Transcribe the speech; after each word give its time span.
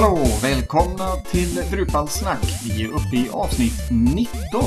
hallå! 0.00 0.18
Välkomna 0.42 1.06
till 1.30 1.54
Drupalsnack. 1.70 2.44
Vi 2.64 2.84
är 2.84 2.88
uppe 2.88 3.16
i 3.16 3.28
avsnitt 3.32 3.90
19. 4.14 4.60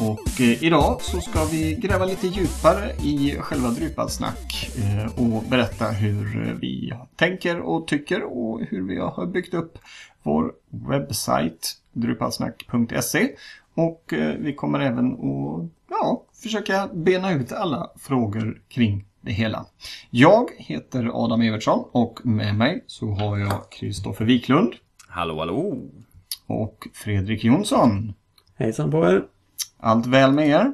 Och 0.00 0.40
eh, 0.40 0.64
idag 0.64 1.00
så 1.00 1.20
ska 1.20 1.44
vi 1.44 1.74
gräva 1.74 2.04
lite 2.04 2.26
djupare 2.26 2.92
i 3.02 3.36
själva 3.40 3.68
Drupalsnack 3.68 4.70
eh, 4.78 5.06
och 5.06 5.42
berätta 5.42 5.86
hur 5.86 6.54
vi 6.60 6.92
tänker 7.16 7.60
och 7.60 7.86
tycker 7.86 8.22
och 8.22 8.60
hur 8.60 8.82
vi 8.82 8.98
har 8.98 9.26
byggt 9.26 9.54
upp 9.54 9.78
vår 10.22 10.52
webbsajt 10.70 11.72
drupalsnack.se. 11.92 13.28
Och 13.74 14.12
eh, 14.12 14.34
vi 14.38 14.54
kommer 14.54 14.80
även 14.80 15.12
att 15.12 15.70
ja, 15.90 16.24
försöka 16.42 16.88
bena 16.92 17.32
ut 17.32 17.52
alla 17.52 17.90
frågor 17.96 18.60
kring 18.68 19.04
det 19.24 19.32
hela. 19.32 19.66
Jag 20.10 20.50
heter 20.58 21.10
Adam 21.24 21.42
Evertsson 21.42 21.84
och 21.92 22.20
med 22.26 22.54
mig 22.54 22.84
så 22.86 23.10
har 23.10 23.38
jag 23.38 23.70
Kristoffer 23.70 24.24
Wiklund. 24.24 24.74
Hallå, 25.08 25.38
hallå! 25.38 25.78
Och 26.46 26.88
Fredrik 26.92 27.44
Jonsson. 27.44 28.14
Hejsan 28.56 28.90
på 28.90 29.06
er! 29.06 29.24
Allt 29.78 30.06
väl 30.06 30.32
med 30.32 30.48
er? 30.48 30.72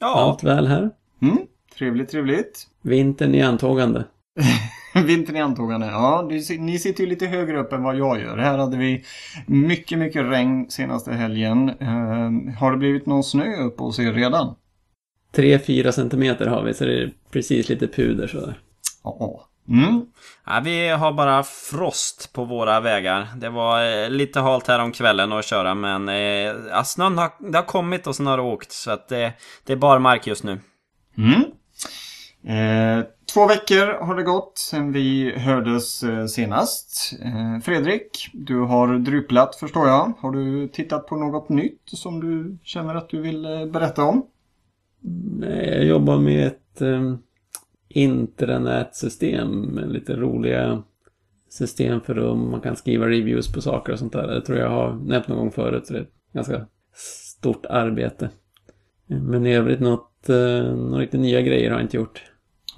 Ja. 0.00 0.14
Allt 0.14 0.44
väl 0.44 0.66
här. 0.66 0.90
Mm, 1.22 1.38
trevligt, 1.78 2.10
trevligt. 2.10 2.66
Vintern 2.82 3.34
i 3.34 3.42
antågande. 3.42 4.04
Vintern 5.06 5.36
i 5.36 5.40
antågande, 5.40 5.86
ja. 5.86 6.28
Ni 6.58 6.78
sitter 6.78 7.04
ju 7.04 7.10
lite 7.10 7.26
högre 7.26 7.60
upp 7.60 7.72
än 7.72 7.82
vad 7.82 7.96
jag 7.96 8.20
gör. 8.20 8.38
Här 8.38 8.58
hade 8.58 8.76
vi 8.76 9.04
mycket, 9.46 9.98
mycket 9.98 10.24
regn 10.24 10.70
senaste 10.70 11.12
helgen. 11.12 11.70
Uh, 11.70 12.54
har 12.58 12.70
det 12.70 12.76
blivit 12.76 13.06
någon 13.06 13.24
snö 13.24 13.56
uppe 13.56 13.82
hos 13.82 13.98
er 13.98 14.12
redan? 14.12 14.54
3-4 15.36 15.90
centimeter 15.90 16.46
har 16.46 16.62
vi, 16.62 16.74
så 16.74 16.84
det 16.84 17.02
är 17.02 17.12
precis 17.30 17.68
lite 17.68 17.88
puder 17.88 18.26
sådär. 18.26 18.58
Ja. 19.04 19.48
Mm. 19.68 20.06
Ja, 20.46 20.60
vi 20.64 20.88
har 20.88 21.12
bara 21.12 21.42
frost 21.42 22.32
på 22.32 22.44
våra 22.44 22.80
vägar. 22.80 23.28
Det 23.36 23.48
var 23.48 24.02
eh, 24.04 24.10
lite 24.10 24.40
halt 24.40 24.68
här 24.68 24.78
om 24.78 24.92
kvällen 24.92 25.32
att 25.32 25.44
köra 25.44 25.74
men 25.74 26.08
eh, 26.08 26.16
ja, 26.70 26.84
snön 26.84 27.18
har, 27.18 27.30
det 27.50 27.58
har 27.58 27.64
kommit 27.64 28.06
och 28.06 28.16
sen 28.16 28.26
har 28.26 28.38
åkt. 28.38 28.72
Så 28.72 28.90
att 28.90 29.08
det, 29.08 29.32
det 29.64 29.72
är 29.72 29.76
bara 29.76 29.98
mark 29.98 30.26
just 30.26 30.44
nu. 30.44 30.60
Mm. 31.18 31.42
Eh, 32.46 33.04
två 33.34 33.46
veckor 33.46 34.06
har 34.06 34.14
det 34.14 34.22
gått 34.22 34.58
sedan 34.58 34.92
vi 34.92 35.38
hördes 35.38 36.02
eh, 36.02 36.26
senast. 36.26 37.12
Eh, 37.24 37.62
Fredrik, 37.64 38.30
du 38.32 38.60
har 38.60 38.98
druplat 38.98 39.56
förstår 39.56 39.88
jag. 39.88 40.12
Har 40.18 40.30
du 40.30 40.68
tittat 40.68 41.06
på 41.06 41.16
något 41.16 41.48
nytt 41.48 41.82
som 41.84 42.20
du 42.20 42.58
känner 42.62 42.94
att 42.94 43.08
du 43.08 43.20
vill 43.20 43.44
eh, 43.44 43.66
berätta 43.66 44.04
om? 44.04 44.26
Nej, 45.38 45.68
jag 45.68 45.84
jobbar 45.84 46.18
med 46.18 46.46
ett 46.46 46.82
eh, 46.82 47.14
intranätsystem 47.88 49.60
med 49.60 49.92
lite 49.92 50.16
roliga 50.16 50.82
system 51.48 52.00
för 52.00 52.16
att 52.16 52.38
man 52.38 52.60
kan 52.60 52.76
skriva 52.76 53.08
reviews 53.08 53.52
på 53.52 53.60
saker 53.60 53.92
och 53.92 53.98
sånt 53.98 54.12
där. 54.12 54.26
Det 54.26 54.40
tror 54.40 54.58
jag 54.58 54.70
har 54.70 54.92
nämnt 54.92 55.28
någon 55.28 55.38
gång 55.38 55.50
förut, 55.50 55.86
så 55.86 55.92
det 55.92 55.98
är 55.98 56.02
ett 56.02 56.32
ganska 56.32 56.66
stort 57.36 57.66
arbete. 57.66 58.30
Men 59.06 59.46
i 59.46 59.54
övrigt 59.54 59.80
något, 59.80 60.28
eh, 60.28 60.74
några 60.76 61.02
riktigt 61.02 61.20
nya 61.20 61.40
grejer 61.40 61.70
har 61.70 61.78
jag 61.78 61.84
inte 61.84 61.96
gjort. 61.96 62.22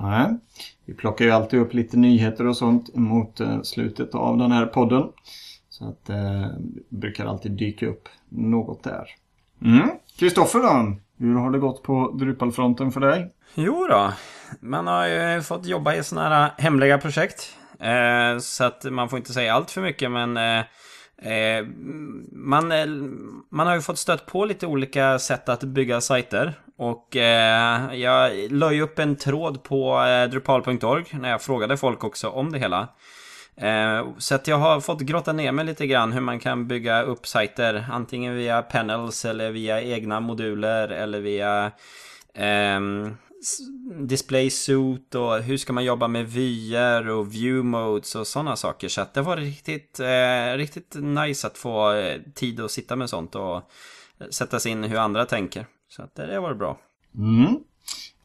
Nej, 0.00 0.36
vi 0.84 0.94
plockar 0.94 1.24
ju 1.24 1.30
alltid 1.30 1.60
upp 1.60 1.74
lite 1.74 1.96
nyheter 1.96 2.46
och 2.46 2.56
sånt 2.56 2.94
mot 2.94 3.40
eh, 3.40 3.62
slutet 3.62 4.14
av 4.14 4.38
den 4.38 4.52
här 4.52 4.66
podden. 4.66 5.02
Så 5.68 5.88
att 5.88 6.04
det 6.04 6.14
eh, 6.14 6.46
brukar 6.88 7.26
alltid 7.26 7.52
dyka 7.52 7.86
upp 7.86 8.08
något 8.28 8.84
där. 8.84 9.06
Mm. 9.64 9.88
Kristoffer 10.18 10.58
mm. 10.58 10.92
då? 10.92 11.00
Hur 11.18 11.34
har 11.34 11.50
det 11.50 11.58
gått 11.58 11.82
på 11.82 12.10
Drupalfronten 12.10 12.92
för 12.92 13.00
dig? 13.00 13.30
Jo 13.54 13.86
då, 13.90 14.12
man 14.60 14.86
har 14.86 15.06
ju 15.06 15.42
fått 15.42 15.66
jobba 15.66 15.94
i 15.94 16.04
sådana 16.04 16.28
här 16.28 16.50
hemliga 16.58 16.98
projekt. 16.98 17.56
Eh, 17.80 18.38
så 18.38 18.64
att 18.64 18.84
man 18.84 19.08
får 19.08 19.18
inte 19.18 19.32
säga 19.32 19.54
allt 19.54 19.70
för 19.70 19.80
mycket 19.80 20.10
men 20.10 20.36
eh, 20.36 20.58
eh 21.32 21.66
man, 22.32 22.72
eh, 22.72 22.86
man 23.50 23.66
har 23.66 23.74
ju 23.74 23.80
fått 23.80 23.98
stött 23.98 24.26
på 24.26 24.44
lite 24.44 24.66
olika 24.66 25.18
sätt 25.18 25.48
att 25.48 25.64
bygga 25.64 26.00
sajter. 26.00 26.54
Och 26.76 27.16
eh, 27.16 27.94
jag 27.94 28.52
la 28.52 28.72
ju 28.72 28.82
upp 28.82 28.98
en 28.98 29.16
tråd 29.16 29.62
på 29.62 30.02
eh, 30.02 30.30
drupal.org 30.30 31.04
när 31.12 31.30
jag 31.30 31.42
frågade 31.42 31.76
folk 31.76 32.04
också 32.04 32.28
om 32.28 32.52
det 32.52 32.58
hela. 32.58 32.88
Eh, 33.60 34.06
så 34.18 34.34
att 34.34 34.46
jag 34.46 34.58
har 34.58 34.80
fått 34.80 35.00
grotta 35.00 35.32
ner 35.32 35.52
mig 35.52 35.64
lite 35.64 35.86
grann 35.86 36.12
hur 36.12 36.20
man 36.20 36.40
kan 36.40 36.68
bygga 36.68 37.02
upp 37.02 37.26
sajter. 37.26 37.86
Antingen 37.92 38.34
via 38.34 38.62
panels 38.62 39.24
eller 39.24 39.50
via 39.50 39.82
egna 39.82 40.20
moduler 40.20 40.88
eller 40.88 41.20
via 41.20 41.72
um, 42.76 43.16
display 44.06 44.50
suit 44.50 45.14
och 45.14 45.38
hur 45.42 45.56
ska 45.56 45.72
man 45.72 45.84
jobba 45.84 46.08
med 46.08 46.28
vyer 46.28 47.08
och 47.08 47.34
view 47.34 47.62
modes 47.68 48.14
och 48.14 48.26
sådana 48.26 48.56
saker. 48.56 48.88
Så 48.88 49.00
att 49.00 49.14
det 49.14 49.22
var 49.22 49.36
riktigt, 49.36 50.00
eh, 50.00 50.56
riktigt 50.56 50.94
nice 50.94 51.46
att 51.46 51.58
få 51.58 51.92
eh, 51.92 52.20
tid 52.34 52.60
att 52.60 52.70
sitta 52.70 52.96
med 52.96 53.10
sånt 53.10 53.34
och 53.34 53.70
sätta 54.30 54.60
sig 54.60 54.72
in 54.72 54.84
hur 54.84 54.98
andra 54.98 55.26
tänker. 55.26 55.66
Så 55.88 56.02
att 56.02 56.14
det 56.14 56.40
var 56.40 56.54
bra. 56.54 56.78
Mm. 57.14 57.58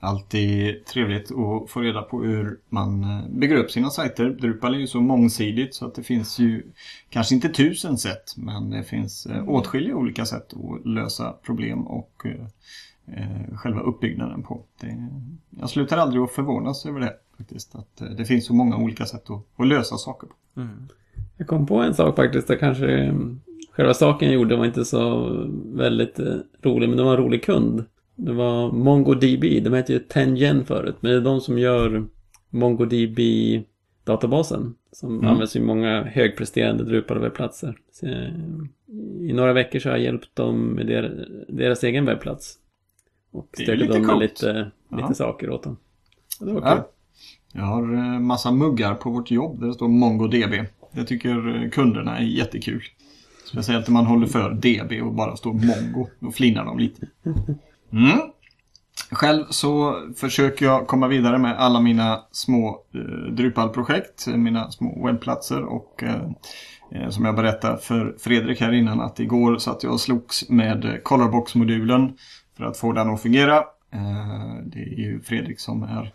Alltid 0.04 0.86
trevligt 0.86 1.32
att 1.32 1.70
få 1.70 1.82
reda 1.82 2.02
på 2.02 2.24
hur 2.24 2.60
man 2.70 3.04
eh, 3.04 3.28
bygger 3.30 3.56
upp 3.56 3.72
sina 3.72 3.90
sajter. 3.90 4.30
Drupal 4.30 4.74
är 4.74 4.80
ju 4.80 4.88
så 4.88 5.02
mångsidigt 5.02 5.76
så 5.76 5.86
att 5.86 5.96
det 5.96 6.04
finns 6.04 6.40
ju 6.40 6.64
kanske 7.10 7.36
inte 7.36 7.50
tusen 7.50 7.98
sätt 7.98 8.34
men 8.38 8.70
det 8.70 8.84
finns 8.84 9.26
eh, 9.26 9.50
åtskilliga 9.50 9.96
olika 9.96 10.26
sätt 10.26 10.54
att 10.54 10.86
lösa 10.86 11.32
problem 11.32 11.88
och 11.88 12.26
eh, 12.26 13.56
själva 13.56 13.82
uppbyggnaden 13.82 14.44
på. 14.44 14.64
Det, 14.82 15.08
jag 15.50 15.70
slutar 15.70 15.98
aldrig 15.98 16.24
att 16.24 16.32
förvånas 16.32 16.86
över 16.86 17.00
det 17.00 17.14
faktiskt. 17.38 17.76
Att 17.76 18.18
det 18.18 18.26
finns 18.26 18.46
så 18.46 18.54
många 18.54 18.78
olika 18.78 19.06
sätt 19.06 19.30
att, 19.30 19.42
att 19.56 19.68
lösa 19.68 19.98
saker 19.98 20.28
på. 20.28 20.62
Mm. 20.62 20.88
Jag 21.38 21.48
kom 21.48 21.66
på 21.66 21.76
en 21.76 21.94
sak 21.94 22.16
faktiskt 22.16 22.48
där 22.48 22.56
kanske 22.56 22.98
mm, 22.98 23.42
själva 23.72 23.94
saken 23.94 24.28
jag 24.28 24.36
gjorde 24.36 24.56
var 24.56 24.66
inte 24.66 24.86
så 24.86 25.30
väldigt 25.74 26.20
rolig 26.62 26.90
men 26.90 26.98
det 26.98 27.04
var 27.04 27.18
en 27.18 27.24
rolig 27.24 27.44
kund. 27.44 27.86
Det 28.16 28.34
var 28.34 28.72
MongoDB, 28.72 29.64
de 29.64 29.74
hette 29.74 29.94
ju 29.94 30.00
Tengen 30.00 30.66
förut 30.66 30.96
men 31.00 31.12
det 31.12 31.18
är 31.18 31.22
de 31.22 31.42
som 31.42 31.58
gör 31.58 32.06
MongoDB 32.50 33.20
databasen 34.04 34.76
som 34.92 35.18
mm. 35.18 35.28
används 35.28 35.56
i 35.56 35.60
många 35.60 36.04
högpresterande 36.04 36.84
Drupal 36.84 37.20
webbplatser. 37.20 37.78
Så, 37.92 38.08
eh, 38.08 38.30
I 39.22 39.34
några 39.34 39.54
veckor 39.54 39.80
så 39.80 39.90
har 39.90 39.96
jag 39.96 40.04
hjälpt 40.04 40.36
dem 40.36 40.66
med 40.66 40.88
deras, 40.88 41.12
deras 41.48 41.84
egen 41.84 42.06
webbplats. 42.06 42.58
Och 43.32 43.50
stökade 43.54 43.98
undan 43.98 44.20
lite, 44.20 44.72
lite 44.98 45.14
saker 45.14 45.50
åt 45.50 45.64
dem. 45.64 45.78
Det 46.40 46.54
var 46.54 46.62
ja. 46.62 46.76
kul. 46.76 46.84
Jag 47.54 47.64
har 47.64 47.94
eh, 47.94 48.20
massa 48.20 48.52
muggar 48.52 48.96
på 48.96 49.10
vårt 49.10 49.32
jobb 49.32 49.60
där 49.60 49.68
det 49.68 49.74
står 49.74 49.88
MongoDB. 49.88 50.54
Det 50.92 51.06
tycker 51.06 51.64
eh, 51.64 51.70
kunderna 51.70 52.18
är 52.18 52.24
jättekul. 52.24 52.84
Speciellt 53.46 53.88
när 53.88 53.94
man 53.94 54.06
håller 54.06 54.28
för 54.28 54.54
DB 54.54 55.02
och 55.02 55.14
bara 55.14 55.36
står 55.36 55.54
Mongo. 55.54 56.08
Då 56.20 56.32
flinar 56.32 56.66
de 56.66 56.80
lite. 56.80 57.08
Mm. 57.94 58.20
Själv 59.12 59.46
så 59.50 60.02
försöker 60.16 60.66
jag 60.66 60.88
komma 60.88 61.08
vidare 61.08 61.38
med 61.38 61.58
alla 61.58 61.80
mina 61.80 62.22
små 62.32 62.84
eh, 62.94 63.34
Drupal-projekt, 63.34 64.28
mina 64.28 64.72
små 64.72 65.06
webbplatser 65.06 65.64
och 65.64 66.04
eh, 66.04 66.30
eh 66.92 67.10
som 67.10 67.26
jag 67.26 67.36
berättade 67.36 67.78
för 67.78 68.16
Fredrik 68.20 68.62
här 68.62 68.72
innan 68.72 69.02
att 69.02 69.20
igår 69.20 69.58
satt 69.58 69.84
jag 69.84 69.94
och 69.94 70.02
slogs 70.02 70.50
med 70.50 70.86
eh, 70.86 70.96
Colorbox-modulen 71.04 72.18
för 72.58 72.64
att 72.64 72.78
få 72.78 72.92
den 72.92 73.10
att 73.10 73.22
fungera. 73.22 73.58
Eh, 73.94 74.56
det 74.66 74.80
är 74.80 75.00
ju 75.00 75.22
Fredrik 75.22 75.60
som 75.60 75.84
är 75.84 76.14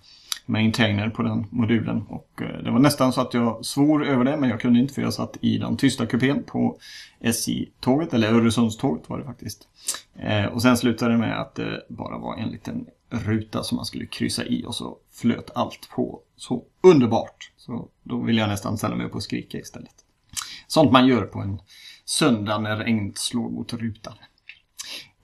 maintainer 0.49 1.11
på 1.11 1.23
den 1.23 1.47
modulen. 1.51 2.03
Och 2.09 2.43
eh, 2.43 2.63
det 2.63 2.71
var 2.71 2.79
nästan 2.79 3.13
så 3.13 3.21
att 3.21 3.35
jag 3.35 3.65
svor 3.65 4.07
över 4.07 4.25
det 4.25 4.37
men 4.37 4.51
jag 4.51 4.61
kunde 4.61 4.81
inte 4.81 4.95
för 4.95 5.03
jag 5.03 5.15
satt 5.15 5.37
i 5.41 5.59
den 5.59 5.77
tysta 5.77 6.07
kupén 6.07 6.43
på 6.43 6.79
SJ-tåget, 7.21 8.15
eller 8.15 8.33
Öresundståget 8.33 9.09
var 9.09 9.19
det 9.19 9.25
faktiskt. 9.25 9.69
Eh, 10.17 10.45
och 10.45 10.63
sen 10.63 10.77
slutade 10.77 11.13
det 11.13 11.19
med 11.19 11.41
att 11.41 11.55
det 11.55 11.87
bara 11.89 12.19
var 12.19 12.37
en 12.37 12.49
liten 12.49 12.87
ruta 13.11 13.63
som 13.63 13.77
man 13.77 13.85
skulle 13.85 14.07
kryssa 14.07 14.45
i 14.45 14.65
och 14.67 14.75
så 14.75 14.97
flöt 15.13 15.51
allt 15.55 15.89
på 15.95 16.21
så 16.37 16.65
underbart. 16.81 17.53
Så 17.57 17.89
då 18.03 18.21
vill 18.21 18.39
jag 18.39 18.49
nästan 18.49 18.79
ställa 18.79 18.97
mig 18.97 19.07
upp 19.07 19.15
och 19.15 19.23
skrika 19.23 19.59
istället. 19.59 19.95
Sånt 20.67 20.93
man 20.93 21.07
gör 21.07 21.23
på 21.23 21.39
en 21.39 21.61
söndag 22.05 22.59
när 22.59 22.77
regnet 22.77 23.19
slår 23.19 23.51
mot 23.51 23.73
rutan. 23.73 24.15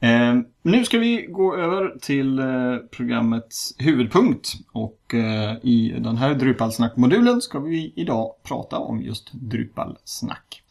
Eh, 0.05 0.35
nu 0.63 0.85
ska 0.85 0.99
vi 0.99 1.27
gå 1.31 1.57
över 1.57 1.99
till 2.01 2.39
eh, 2.39 2.77
programmets 2.91 3.75
huvudpunkt 3.79 4.53
och 4.73 5.15
eh, 5.15 5.57
i 5.63 5.95
den 5.99 6.17
här 6.17 6.35
Drupalsnack-modulen 6.35 7.41
ska 7.41 7.59
vi 7.59 7.93
idag 7.97 8.35
prata 8.43 8.79
om 8.79 9.03
just 9.03 9.33
Drupalsnack. 9.33 10.63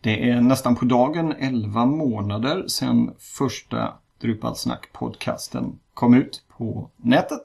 Det 0.00 0.30
är 0.30 0.40
nästan 0.40 0.76
på 0.76 0.84
dagen 0.84 1.34
11 1.38 1.86
månader 1.86 2.64
sedan 2.68 3.14
första 3.18 3.94
Drupalsnack-podcasten 4.22 5.78
kom 5.94 6.14
ut 6.14 6.42
på 6.48 6.90
nätet. 6.96 7.44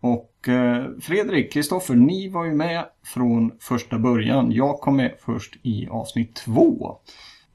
Och 0.00 0.48
eh, 0.48 0.84
Fredrik, 1.00 1.52
Kristoffer, 1.52 1.94
ni 1.94 2.28
var 2.28 2.44
ju 2.44 2.54
med 2.54 2.84
från 3.04 3.52
första 3.60 3.98
början. 3.98 4.52
Jag 4.52 4.80
kom 4.80 4.96
med 4.96 5.14
först 5.20 5.56
i 5.62 5.88
avsnitt 5.88 6.34
två. 6.34 6.98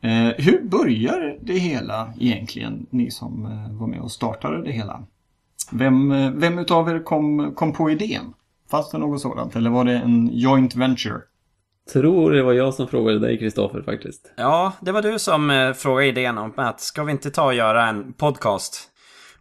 Eh, 0.01 0.45
hur 0.45 0.63
börjar 0.63 1.37
det 1.41 1.53
hela 1.53 2.13
egentligen, 2.19 2.85
ni 2.89 3.11
som 3.11 3.45
eh, 3.45 3.79
var 3.79 3.87
med 3.87 3.99
och 3.99 4.11
startade 4.11 4.63
det 4.63 4.71
hela? 4.71 5.03
Vem, 5.71 6.11
eh, 6.11 6.31
vem 6.31 6.59
utav 6.59 6.89
er 6.89 6.99
kom, 6.99 7.53
kom 7.55 7.73
på 7.73 7.91
idén? 7.91 8.33
Fanns 8.71 8.91
det 8.91 8.97
något 8.97 9.21
sådant 9.21 9.55
eller 9.55 9.69
var 9.69 9.83
det 9.83 9.93
en 9.93 10.29
joint 10.33 10.75
venture? 10.75 11.21
tror 11.93 12.31
det 12.31 12.43
var 12.43 12.53
jag 12.53 12.73
som 12.73 12.87
frågade 12.87 13.19
dig, 13.19 13.39
Kristoffer, 13.39 13.81
faktiskt. 13.81 14.31
Ja, 14.35 14.73
det 14.79 14.91
var 14.91 15.01
du 15.01 15.19
som 15.19 15.49
eh, 15.49 15.73
frågade 15.73 16.07
idén 16.07 16.37
om 16.37 16.53
att 16.55 16.81
ska 16.81 17.03
vi 17.03 17.11
inte 17.11 17.31
ta 17.31 17.45
och 17.45 17.53
göra 17.53 17.87
en 17.87 18.13
podcast? 18.13 18.89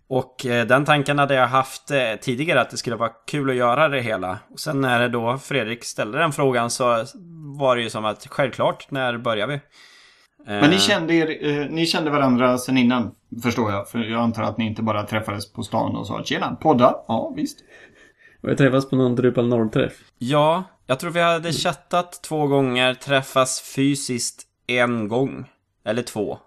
Och 0.08 0.46
eh, 0.46 0.66
den 0.66 0.84
tanken 0.84 1.18
hade 1.18 1.34
jag 1.34 1.46
haft 1.46 1.90
eh, 1.90 1.98
tidigare 2.20 2.60
att 2.60 2.70
det 2.70 2.76
skulle 2.76 2.96
vara 2.96 3.10
kul 3.26 3.50
att 3.50 3.56
göra 3.56 3.88
det 3.88 4.00
hela. 4.00 4.38
Och 4.52 4.60
sen 4.60 4.80
när 4.80 5.08
då 5.08 5.38
Fredrik 5.38 5.84
ställde 5.84 6.18
den 6.18 6.32
frågan 6.32 6.70
så 6.70 7.04
var 7.58 7.76
det 7.76 7.82
ju 7.82 7.90
som 7.90 8.04
att 8.04 8.26
självklart, 8.26 8.90
när 8.90 9.18
börjar 9.18 9.46
vi? 9.46 9.60
Men 10.46 10.70
ni 10.70 10.78
kände, 10.78 11.14
er, 11.14 11.60
eh, 11.60 11.70
ni 11.70 11.86
kände 11.86 12.10
varandra 12.10 12.58
sen 12.58 12.78
innan, 12.78 13.10
förstår 13.42 13.70
jag. 13.70 13.88
För 13.88 13.98
jag 13.98 14.20
antar 14.20 14.42
att 14.42 14.58
ni 14.58 14.66
inte 14.66 14.82
bara 14.82 15.02
träffades 15.02 15.52
på 15.52 15.62
stan 15.62 15.96
och 15.96 16.06
sa 16.06 16.22
tjena, 16.24 16.56
podda? 16.60 16.96
Ja, 17.08 17.32
visst. 17.36 17.58
Jag 18.40 18.58
träffades 18.58 18.90
på 18.90 18.96
någon 18.96 19.16
Drupal 19.16 19.48
Norr-träff. 19.48 19.92
Ja, 20.18 20.64
jag 20.86 21.00
tror 21.00 21.10
vi 21.10 21.20
hade 21.20 21.52
chattat 21.52 22.22
två 22.22 22.46
gånger, 22.46 22.94
träffats 22.94 23.74
fysiskt 23.74 24.46
en 24.66 25.08
gång. 25.08 25.44
Eller 25.84 26.02
två. 26.02 26.38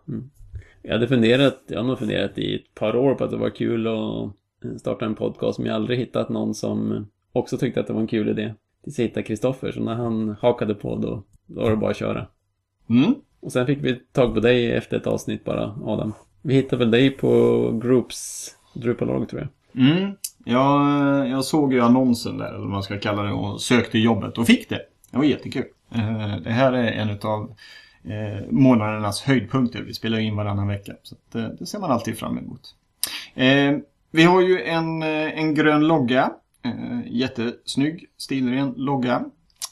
Jag 0.81 0.93
hade 0.93 1.07
funderat, 1.07 1.63
jag 1.67 1.79
har 1.79 1.87
nog 1.87 1.99
funderat 1.99 2.37
i 2.37 2.55
ett 2.55 2.75
par 2.75 2.95
år 2.95 3.15
på 3.15 3.23
att 3.23 3.31
det 3.31 3.37
var 3.37 3.49
kul 3.49 3.87
att 3.87 4.79
starta 4.79 5.05
en 5.05 5.15
podcast, 5.15 5.59
men 5.59 5.65
jag 5.65 5.73
har 5.73 5.79
aldrig 5.79 5.99
hittat 5.99 6.29
någon 6.29 6.55
som 6.55 7.07
också 7.31 7.57
tyckte 7.57 7.79
att 7.79 7.87
det 7.87 7.93
var 7.93 8.01
en 8.01 8.07
kul 8.07 8.29
idé. 8.29 8.53
Tills 8.83 8.99
jag 8.99 9.05
hittade 9.05 9.23
Kristoffer, 9.23 9.71
så 9.71 9.79
när 9.79 9.95
han 9.95 10.35
hakade 10.41 10.75
på 10.75 10.95
då, 10.95 11.23
då 11.45 11.61
var 11.61 11.69
det 11.69 11.77
bara 11.77 11.91
att 11.91 11.97
köra. 11.97 12.27
Mm. 12.89 13.15
Och 13.39 13.51
sen 13.51 13.65
fick 13.65 13.83
vi 13.83 13.95
tag 13.95 14.33
på 14.33 14.39
dig 14.39 14.71
efter 14.71 14.97
ett 14.97 15.07
avsnitt 15.07 15.45
bara, 15.45 15.75
Adam. 15.85 16.13
Vi 16.41 16.53
hittade 16.53 16.77
väl 16.77 16.91
dig 16.91 17.09
på 17.09 17.71
Groups 17.83 18.49
Drupal.org 18.73 19.27
tror 19.27 19.41
jag. 19.41 19.49
Mm. 19.85 20.11
Jag, 20.45 21.29
jag 21.29 21.45
såg 21.45 21.73
ju 21.73 21.81
annonsen 21.81 22.37
där, 22.37 22.47
eller 22.47 22.59
vad 22.59 22.69
man 22.69 22.83
ska 22.83 22.99
kalla 22.99 23.23
det, 23.23 23.31
och 23.31 23.61
sökte 23.61 23.99
jobbet 23.99 24.37
och 24.37 24.47
fick 24.47 24.69
det. 24.69 24.81
Det 25.11 25.17
var 25.17 25.23
jättekul. 25.23 25.65
Eh, 25.91 26.37
det 26.43 26.49
här 26.49 26.73
är 26.73 26.91
en 26.91 27.09
av 27.21 27.55
eh, 28.03 28.45
månadernas 28.49 29.21
höjdpunkter. 29.21 29.81
Vi 29.81 29.93
spelar 29.93 30.19
in 30.19 30.35
varannan 30.35 30.67
vecka. 30.67 30.93
Så 31.03 31.15
att, 31.15 31.35
eh, 31.35 31.47
det 31.59 31.65
ser 31.65 31.79
man 31.79 31.91
alltid 31.91 32.17
fram 32.17 32.37
emot. 32.37 32.75
Vi 34.11 34.23
har 34.23 34.41
ju 34.41 34.61
en, 34.61 35.03
en 35.03 35.53
grön 35.53 35.87
logga. 35.87 36.31
Jättesnygg, 37.05 38.05
stilren 38.17 38.73
logga. 38.77 39.25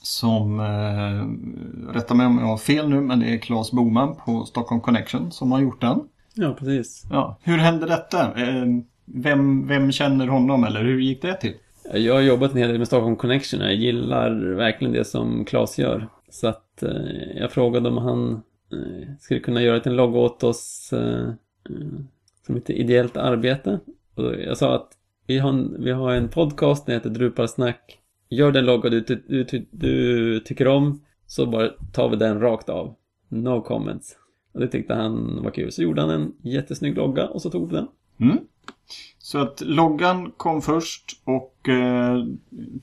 Som, 0.07 0.59
eh, 0.59 1.93
rätta 1.93 2.13
mig 2.13 2.25
om 2.25 2.39
jag 2.39 2.45
har 2.45 2.57
fel 2.57 2.89
nu, 2.89 3.01
men 3.01 3.19
det 3.19 3.25
är 3.25 3.37
Claes 3.37 3.71
Boman 3.71 4.15
på 4.25 4.45
Stockholm 4.45 4.81
Connection 4.81 5.31
som 5.31 5.51
har 5.51 5.59
gjort 5.59 5.81
den. 5.81 5.99
Ja, 6.33 6.55
precis. 6.59 7.03
Ja, 7.11 7.37
hur 7.41 7.57
hände 7.57 7.85
detta? 7.85 8.41
Eh, 8.41 8.65
Vem, 9.13 9.67
vem 9.67 9.91
känner 9.91 10.27
honom 10.27 10.63
eller 10.63 10.83
hur 10.83 10.99
gick 10.99 11.21
det 11.21 11.33
till? 11.33 11.53
Jag 11.93 12.13
har 12.13 12.21
jobbat 12.21 12.51
en 12.51 12.57
hel 12.57 12.67
del 12.67 12.77
med 12.77 12.87
Stockholm 12.87 13.15
Connection 13.15 13.59
jag 13.61 13.75
gillar 13.75 14.55
verkligen 14.55 14.93
det 14.93 15.05
som 15.05 15.45
Claes 15.45 15.79
gör. 15.79 16.07
Så 16.29 16.47
att 16.47 16.83
eh, 16.83 17.37
jag 17.37 17.51
frågade 17.51 17.89
om 17.89 17.97
han 17.97 18.31
eh, 18.71 19.07
skulle 19.19 19.39
kunna 19.39 19.61
göra 19.61 19.81
en 19.83 19.95
logga 19.95 20.19
åt 20.19 20.43
oss 20.43 20.93
eh, 20.93 21.27
eh, 21.69 21.99
som 22.45 22.55
ett 22.55 22.69
ideellt 22.69 23.17
arbete. 23.17 23.79
Och 24.15 24.35
jag 24.35 24.57
sa 24.57 24.75
att 24.75 24.87
vi 25.27 25.39
har 25.39 25.49
en, 25.49 25.83
vi 25.83 25.91
har 25.91 26.11
en 26.11 26.29
podcast, 26.29 26.85
den 26.85 26.95
heter 26.95 27.09
Drupalsnack. 27.09 27.99
Gör 28.29 28.51
den 28.51 28.65
logga 28.65 28.89
du, 28.89 29.01
du, 29.01 29.43
du, 29.43 29.65
du 29.71 30.39
tycker 30.39 30.67
om, 30.67 31.01
så 31.27 31.45
bara 31.45 31.69
tar 31.93 32.09
vi 32.09 32.15
den 32.15 32.39
rakt 32.39 32.69
av. 32.69 32.95
No 33.29 33.61
comments. 33.61 34.15
Och 34.53 34.59
det 34.59 34.67
tyckte 34.67 34.93
han 34.93 35.43
var 35.43 35.51
kul. 35.51 35.71
Så 35.71 35.81
gjorde 35.81 36.01
han 36.01 36.09
en 36.09 36.33
jättesnygg 36.41 36.97
logga 36.97 37.27
och 37.27 37.41
så 37.41 37.49
tog 37.49 37.69
vi 37.69 37.75
den. 37.75 37.87
Mm. 38.19 38.37
Så 39.17 39.37
att 39.37 39.61
loggan 39.61 40.31
kom 40.37 40.61
först 40.61 41.21
och 41.23 41.69
eh, 41.69 42.25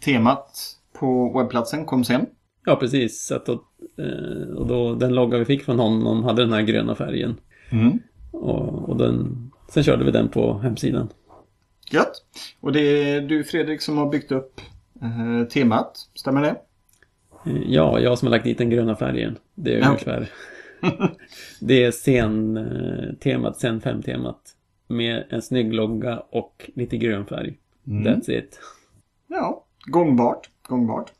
temat 0.01 0.77
på 0.93 1.39
webbplatsen 1.39 1.85
kom 1.85 2.05
sen. 2.05 2.27
Ja, 2.65 2.77
precis. 2.77 3.27
Så 3.27 3.35
att 3.35 3.47
då, 3.47 3.53
eh, 3.97 4.57
och 4.57 4.67
då, 4.67 4.95
den 4.95 5.15
logga 5.15 5.39
vi 5.39 5.45
fick 5.45 5.63
från 5.63 5.79
honom 5.79 6.25
hade 6.25 6.43
den 6.43 6.53
här 6.53 6.63
gröna 6.63 6.95
färgen. 6.95 7.37
Mm. 7.71 7.99
Och, 8.31 8.89
och 8.89 8.97
den, 8.97 9.51
sen 9.69 9.83
körde 9.83 10.05
vi 10.05 10.11
den 10.11 10.29
på 10.29 10.59
hemsidan. 10.59 11.09
Gött. 11.91 12.25
Och 12.61 12.73
det 12.73 12.81
är 12.81 13.21
du 13.21 13.45
Fredrik 13.45 13.81
som 13.81 13.99
har 13.99 14.11
byggt 14.11 14.33
upp 14.33 14.61
eh, 15.03 15.49
temat, 15.49 16.09
stämmer 16.15 16.43
det? 16.43 16.57
Eh, 17.47 17.63
Ja, 17.67 18.01
jag 18.01 18.19
som 18.19 18.27
har 18.27 18.31
lagt 18.31 18.45
dit 18.45 18.59
den 18.59 18.71
gröna 18.71 18.97
färgen. 18.97 19.39
Det 19.55 19.75
är 19.75 19.79
Ja, 19.79 19.89
ungefär. 19.89 20.29
det 21.61 21.85
är 21.85 21.91
scen-temat, 21.91 23.57
scen 23.57 23.81
5-temat. 23.81 24.41
Med 24.87 25.25
en 25.31 25.43
snygg 25.43 25.75
logga 25.75 26.23
och 26.31 26.71
lite 26.75 26.97
grön 26.97 27.27
färg. 27.27 27.59
Mm. 27.87 28.05
That's 28.05 28.31
it. 28.31 28.61
Ja, 29.29 29.65
gångbart. 29.87 30.51
gångbart. 30.69 31.13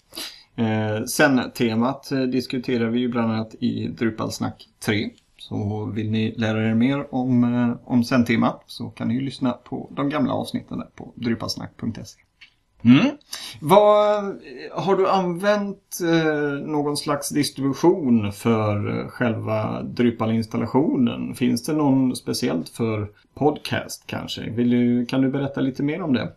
Eh, 0.57 1.05
sen 1.05 1.51
temat 1.55 2.13
eh, 2.13 2.21
diskuterar 2.23 2.89
vi 2.91 3.01
ju 3.01 3.09
bland 3.09 3.33
annat 3.33 3.55
i 3.55 3.89
Drupalsnack 3.89 4.69
3. 4.87 5.11
Så 5.37 5.85
vill 5.95 6.11
ni 6.11 6.35
lära 6.37 6.69
er 6.71 6.75
mer 6.75 7.15
om, 7.15 7.45
eh, 7.45 7.77
om 7.85 8.05
sen-temat 8.05 8.63
så 8.67 8.89
kan 8.91 9.09
ni 9.09 9.15
ju 9.15 9.21
lyssna 9.21 9.53
på 9.53 9.91
de 9.97 10.09
gamla 10.09 10.33
avsnitten 10.33 10.79
där 10.79 10.89
på 10.95 11.13
drupalsnack.se. 11.15 12.21
Mm. 12.85 13.07
Vad, 13.61 14.25
har 14.73 14.97
du 14.97 15.09
använt 15.09 15.99
eh, 16.03 16.67
någon 16.67 16.97
slags 16.97 17.29
distribution 17.29 18.33
för 18.33 18.99
eh, 18.99 19.09
själva 19.09 19.83
Drupal-installationen? 19.83 21.35
Finns 21.35 21.63
det 21.63 21.73
någon 21.73 22.17
speciellt 22.17 22.69
för 22.69 23.09
podcast 23.35 24.03
kanske? 24.07 24.51
Vill 24.51 24.71
du, 24.71 25.07
kan 25.07 25.23
du 25.23 25.31
berätta 25.31 25.61
lite 25.61 25.83
mer 25.83 26.03
om 26.03 26.13
det? 26.13 26.33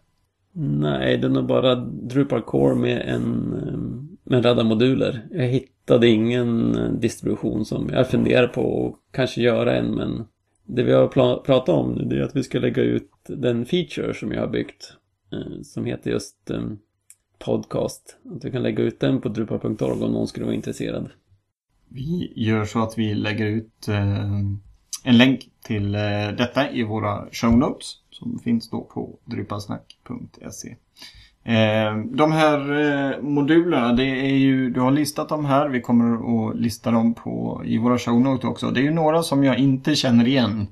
Nej, 0.60 1.18
det 1.18 1.28
är 1.28 1.32
nog 1.32 1.46
bara 1.46 1.76
Drupal 1.76 2.42
Core 2.42 2.76
med 2.76 3.02
en, 3.02 3.54
eh, 3.54 3.78
med 4.24 4.38
en 4.38 4.44
radda 4.44 4.64
moduler. 4.64 5.28
Jag 5.32 5.48
hittade 5.48 6.08
ingen 6.08 6.78
distribution 7.00 7.66
som 7.66 7.90
jag 7.94 8.10
funderar 8.10 8.48
på 8.48 8.88
att 8.88 9.14
kanske 9.16 9.42
göra 9.42 9.76
en, 9.76 9.96
men 9.96 10.26
det 10.66 10.84
vi 10.84 10.94
har 10.94 11.08
pratat 11.38 11.70
om 11.70 11.94
nu 11.94 12.20
är 12.20 12.24
att 12.24 12.36
vi 12.36 12.44
ska 12.44 12.60
lägga 12.60 12.84
ut 12.84 13.10
den 13.28 13.66
feature 13.66 14.14
som 14.14 14.32
jag 14.32 14.42
har 14.42 14.48
byggt. 14.48 14.94
Eh, 15.32 15.62
som 15.64 15.86
heter 15.86 16.12
just 16.12 16.50
eh, 16.50 16.64
podcast. 17.40 18.18
Att 18.36 18.46
vi 18.46 18.52
kan 18.52 18.64
lägga 18.64 18.84
ut 18.84 19.00
den 19.00 19.22
på 19.22 19.30
drupa.org 19.30 20.04
om 20.04 20.12
någon 20.12 20.28
skulle 20.28 20.46
vara 20.46 20.56
intresserad. 20.56 21.10
Vi 21.90 22.34
gör 22.36 22.66
så 22.66 22.84
att 22.84 22.98
vi 22.98 23.14
lägger 23.14 23.46
ut 23.46 23.88
eh, 23.88 24.30
en 25.04 25.18
länk 25.18 25.50
till 25.64 25.92
detta 26.38 26.72
i 26.72 26.84
våra 26.84 27.28
show 27.32 27.58
notes 27.58 27.88
som 28.10 28.40
finns 28.40 28.70
då 28.70 28.82
på 28.82 29.20
drypasnack.se. 29.26 30.76
De 32.12 32.32
här 32.32 33.22
modulerna, 33.22 33.94
det 33.94 34.04
är 34.04 34.36
ju, 34.36 34.70
du 34.70 34.80
har 34.80 34.92
listat 34.92 35.30
dem 35.30 35.46
här. 35.46 35.70
Vi 35.70 35.82
kommer 35.82 36.50
att 36.50 36.60
lista 36.60 36.92
dem 36.92 37.14
på, 37.14 37.62
i 37.66 37.78
våra 37.78 37.98
show 37.98 38.22
notes 38.22 38.44
också. 38.44 38.72
Det 38.72 38.80
är 38.80 38.84
ju 38.84 38.92
några 38.92 39.24
som 39.24 39.44
jag 39.44 39.58
inte 39.58 39.96
känner 39.96 40.28
igen. 40.28 40.68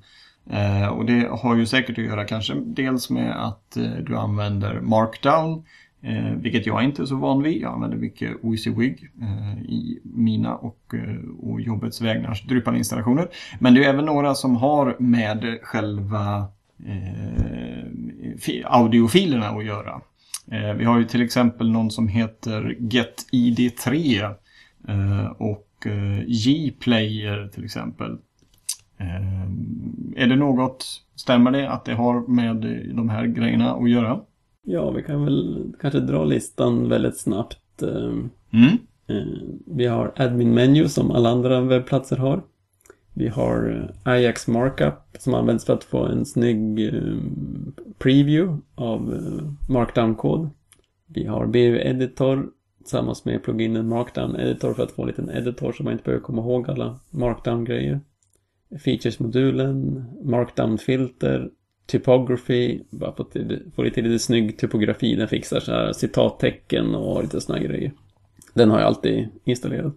Eh, 0.50 0.88
och 0.88 1.06
det 1.06 1.28
har 1.32 1.56
ju 1.56 1.66
säkert 1.66 2.00
att 2.00 2.06
göra 2.06 2.26
kanske 2.26 2.54
dels 2.66 3.10
med 3.10 3.46
att 3.46 3.78
eh, 3.78 3.92
du 4.08 4.18
använder 4.18 4.80
markdown. 4.82 5.64
Eh, 6.02 6.32
vilket 6.32 6.66
jag 6.66 6.84
inte 6.84 7.02
är 7.02 7.06
så 7.06 7.16
van 7.16 7.44
vid. 7.44 7.62
Jag 7.62 7.74
använder 7.74 7.98
mycket 7.98 8.32
OECWIG 8.42 9.10
eh, 9.22 9.62
i 9.62 10.00
mina 10.04 10.56
och, 10.56 10.94
eh, 10.94 11.50
och 11.50 11.62
jobbets 11.62 12.02
vägnars 12.02 12.44
Drupal-installationer. 12.44 13.28
Men 13.60 13.74
det 13.74 13.86
är 13.86 13.90
även 13.90 14.06
några 14.06 14.36
som 14.36 14.56
har 14.56 14.96
med 15.00 15.60
själva 15.62 16.48
eh, 16.86 17.86
audiofilerna 18.66 19.50
att 19.50 19.66
göra. 19.66 20.02
Eh, 20.52 20.74
vi 20.74 20.86
har 20.86 21.00
ju 21.00 21.06
till 21.06 21.22
exempel 21.22 21.72
någon 21.72 21.92
som 21.92 22.08
heter 22.08 22.76
GetID3 22.80 24.24
eh, 24.88 25.26
och 25.26 25.86
eh, 25.86 26.24
J-Player 26.28 27.48
till 27.54 27.66
exempel. 27.66 28.18
Eh, 28.98 30.22
är 30.24 30.28
det 30.28 30.36
något, 30.36 30.86
stämmer 31.16 31.52
det 31.52 31.70
att 31.70 31.86
det 31.86 31.94
har 31.94 32.28
med 32.28 32.56
de 32.96 33.10
här 33.10 33.26
grejerna 33.26 33.74
att 33.74 33.90
göra? 33.90 34.20
Ja, 34.64 34.92
vi 34.92 35.04
kan 35.04 35.26
väl 35.26 35.74
kanske 35.82 36.00
dra 36.00 36.24
listan 36.26 36.90
väldigt 36.90 37.18
snabbt. 37.18 37.82
Eh, 37.84 38.14
Mm. 38.52 38.78
Eh, 39.08 39.38
Vi 39.66 39.86
har 39.86 40.12
admin 40.16 40.54
menu 40.54 40.88
som 40.88 41.12
alla 41.12 41.30
andra 41.30 41.62
webbplatser 41.62 42.18
har. 42.18 42.42
Vi 43.14 43.28
har 43.28 43.92
Ajax 44.04 44.48
markup 44.48 44.94
som 45.20 45.34
används 45.34 45.66
för 45.66 45.74
att 45.74 45.84
få 45.84 46.06
en 46.06 46.26
snygg 46.26 46.94
preview 47.98 48.62
av 48.76 49.20
markdown-kod. 49.70 50.50
Vi 51.08 51.26
har 51.26 51.46
BU 51.46 51.80
editor 51.80 52.48
tillsammans 52.82 53.26
med 53.26 53.44
pluginen 53.44 53.88
markdown 53.88 54.36
editor 54.36 54.74
för 54.74 54.84
att 54.84 54.92
få 54.92 55.02
en 55.02 55.08
liten 55.08 55.30
editor 55.30 55.72
så 55.72 55.84
man 55.84 55.94
inte 55.94 56.04
behöver 56.06 56.24
komma 56.24 56.42
ihåg 56.42 56.70
alla 56.70 57.00
markdown-grejer. 57.10 58.00
Features-modulen, 58.80 60.06
markdown-filter, 60.24 61.50
typography, 61.86 62.80
bara 62.90 63.16
få, 63.16 63.24
till, 63.24 63.62
få 63.76 63.84
lite, 63.84 64.02
lite 64.02 64.20
snygg 64.20 64.58
typografi. 64.58 65.16
Den 65.16 65.28
fixar 65.28 65.60
så 65.60 65.72
här 65.72 65.94
citattecken 65.94 66.96
och 66.96 67.24
lite 67.24 67.42
såna 67.42 67.60
grejer. 67.60 67.92
Den 68.54 68.70
har 68.72 68.80
jag 68.80 68.88
alltid 68.88 69.28
installerat. 69.44 69.94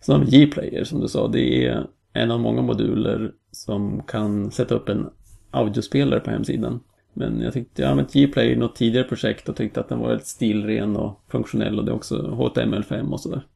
Sen 0.00 0.14
har 0.14 0.24
vi 0.24 0.30
G-player 0.30 0.84
som 0.84 1.00
du 1.00 1.08
sa. 1.08 1.28
Det 1.28 1.66
är 1.66 1.86
en 2.12 2.30
av 2.30 2.40
många 2.40 2.62
moduler 2.62 3.32
som 3.50 4.02
kan 4.02 4.50
sätta 4.50 4.74
upp 4.74 4.88
en 4.88 5.10
audiospelare 5.50 6.20
på 6.20 6.30
hemsidan. 6.30 6.80
Men 7.12 7.40
jag 7.40 7.52
tyckte 7.52 7.82
jag 7.82 7.88
har 7.88 7.90
använt 7.90 8.12
G-player 8.12 8.52
i 8.52 8.56
något 8.56 8.76
tidigare 8.76 9.08
projekt 9.08 9.48
och 9.48 9.56
tyckte 9.56 9.80
att 9.80 9.88
den 9.88 9.98
var 9.98 10.08
väldigt 10.08 10.26
stilren 10.26 10.96
och 10.96 11.20
funktionell 11.28 11.78
och 11.78 11.84
det 11.84 11.90
är 11.90 11.96
också 11.96 12.16
HTML5 12.16 13.12
och 13.12 13.20
sådär. 13.20 13.46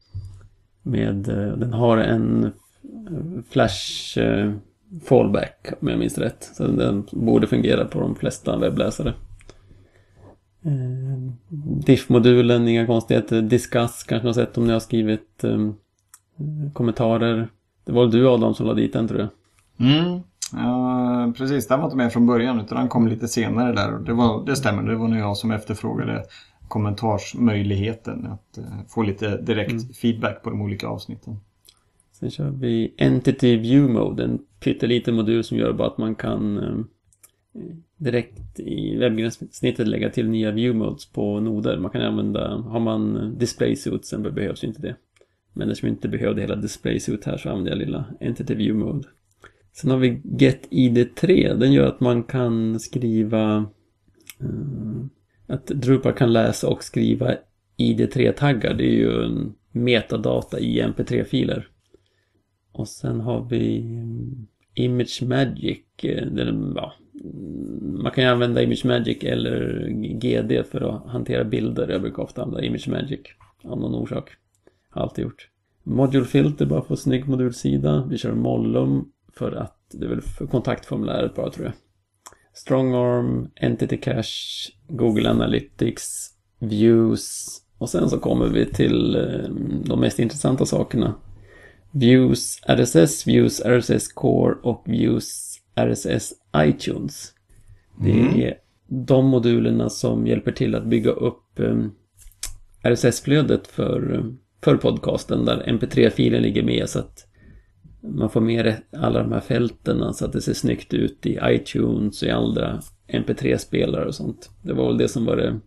Med, 0.83 1.29
eh, 1.29 1.57
den 1.57 1.73
har 1.73 1.97
en 1.97 2.51
Flash 3.49 4.19
eh, 4.19 4.53
fallback 5.05 5.67
om 5.81 5.87
jag 5.87 5.99
minns 5.99 6.17
rätt. 6.17 6.51
Så 6.53 6.67
den 6.67 7.07
borde 7.11 7.47
fungera 7.47 7.85
på 7.85 7.99
de 7.99 8.15
flesta 8.15 8.57
webbläsare. 8.57 9.13
Eh, 10.65 11.31
Diff-modulen, 11.85 12.67
inga 12.67 12.87
konstigheter. 12.87 13.41
Discuss 13.41 14.03
kanske 14.03 14.23
ni 14.23 14.29
har 14.29 14.33
sett 14.33 14.57
om 14.57 14.67
ni 14.67 14.73
har 14.73 14.79
skrivit 14.79 15.43
eh, 15.43 15.71
kommentarer. 16.73 17.47
Det 17.85 17.91
var 17.91 18.07
du 18.07 18.27
Adam 18.27 18.53
som 18.53 18.67
la 18.67 18.73
dit 18.73 18.93
den 18.93 19.07
tror 19.07 19.19
jag. 19.19 19.29
Mm. 19.79 20.21
Ja, 20.53 21.33
precis, 21.37 21.67
den 21.67 21.79
var 21.79 21.85
inte 21.85 21.97
med 21.97 22.13
från 22.13 22.27
början 22.27 22.59
utan 22.59 22.77
den 22.77 22.89
kom 22.89 23.07
lite 23.07 23.27
senare 23.27 23.73
där. 23.73 23.91
Det, 23.91 24.13
var, 24.13 24.45
det 24.45 24.55
stämmer, 24.55 24.83
det 24.83 24.95
var 24.95 25.07
nog 25.07 25.19
jag 25.19 25.37
som 25.37 25.51
efterfrågade 25.51 26.23
kommentarsmöjligheten. 26.67 28.27
Att 28.27 28.57
uh, 28.57 28.63
få 28.87 29.03
lite 29.03 29.37
direkt 29.37 29.71
mm. 29.71 29.83
feedback 30.01 30.43
på 30.43 30.49
de 30.49 30.61
olika 30.61 30.87
avsnitten. 30.87 31.39
Sen 32.19 32.31
kör 32.31 32.49
vi 32.49 32.93
Entity 32.97 33.57
View 33.57 33.93
Mode, 33.93 34.23
en 34.23 34.39
pytteliten 34.59 35.15
modul 35.15 35.43
som 35.43 35.57
gör 35.57 35.73
bara 35.73 35.87
att 35.87 35.97
man 35.97 36.15
kan 36.15 36.57
eh, 36.57 36.77
direkt 37.97 38.59
i 38.59 38.97
webbgränssnittet 38.97 39.87
lägga 39.87 40.09
till 40.09 40.29
nya 40.29 40.51
view 40.51 40.85
modes 40.85 41.05
på 41.05 41.39
noder. 41.39 41.77
Man 41.77 41.91
kan 41.91 42.01
använda, 42.01 42.57
har 42.57 42.79
man 42.79 43.33
display 43.37 43.75
suit 43.75 44.05
sen 44.05 44.23
behövs 44.23 44.63
inte 44.63 44.81
det. 44.81 44.95
Men 45.53 45.69
eftersom 45.69 45.87
jag 45.87 45.95
inte 45.95 46.07
behövde 46.07 46.41
hela 46.41 46.55
display 46.55 46.99
suit 46.99 47.25
här 47.25 47.37
så 47.37 47.49
använder 47.49 47.71
jag 47.71 47.79
lilla 47.79 48.05
Entity 48.19 48.55
View 48.55 48.85
Mode. 48.85 49.07
Sen 49.73 49.91
har 49.91 49.97
vi 49.97 50.21
GetID3. 50.23 51.53
Den 51.57 51.73
gör 51.73 51.87
att 51.87 51.99
man 51.99 52.23
kan 52.23 52.79
skriva 52.79 53.65
eh, 54.39 55.05
att 55.47 55.67
Drupal 55.67 56.13
kan 56.13 56.33
läsa 56.33 56.69
och 56.69 56.83
skriva 56.83 57.35
ID3-taggar. 57.77 58.73
Det 58.73 58.83
är 58.83 58.95
ju 58.95 59.23
en 59.23 59.53
metadata 59.71 60.59
i 60.59 60.81
MP3-filer. 60.81 61.67
Och 62.77 62.87
sen 62.87 63.19
har 63.19 63.47
vi 63.49 63.77
mm, 63.79 64.47
Image 64.73 65.23
Magic. 65.23 65.79
Eh, 66.03 66.25
Den, 66.25 66.73
ja, 66.75 66.93
mm, 67.23 68.03
man 68.03 68.11
kan 68.11 68.23
ju 68.23 68.29
använda 68.29 68.61
Image 68.63 68.85
Magic 68.85 69.17
eller 69.23 69.87
GD 70.19 70.63
för 70.71 70.81
att 70.81 71.11
hantera 71.11 71.43
bilder. 71.43 71.89
Jag 71.89 72.01
brukar 72.01 72.23
ofta 72.23 72.43
använda 72.43 72.65
Image 72.65 72.87
Magic 72.87 73.19
av 73.63 73.79
någon 73.79 73.95
orsak. 73.95 74.29
Har 74.89 75.01
alltid 75.01 75.23
gjort. 75.23 75.49
Module 75.83 76.25
Filter 76.25 76.65
bara 76.65 76.81
för 76.81 76.95
snygg 76.95 77.27
modulsida. 77.27 78.07
Vi 78.09 78.17
kör 78.17 78.33
Mollum 78.33 79.11
för 79.33 79.51
att 79.51 79.77
det 79.91 80.05
är 80.05 80.09
väl 80.09 80.21
för 80.21 80.47
kontaktformuläret 80.47 81.35
bara 81.35 81.51
tror 81.51 81.65
jag. 81.65 81.73
Strongarm, 82.53 83.49
Entity 83.55 83.97
Cache, 83.97 84.71
Google 84.87 85.29
Analytics, 85.29 86.29
Views 86.59 87.47
och 87.77 87.89
sen 87.89 88.09
så 88.09 88.19
kommer 88.19 88.47
vi 88.47 88.65
till 88.65 89.15
eh, 89.15 89.49
de 89.85 89.99
mest 89.99 90.19
intressanta 90.19 90.65
sakerna. 90.65 91.15
Views 91.99 92.59
RSS, 92.67 93.27
Views 93.27 93.61
RSS 93.65 94.07
Core 94.07 94.55
och 94.63 94.83
Views 94.85 95.59
RSS 95.75 96.33
iTunes. 96.57 97.33
Det 97.99 98.11
mm. 98.11 98.39
är 98.41 98.57
de 98.87 99.25
modulerna 99.25 99.89
som 99.89 100.27
hjälper 100.27 100.51
till 100.51 100.75
att 100.75 100.85
bygga 100.85 101.11
upp 101.11 101.59
eh, 101.59 101.85
RSS-flödet 102.81 103.67
för, 103.67 104.25
för 104.63 104.77
podcasten 104.77 105.45
där 105.45 105.63
MP3-filen 105.67 106.41
ligger 106.41 106.63
med 106.63 106.89
så 106.89 106.99
att 106.99 107.27
man 108.01 108.29
får 108.29 108.41
med 108.41 108.75
alla 108.97 109.19
de 109.19 109.31
här 109.31 109.39
fälten 109.39 110.13
så 110.13 110.25
att 110.25 110.33
det 110.33 110.41
ser 110.41 110.53
snyggt 110.53 110.93
ut 110.93 111.25
i 111.25 111.39
iTunes 111.43 112.21
och 112.21 112.27
i 112.27 112.31
andra 112.31 112.81
MP3-spelare 113.07 114.05
och 114.05 114.15
sånt. 114.15 114.49
Det 114.61 114.73
var 114.73 114.87
väl 114.87 114.97
det 114.97 115.07
som 115.07 115.25
var 115.25 115.37
det 115.37 115.59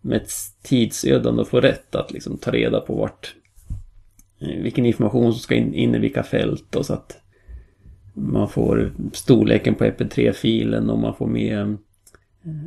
mest 0.00 0.62
tidsödande 0.62 1.42
att 1.42 1.48
få 1.48 1.60
rätt, 1.60 1.94
att 1.94 2.12
liksom 2.12 2.38
ta 2.38 2.50
reda 2.50 2.80
på 2.80 2.94
vart 2.94 3.34
vilken 4.40 4.86
information 4.86 5.32
som 5.32 5.40
ska 5.40 5.54
in, 5.54 5.74
in 5.74 5.94
i 5.94 5.98
vilka 5.98 6.22
fält 6.22 6.76
och 6.76 6.86
så 6.86 6.94
att 6.94 7.22
man 8.14 8.48
får 8.48 8.92
storleken 9.12 9.74
på 9.74 9.84
MP3-filen 9.84 10.90
och 10.90 10.98
man 10.98 11.14
får 11.14 11.26
med 11.26 11.60
eh, 11.60 11.72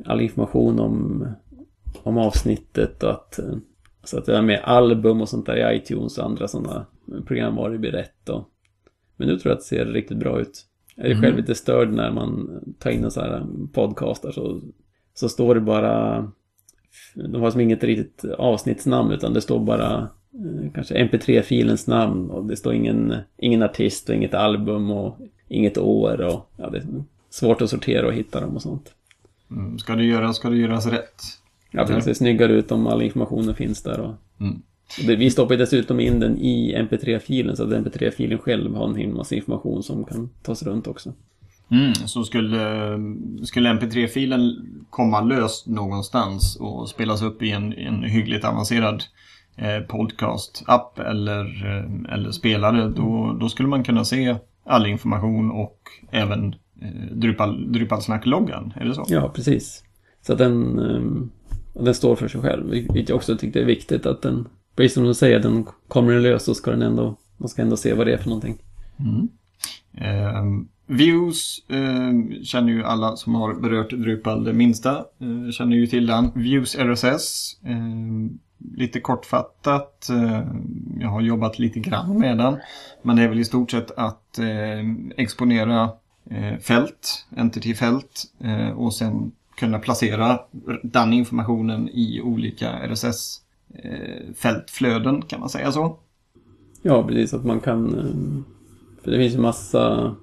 all 0.06 0.22
information 0.22 0.80
om, 0.80 1.27
om 2.03 2.18
avsnittet 2.18 3.03
och 3.03 3.12
att 3.12 3.39
eh, 3.39 3.56
så 4.03 4.18
att 4.18 4.25
det 4.25 4.38
är 4.38 4.42
med 4.42 4.62
album 4.63 5.22
och 5.22 5.30
sånt 5.30 5.46
där 5.46 5.72
i 5.72 5.77
iTunes 5.77 6.18
och 6.18 6.25
andra 6.25 6.48
sådana 6.48 6.86
programvaror 7.25 7.77
blir 7.77 7.92
rätt 7.92 8.30
och 8.30 8.50
men 9.18 9.27
nu 9.27 9.39
tror 9.39 9.51
jag 9.51 9.58
att 9.58 9.63
det 9.63 9.75
ser 9.75 9.86
riktigt 9.86 10.18
bra 10.18 10.39
ut. 10.39 10.65
Jag 10.96 11.06
är 11.06 11.12
mm. 11.12 11.22
själv 11.22 11.38
lite 11.38 11.56
störd 11.56 11.94
när 11.94 12.12
man 12.12 12.60
tar 12.80 12.89
in 12.89 13.03
en 13.03 13.12
sån 13.12 13.24
här 13.24 13.46
podcastar 13.74 14.32
så, 14.32 14.62
så 15.13 15.30
står 15.30 15.56
det 15.56 15.62
bara 15.62 16.32
de 17.15 17.42
har 17.42 17.51
som 17.51 17.62
inget 17.62 17.84
riktigt 17.84 18.25
avsnittsnamn 18.38 19.12
utan 19.12 19.34
det 19.34 19.42
står 19.42 19.60
bara 19.60 19.94
eh, 19.94 20.06
kanske 20.74 20.96
mp3-filens 20.96 21.88
namn 21.88 22.30
och 22.30 22.46
det 22.46 22.56
står 22.56 22.74
ingen, 22.74 23.16
ingen 23.38 23.63
artist 23.63 24.10
och 24.10 24.16
inget 24.16 24.34
album 24.34 24.92
och 24.92 25.18
inget 25.48 25.78
år 25.78 26.22
och 26.22 26.50
ja, 26.58 26.70
det 26.70 26.78
är 26.78 26.86
svårt 27.30 27.62
att 27.62 27.70
sortera 27.70 28.08
och 28.08 28.13
hitta 28.13 28.42
dem 28.42 28.56
och 28.56 28.62
sånt. 28.62 28.94
Mm. 29.52 29.80
Ska 29.80 29.96
det 29.96 30.04
göras, 30.04 30.36
ska 30.36 30.50
det 30.50 30.58
göras 30.58 30.86
rätt? 30.86 31.22
Ja, 31.72 31.86
det 31.86 32.02
ser 32.02 32.13
snyggare 32.13 32.54
ut 32.54 32.72
om 32.72 32.88
all 32.88 33.02
informationen 33.02 33.56
finns 33.56 33.84
där. 33.84 34.00
Och... 34.00 34.13
Mm. 34.40 34.62
Vi 35.18 35.32
stoppar 35.32 35.56
dessutom 35.56 36.00
in 36.00 36.20
den 36.20 36.38
i 36.38 36.75
mp3-filen 36.75 37.56
så 37.56 37.63
att 37.63 37.70
mp3-filen 37.70 38.38
själv 38.38 38.75
har 38.75 38.88
en 38.88 38.96
himla 38.96 39.18
massa 39.18 39.36
information 39.36 39.84
som 39.84 40.06
kan 40.06 40.30
tas 40.44 40.63
runt 40.63 40.88
också. 40.88 41.13
Mm, 41.72 41.94
så 41.94 42.24
skulle, 42.24 42.98
skulle 43.44 43.70
mp3-filen 43.70 44.56
komma 44.90 45.22
löst 45.22 45.68
någonstans 45.68 46.56
och 46.56 46.90
spelas 46.90 47.22
upp 47.22 47.44
i 47.44 47.52
en, 47.52 47.74
en 47.74 48.04
hyggligt 48.04 48.46
avancerad 48.46 48.94
eh, 48.96 49.00
podcast-app 49.88 51.00
eller, 51.00 51.46
eh, 51.66 52.14
eller 52.14 52.32
spelare 52.32 52.90
då, 52.90 53.38
då 53.40 53.50
skulle 53.50 53.70
man 53.70 53.84
kunna 53.84 54.06
se 54.06 54.36
all 54.66 54.86
information 54.86 55.52
och 55.52 55.80
även 56.12 56.56
eh, 56.82 57.16
Drupal, 57.16 57.72
Drupalsnack-loggan, 57.72 58.74
är 58.76 58.86
det 58.86 58.96
så? 58.96 59.06
Ja, 59.08 59.30
precis. 59.36 59.84
Så 60.22 60.36
den, 60.36 60.80
eh, 60.80 61.82
den 61.84 61.96
står 61.96 62.16
för 62.16 62.28
sig 62.28 62.42
själv, 62.42 62.70
vilket 62.70 63.10
jag 63.10 63.16
också 63.16 63.38
tyckte 63.38 63.62
är 63.62 63.66
viktigt 63.66 64.06
att 64.06 64.22
den 64.22 64.48
precis 64.76 64.94
som 64.94 65.04
du 65.04 65.14
säger, 65.14 65.40
den 65.40 65.66
kommer 65.88 66.14
den 66.14 66.24
lös 66.24 66.44
så 66.44 66.56
ska 66.56 66.72
den 66.72 66.82
ändå, 66.82 67.16
man 67.38 67.50
ska 67.50 67.62
ändå 67.62 67.78
se 67.78 67.94
vad 67.94 68.08
det 68.08 68.14
är 68.14 68.18
för 68.18 68.30
någonting. 68.30 68.58
Mm. 69.00 69.30
Eh, 69.98 70.44
views 70.86 71.66
eh, 71.70 72.44
känner 72.44 72.74
ju 72.74 72.84
alla 72.84 73.16
som 73.16 73.36
har 73.36 73.54
berört 73.54 73.90
Drupal 73.90 74.44
det 74.44 74.54
minsta, 74.54 74.98
eh, 74.98 75.52
känner 75.52 75.76
ju 75.76 75.88
till 75.88 76.08
den. 76.08 76.32
Views 76.36 76.76
RSS, 76.76 77.58
ehm, 77.66 78.40
lite 78.76 79.00
kortfattat, 79.00 80.10
eh, 80.10 80.48
jag 81.00 81.10
har 81.10 81.22
jobbat 81.22 81.60
lite 81.60 81.80
grann 81.80 82.20
med 82.20 82.38
den, 82.38 82.58
men 83.02 83.16
det 83.16 83.24
är 83.24 83.28
väl 83.28 83.40
i 83.40 83.46
stort 83.46 83.72
sett 83.72 83.92
att 83.92 84.40
ehm, 84.40 85.12
exponera 85.18 85.90
eh, 86.30 86.58
fält, 86.58 87.26
entity-fält 87.36 88.24
eh, 88.40 88.70
och 88.70 88.94
sen 88.94 89.32
kunna 89.56 89.80
placera 89.80 90.40
den 90.84 91.14
informationen 91.14 91.90
i 91.90 92.22
olika 92.22 92.70
RSS 92.88 93.44
Eh, 93.76 94.34
fältflöden 94.36 95.22
kan 95.22 95.40
man 95.40 95.50
säga 95.50 95.72
så. 95.72 95.98
Ja, 96.82 97.08
precis. 97.08 97.34
Att 97.34 97.46
man 97.46 97.60
kan... 97.60 98.00
Eh, 98.00 98.44
för 99.04 99.12
det 99.12 99.18
finns 99.18 99.34
ju 99.34 99.40
massa 99.40 100.16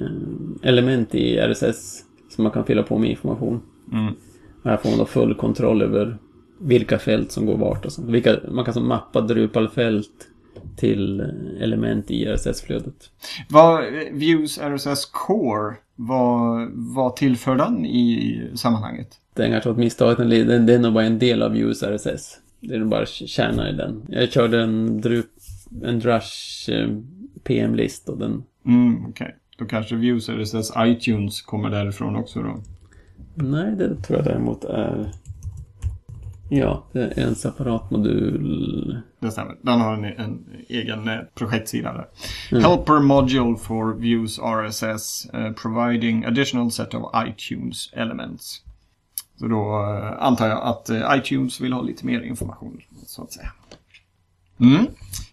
eh, 0.00 0.68
element 0.68 1.14
i 1.14 1.36
RSS 1.36 2.04
som 2.30 2.44
man 2.44 2.52
kan 2.52 2.64
fylla 2.64 2.82
på 2.82 2.98
med 2.98 3.10
information. 3.10 3.60
Mm. 3.92 4.14
Och 4.62 4.70
här 4.70 4.76
får 4.76 4.88
man 4.90 4.98
då 4.98 5.04
full 5.04 5.34
kontroll 5.34 5.82
över 5.82 6.18
vilka 6.58 6.98
fält 6.98 7.32
som 7.32 7.46
går 7.46 7.56
vart 7.56 7.84
och 7.84 7.92
så. 7.92 8.02
Vilka, 8.02 8.36
man 8.50 8.64
kan 8.64 8.74
så 8.74 8.80
mappa 8.80 9.20
Drupal-fält 9.20 10.28
till 10.76 11.20
element 11.60 12.10
i 12.10 12.24
RSS-flödet. 12.26 13.10
Vad 13.48 13.84
Views 14.12 14.58
RSS 14.58 15.06
Core, 15.06 15.74
vad, 15.96 16.70
vad 16.74 17.16
tillför 17.16 17.56
den 17.56 17.86
i 17.86 18.42
sammanhanget? 18.54 19.08
Det 19.34 19.44
är 19.44 19.50
kanske 19.50 19.70
ett 19.70 19.76
misstag, 19.76 20.30
det 20.30 20.74
är 20.74 20.78
nog 20.78 20.92
bara 20.92 21.04
en 21.04 21.18
del 21.18 21.42
av 21.42 21.52
Views 21.52 21.82
RSS. 21.82 22.38
Det 22.60 22.74
är 22.74 22.78
nog 22.78 22.88
bara 22.88 23.06
kärna 23.06 23.70
i 23.70 23.72
den. 23.72 24.02
Jag 24.08 24.32
körde 24.32 24.62
en, 24.62 25.00
drup, 25.00 25.26
en 25.82 25.98
Drush 25.98 26.70
eh, 26.70 26.88
PM-list 27.42 28.08
och 28.08 28.18
den... 28.18 28.42
Mm, 28.66 28.96
okej. 28.96 29.10
Okay. 29.10 29.32
Då 29.58 29.64
kanske 29.64 29.96
Views 29.96 30.28
RSS 30.28 30.72
iTunes 30.78 31.42
kommer 31.42 31.70
därifrån 31.70 32.16
också 32.16 32.42
då? 32.42 32.60
Nej, 33.34 33.76
det 33.76 33.94
tror 33.94 34.18
jag 34.18 34.24
däremot 34.24 34.64
är... 34.64 35.12
Ja, 36.48 36.84
det 36.92 37.00
är 37.00 37.26
en 37.26 37.34
separat 37.34 37.90
modul. 37.90 39.00
Det 39.20 39.30
stämmer. 39.30 39.56
Den 39.62 39.80
har 39.80 39.94
en, 39.94 40.04
en 40.04 40.44
egen 40.68 41.08
eh, 41.08 41.18
projektsida 41.34 41.92
där. 41.92 42.06
Mm. 42.50 42.64
Helper 42.64 43.00
Module 43.00 43.56
for 43.56 43.94
Views 43.94 44.38
RSS 44.38 45.26
uh, 45.34 45.52
providing 45.52 46.24
additional 46.24 46.70
set 46.70 46.94
of 46.94 47.12
iTunes 47.26 47.92
elements. 47.92 48.62
Så 49.38 49.46
då 49.46 49.84
eh, 49.84 50.22
antar 50.24 50.48
jag 50.48 50.62
att 50.62 50.90
eh, 50.90 51.16
iTunes 51.16 51.60
vill 51.60 51.72
ha 51.72 51.82
lite 51.82 52.06
mer 52.06 52.20
information 52.20 52.80
så 53.06 53.22
att 53.22 53.32
säga. 53.32 53.52
Mm. 54.60 54.86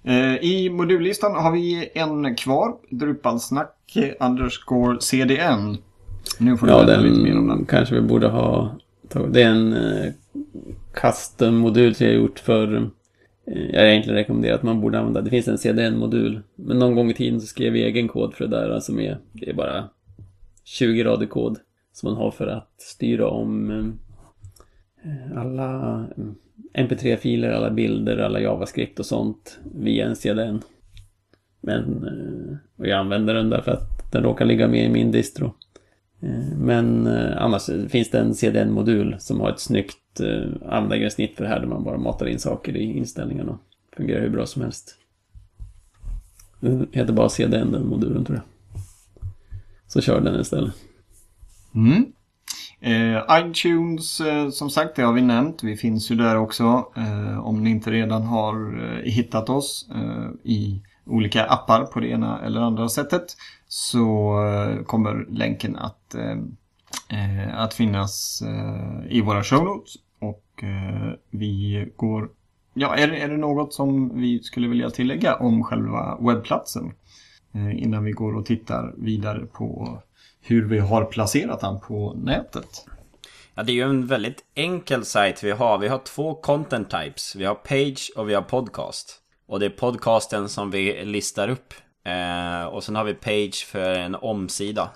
Eh, 0.03 0.43
I 0.43 0.69
modullistan 0.69 1.35
har 1.35 1.51
vi 1.51 1.89
en 1.95 2.35
kvar. 2.35 2.73
Drupalsnack 2.89 3.97
underscore 4.19 5.01
CDN. 5.01 5.77
Nu 6.39 6.57
får 6.57 6.67
du 6.67 6.73
ja, 6.73 6.83
den 6.83 7.03
lite 7.03 7.19
mer 7.19 7.37
om 7.37 7.47
den. 7.47 7.65
kanske 7.65 7.95
vi 7.95 8.01
borde 8.01 8.27
ha 8.27 8.75
tagit. 9.09 9.33
Det 9.33 9.43
är 9.43 9.49
en 9.49 9.73
custom-modul 10.93 11.95
som 11.95 12.05
jag 12.05 12.13
har 12.13 12.19
gjort 12.19 12.39
för 12.39 12.75
eh, 12.75 12.83
Jag 13.45 13.79
har 13.79 13.87
egentligen 13.87 14.17
rekommenderat 14.17 14.57
att 14.57 14.63
man 14.63 14.81
borde 14.81 14.99
använda, 14.99 15.21
det 15.21 15.29
finns 15.29 15.47
en 15.47 15.57
CDN-modul. 15.57 16.41
Men 16.55 16.79
någon 16.79 16.95
gång 16.95 17.09
i 17.09 17.13
tiden 17.13 17.41
så 17.41 17.47
skrev 17.47 17.73
vi 17.73 17.83
egen 17.83 18.07
kod 18.07 18.33
för 18.33 18.47
det 18.47 18.57
där, 18.57 18.69
alltså 18.69 18.99
är, 18.99 19.17
det 19.31 19.49
är 19.49 19.53
bara 19.53 19.89
20 20.63 21.03
rader 21.03 21.25
kod 21.25 21.59
som 21.93 22.09
man 22.09 22.17
har 22.17 22.31
för 22.31 22.47
att 22.47 22.73
styra 22.77 23.27
om 23.27 23.71
eh, 25.03 25.37
alla 25.37 25.99
eh, 26.17 26.83
MP3-filer, 26.85 27.51
alla 27.51 27.69
bilder, 27.69 28.17
alla 28.17 28.39
JavaScript 28.39 28.99
och 28.99 29.05
sånt 29.05 29.59
via 29.75 30.05
en 30.05 30.15
CDN. 30.15 30.61
Men, 31.61 32.09
och 32.77 32.87
jag 32.87 32.99
använder 32.99 33.33
den 33.33 33.49
därför 33.49 33.71
att 33.71 34.11
den 34.11 34.23
råkar 34.23 34.45
ligga 34.45 34.67
med 34.67 34.85
i 34.85 34.89
min 34.89 35.11
distro. 35.11 35.53
Eh, 36.25 36.57
men 36.57 37.07
eh, 37.07 37.43
annars 37.43 37.69
eh, 37.69 37.85
finns 37.85 38.09
det 38.09 38.19
en 38.19 38.35
CDN-modul 38.35 39.15
som 39.19 39.39
har 39.39 39.49
ett 39.49 39.59
snyggt 39.59 39.97
användargränssnitt 40.65 41.35
för 41.35 41.43
det 41.43 41.49
här 41.49 41.59
där 41.59 41.67
man 41.67 41.83
bara 41.83 41.97
matar 41.97 42.25
in 42.25 42.39
saker 42.39 42.77
i 42.77 42.97
inställningarna. 42.97 43.59
Fungerar 43.97 44.21
hur 44.21 44.29
bra 44.29 44.45
som 44.45 44.61
helst. 44.61 44.95
Den 46.59 46.87
heter 46.91 47.13
bara 47.13 47.29
CDN 47.29 47.71
den 47.71 47.87
modulen 47.87 48.25
tror 48.25 48.37
jag. 48.37 48.45
Så 49.87 50.01
kör 50.01 50.21
den 50.21 50.41
istället. 50.41 50.73
Mm. 51.75 52.05
Eh, 52.79 53.23
iTunes, 53.31 54.21
eh, 54.21 54.49
som 54.49 54.69
sagt, 54.69 54.95
det 54.95 55.01
har 55.01 55.13
vi 55.13 55.21
nämnt. 55.21 55.63
Vi 55.63 55.77
finns 55.77 56.11
ju 56.11 56.15
där 56.15 56.37
också. 56.37 56.91
Eh, 56.97 57.47
om 57.47 57.63
ni 57.63 57.69
inte 57.69 57.91
redan 57.91 58.23
har 58.23 58.83
eh, 58.83 59.11
hittat 59.11 59.49
oss 59.49 59.89
eh, 59.95 60.51
i 60.51 60.81
olika 61.05 61.45
appar 61.45 61.83
på 61.85 61.99
det 61.99 62.07
ena 62.07 62.41
eller 62.45 62.61
andra 62.61 62.89
sättet 62.89 63.25
så 63.67 64.33
eh, 64.47 64.83
kommer 64.83 65.25
länken 65.29 65.75
att, 65.75 66.15
eh, 66.15 66.31
eh, 67.19 67.59
att 67.59 67.73
finnas 67.73 68.41
eh, 68.41 69.11
i 69.17 69.21
våra 69.21 69.43
show 69.43 69.63
notes. 69.65 69.93
Och 70.19 70.63
eh, 70.63 71.13
vi 71.29 71.85
går... 71.95 72.29
Ja, 72.73 72.95
är, 72.95 73.07
det- 73.07 73.17
är 73.21 73.27
det 73.29 73.37
något 73.37 73.73
som 73.73 74.19
vi 74.21 74.39
skulle 74.43 74.67
vilja 74.67 74.89
tillägga 74.89 75.35
om 75.35 75.63
själva 75.63 76.17
webbplatsen? 76.21 76.91
Eh, 77.53 77.83
innan 77.83 78.03
vi 78.03 78.11
går 78.11 78.35
och 78.35 78.45
tittar 78.45 78.93
vidare 78.97 79.45
på 79.45 79.99
hur 80.41 80.65
vi 80.65 80.79
har 80.79 81.05
placerat 81.05 81.59
den 81.59 81.79
på 81.79 82.13
nätet. 82.13 82.85
Ja, 83.55 83.63
det 83.63 83.71
är 83.71 83.73
ju 83.73 83.81
en 83.81 84.07
väldigt 84.07 84.43
enkel 84.55 85.05
sajt 85.05 85.43
vi 85.43 85.51
har. 85.51 85.77
Vi 85.77 85.87
har 85.87 85.97
två 85.97 86.35
content 86.35 86.89
types. 86.89 87.35
Vi 87.35 87.45
har 87.45 87.55
page 87.55 88.11
och 88.17 88.29
vi 88.29 88.33
har 88.33 88.41
podcast. 88.41 89.21
Och 89.47 89.59
det 89.59 89.65
är 89.65 89.69
podcasten 89.69 90.49
som 90.49 90.71
vi 90.71 91.05
listar 91.05 91.49
upp. 91.49 91.73
Eh, 92.03 92.65
och 92.65 92.83
sen 92.83 92.95
har 92.95 93.03
vi 93.03 93.13
page 93.13 93.65
för 93.65 93.93
en 93.93 94.15
omsida. 94.15 94.89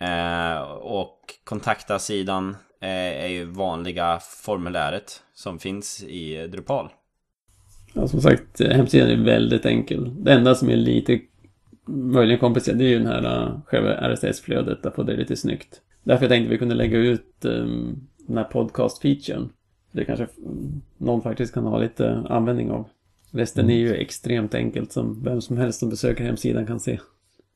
Eh, 0.00 0.60
och 0.70 1.34
kontakta-sidan 1.44 2.56
eh, 2.80 3.24
är 3.24 3.28
ju 3.28 3.44
vanliga 3.44 4.18
formuläret 4.20 5.22
som 5.34 5.58
finns 5.58 6.02
i 6.02 6.46
Drupal. 6.46 6.88
Ja, 7.92 8.08
som 8.08 8.20
sagt, 8.20 8.60
eh, 8.60 8.70
hemsidan 8.70 9.10
är 9.10 9.24
väldigt 9.24 9.66
enkel. 9.66 10.24
Det 10.24 10.32
enda 10.32 10.54
som 10.54 10.70
är 10.70 10.76
lite 10.76 11.20
möjligen 11.88 12.40
komplicerat 12.40 12.78
det 12.78 12.84
är 12.84 12.88
ju 12.88 12.98
den 12.98 13.06
här 13.06 13.42
eh, 13.42 13.60
själva 13.66 13.94
RSS-flödet, 13.94 14.86
att 14.86 14.94
få 14.94 15.02
det 15.02 15.16
lite 15.16 15.36
snyggt. 15.36 15.80
Därför 16.02 16.24
jag 16.24 16.30
tänkte 16.30 16.50
vi 16.50 16.58
kunde 16.58 16.74
lägga 16.74 16.98
ut 16.98 17.44
um, 17.44 18.08
den 18.26 18.36
här 18.36 18.44
podcast-featuren. 18.44 19.48
Det 19.92 20.04
kanske 20.04 20.26
mm, 20.38 20.82
någon 20.98 21.22
faktiskt 21.22 21.54
kan 21.54 21.64
ha 21.64 21.78
lite 21.78 22.24
användning 22.28 22.70
av. 22.70 22.88
Resten 23.30 23.70
är 23.70 23.74
ju 23.74 23.94
extremt 23.94 24.54
enkelt 24.54 24.92
som 24.92 25.22
vem 25.22 25.40
som 25.40 25.56
helst 25.56 25.78
som 25.78 25.88
besöker 25.88 26.24
hemsidan 26.24 26.66
kan 26.66 26.80
se. 26.80 27.00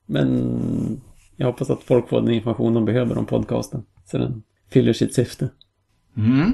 Men 0.05 1.01
jag 1.35 1.47
hoppas 1.47 1.69
att 1.69 1.83
folk 1.83 2.09
får 2.09 2.21
den 2.21 2.33
information 2.33 2.73
de 2.73 2.85
behöver 2.85 3.17
om 3.17 3.25
podcasten. 3.25 3.83
Så 4.05 4.17
den 4.17 4.43
fyller 4.69 4.93
sitt 4.93 5.13
syfte. 5.13 5.49
Mm. 6.17 6.53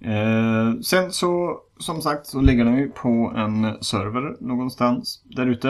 Eh, 0.00 0.80
sen 0.80 1.12
så, 1.12 1.60
som 1.78 2.02
sagt, 2.02 2.26
så 2.26 2.40
ligger 2.40 2.64
den 2.64 2.76
ju 2.76 2.90
på 2.90 3.32
en 3.36 3.84
server 3.84 4.36
någonstans 4.40 5.22
där 5.24 5.46
ute. 5.46 5.68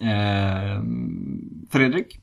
Eh, 0.00 0.82
Fredrik, 1.70 2.20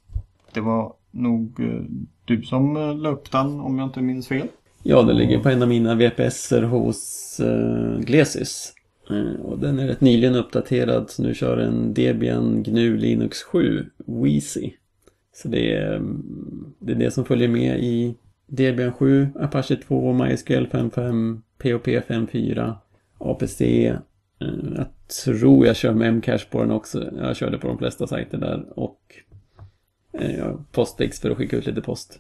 det 0.54 0.62
var 0.62 0.94
nog 1.12 1.60
eh, 1.60 1.82
du 2.26 2.44
som 2.44 2.78
eh, 2.78 2.96
la 2.96 3.10
upp 3.10 3.32
den 3.32 3.60
om 3.60 3.80
jag 3.80 3.88
inte 3.88 4.02
minns 4.02 4.28
fel. 4.28 4.48
Ja, 4.84 5.02
den 5.02 5.18
ligger 5.18 5.40
på 5.40 5.50
en 5.50 5.62
av 5.62 5.68
mina 5.68 5.96
VPSer 5.96 6.62
hos 6.62 7.40
uh, 7.44 8.00
Glesis. 8.00 8.74
Eh, 9.10 9.42
och 9.42 9.60
den 9.60 9.80
är 9.80 9.88
rätt 9.88 10.02
nyligen 10.02 10.36
uppdaterad, 10.36 11.10
så 11.10 11.24
nu 11.24 11.34
kör 11.34 11.58
den 11.58 11.94
Debian 11.94 12.64
GNU 12.64 12.98
Linux 12.98 13.44
7 13.44 13.86
Wheezy. 14.06 14.72
Så 15.34 15.48
det 15.48 15.74
är, 15.74 15.96
mm, 15.96 16.74
det 16.80 16.92
är 16.92 16.96
det 16.96 17.12
som 17.12 17.26
följer 17.26 17.48
med 17.48 17.80
i 17.80 18.16
Debian 18.48 18.94
7, 18.94 19.28
Apache 19.40 19.76
2, 19.76 20.14
MySQL 20.14 20.66
5.5, 20.66 21.42
POP 21.58 21.88
5.4, 21.88 22.76
APC. 23.18 23.62
Jag 24.76 24.88
tror 25.26 25.66
jag 25.66 25.76
kör 25.76 25.94
med 25.94 26.14
MCash 26.14 26.50
på 26.52 26.62
den 26.62 26.72
också. 26.72 27.12
Jag 27.18 27.36
körde 27.36 27.58
på 27.58 27.68
de 27.68 27.78
flesta 27.78 28.08
sajter 28.08 28.38
där. 28.38 28.80
Och 28.80 29.00
eh, 30.14 30.32
jag 30.32 30.48
ja, 30.48 30.66
Postfix 30.72 31.20
för 31.20 31.30
att 31.30 31.38
skicka 31.38 31.58
ut 31.58 31.66
lite 31.66 31.82
post. 31.82 32.20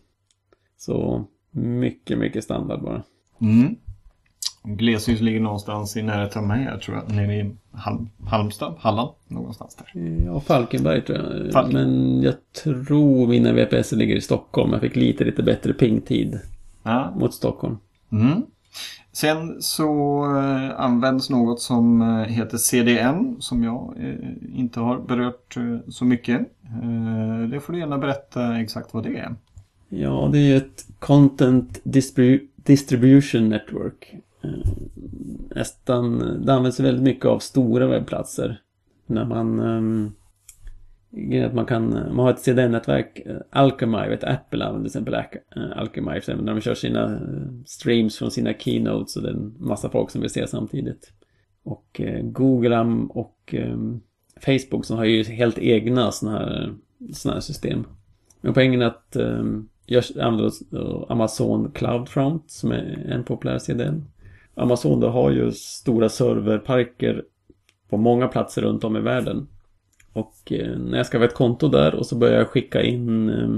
Så 0.77 1.25
mycket, 1.51 2.17
mycket 2.17 2.43
standard 2.43 2.81
bara. 2.81 3.03
Mm. 3.41 3.75
Gleshus 4.67 5.21
ligger 5.21 5.39
någonstans 5.39 5.97
i 5.97 6.01
närheten 6.03 6.41
av 6.41 6.47
mig, 6.47 6.63
jag 6.71 6.81
tror 6.81 6.97
jag, 6.97 7.15
nere 7.15 7.35
i 7.35 7.51
Hal- 7.71 8.07
Halmstad, 8.25 8.73
Halland, 8.79 9.09
någonstans 9.27 9.75
där. 9.75 10.01
Ja, 10.25 10.39
Falkenberg 10.39 11.01
tror 11.01 11.17
jag. 11.17 11.53
Falken. 11.53 11.73
Men 11.73 12.21
jag 12.21 12.33
tror 12.63 13.27
mina 13.27 13.53
VPS 13.53 13.91
ligger 13.91 14.15
i 14.15 14.21
Stockholm. 14.21 14.71
Jag 14.71 14.81
fick 14.81 14.95
lite, 14.95 15.23
lite 15.23 15.43
bättre 15.43 15.73
pingtid 15.73 16.39
Ja. 16.83 17.13
mot 17.15 17.33
Stockholm. 17.33 17.77
Mm. 18.11 18.41
Sen 19.11 19.61
så 19.61 20.23
eh, 20.37 20.79
används 20.79 21.29
något 21.29 21.61
som 21.61 22.01
eh, 22.01 22.07
heter 22.23 22.57
CDN 22.57 23.35
som 23.39 23.63
jag 23.63 23.93
eh, 23.99 24.59
inte 24.59 24.79
har 24.79 24.99
berört 24.99 25.57
så 25.89 26.05
mycket. 26.05 26.41
Det 27.51 27.59
får 27.59 27.73
du 27.73 27.79
gärna 27.79 27.97
berätta 27.97 28.59
exakt 28.61 28.93
vad 28.93 29.03
det 29.03 29.17
är. 29.17 29.35
Ja, 29.89 30.29
det 30.31 30.39
är 30.39 30.57
ett 30.57 30.85
Content 30.99 31.81
Distribu- 31.83 32.47
Distribution 32.55 33.49
Network. 33.49 34.15
Eh, 34.45 34.71
Nästan, 35.55 36.19
det 36.45 36.53
används 36.53 36.79
väldigt 36.79 37.03
mycket 37.03 37.25
av 37.25 37.39
stora 37.39 37.87
webbplatser. 37.87 38.61
När 39.05 39.25
man... 39.25 39.59
Ehm, 39.59 40.11
att 41.45 41.53
man 41.53 41.65
kan, 41.65 41.89
man 41.89 42.19
har 42.19 42.29
ett 42.29 42.39
CDN-nätverk, 42.39 43.19
eh, 43.25 43.37
Alchemy, 43.49 44.09
vet 44.09 44.23
Apple 44.23 44.65
använder 44.65 44.89
till 44.89 44.99
exempel 44.99 45.13
eh, 45.55 45.77
Alchemy, 45.77 46.21
när 46.41 46.53
de 46.53 46.61
kör 46.61 46.73
sina 46.73 47.19
streams 47.65 48.17
från 48.17 48.31
sina 48.31 48.53
keynotes 48.53 49.15
och 49.15 49.23
det 49.23 49.29
är 49.29 49.33
en 49.33 49.55
massa 49.59 49.89
folk 49.89 50.11
som 50.11 50.21
vill 50.21 50.29
se 50.29 50.47
samtidigt. 50.47 51.13
Och 51.63 52.01
Google 52.23 52.81
och 53.09 53.53
ehm, 53.57 54.01
Facebook 54.41 54.85
som 54.85 54.97
har 54.97 55.05
ju 55.05 55.23
helt 55.23 55.59
egna 55.59 56.11
sådana 56.11 56.37
här, 56.37 56.73
såna 57.13 57.33
här 57.33 57.41
system. 57.41 57.87
Men 58.41 58.53
poängen 58.53 58.81
är 58.81 58.85
att 58.85 59.15
ehm, 59.15 59.69
jag 59.85 60.03
använder 60.19 61.11
Amazon 61.11 61.71
CloudFront 61.71 62.51
som 62.51 62.71
är 62.71 63.07
en 63.09 63.23
populär 63.23 63.59
CDN. 63.59 64.05
Amazon 64.55 64.99
då 64.99 65.09
har 65.09 65.31
ju 65.31 65.51
stora 65.51 66.09
serverparker 66.09 67.23
på 67.89 67.97
många 67.97 68.27
platser 68.27 68.61
runt 68.61 68.83
om 68.83 68.97
i 68.97 69.01
världen. 69.01 69.47
Och 70.13 70.51
eh, 70.51 70.79
när 70.79 70.97
jag 70.97 71.05
skaffade 71.05 71.25
ett 71.25 71.33
konto 71.33 71.67
där 71.67 71.95
och 71.95 72.05
så 72.05 72.17
börjar 72.17 72.37
jag 72.37 72.47
skicka 72.47 72.83
in 72.83 73.29
eh, 73.29 73.57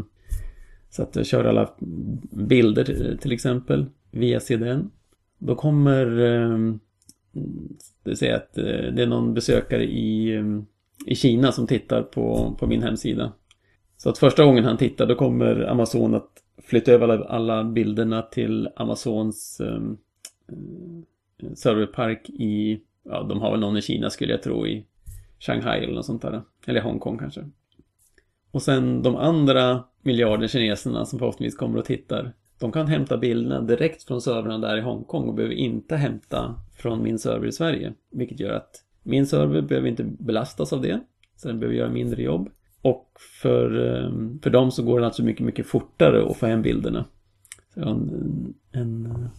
så 0.90 1.04
att 1.04 1.16
jag 1.16 1.26
kör 1.26 1.46
alla 1.46 1.70
bilder 2.32 3.10
eh, 3.12 3.18
till 3.18 3.32
exempel 3.32 3.86
via 4.12 4.40
CDN. 4.40 4.92
Då 5.38 5.56
kommer 5.56 6.06
det 8.04 8.16
säga 8.16 8.36
att 8.36 8.54
det 8.54 9.02
är 9.04 9.08
någon 9.08 9.34
besökare 9.34 9.84
i, 9.84 10.44
i 11.06 11.16
Kina 11.16 11.52
som 11.52 11.68
tittar 11.68 12.02
på, 12.04 12.56
på 12.60 12.68
min 12.68 12.84
hemsida. 12.84 13.34
Så 13.98 14.10
att 14.10 14.18
första 14.18 14.46
gången 14.46 14.64
han 14.64 14.78
tittar 14.78 15.06
då 15.06 15.16
kommer 15.16 15.62
Amazon 15.62 16.16
att 16.16 16.30
flytta 16.64 16.92
över 16.92 17.08
alla, 17.08 17.26
alla 17.26 17.64
bilderna 17.64 18.22
till 18.22 18.70
Amazons 18.76 19.62
Eh, 20.50 21.54
serverpark 21.54 22.30
i, 22.30 22.82
ja 23.04 23.24
de 23.24 23.42
har 23.42 23.52
väl 23.52 23.60
någon 23.60 23.78
i 23.78 23.82
Kina 23.82 24.10
skulle 24.10 24.32
jag 24.32 24.44
tro 24.44 24.68
i 24.68 24.86
Shanghai 25.40 25.84
eller 25.84 25.94
något 25.94 26.06
sånt 26.06 26.22
där. 26.22 26.42
Eller 26.66 26.82
Hongkong 26.82 27.18
kanske. 27.18 27.50
Och 28.52 28.62
sen 28.62 29.04
de 29.04 29.16
andra 29.16 29.84
miljarder 30.02 30.48
kineserna 30.48 31.06
som 31.06 31.20
förhoppningsvis 31.20 31.60
kommer 31.60 31.80
och 31.80 31.86
tittar. 31.86 32.34
De 32.60 32.72
kan 32.72 32.88
hämta 32.88 33.18
bilderna 33.18 33.62
direkt 33.62 34.04
från 34.04 34.22
servrarna 34.22 34.58
där 34.58 34.78
i 34.78 34.82
Hongkong 34.82 35.28
och 35.28 35.34
behöver 35.34 35.56
inte 35.56 35.96
hämta 35.96 36.56
från 36.76 37.04
min 37.04 37.20
server 37.20 37.48
i 37.48 37.52
Sverige. 37.52 37.94
Vilket 38.12 38.40
gör 38.40 38.54
att 38.54 38.84
min 39.04 39.28
server 39.28 39.62
behöver 39.62 39.88
inte 39.88 40.04
belastas 40.04 40.74
av 40.74 40.82
det. 40.82 41.00
Så 41.36 41.48
den 41.48 41.60
behöver 41.60 41.78
göra 41.78 41.90
mindre 41.90 42.24
jobb. 42.24 42.50
Och 42.82 43.12
för, 43.42 43.96
eh, 43.96 44.12
för 44.42 44.50
dem 44.50 44.72
så 44.72 44.84
går 44.84 45.00
det 45.00 45.06
alltså 45.06 45.24
mycket, 45.24 45.46
mycket 45.46 45.68
fortare 45.68 46.26
att 46.26 46.38
få 46.38 46.46
hem 46.46 46.62
bilderna. 46.62 47.06
Så 47.74 47.82
en, 47.82 48.54
en, 48.72 49.30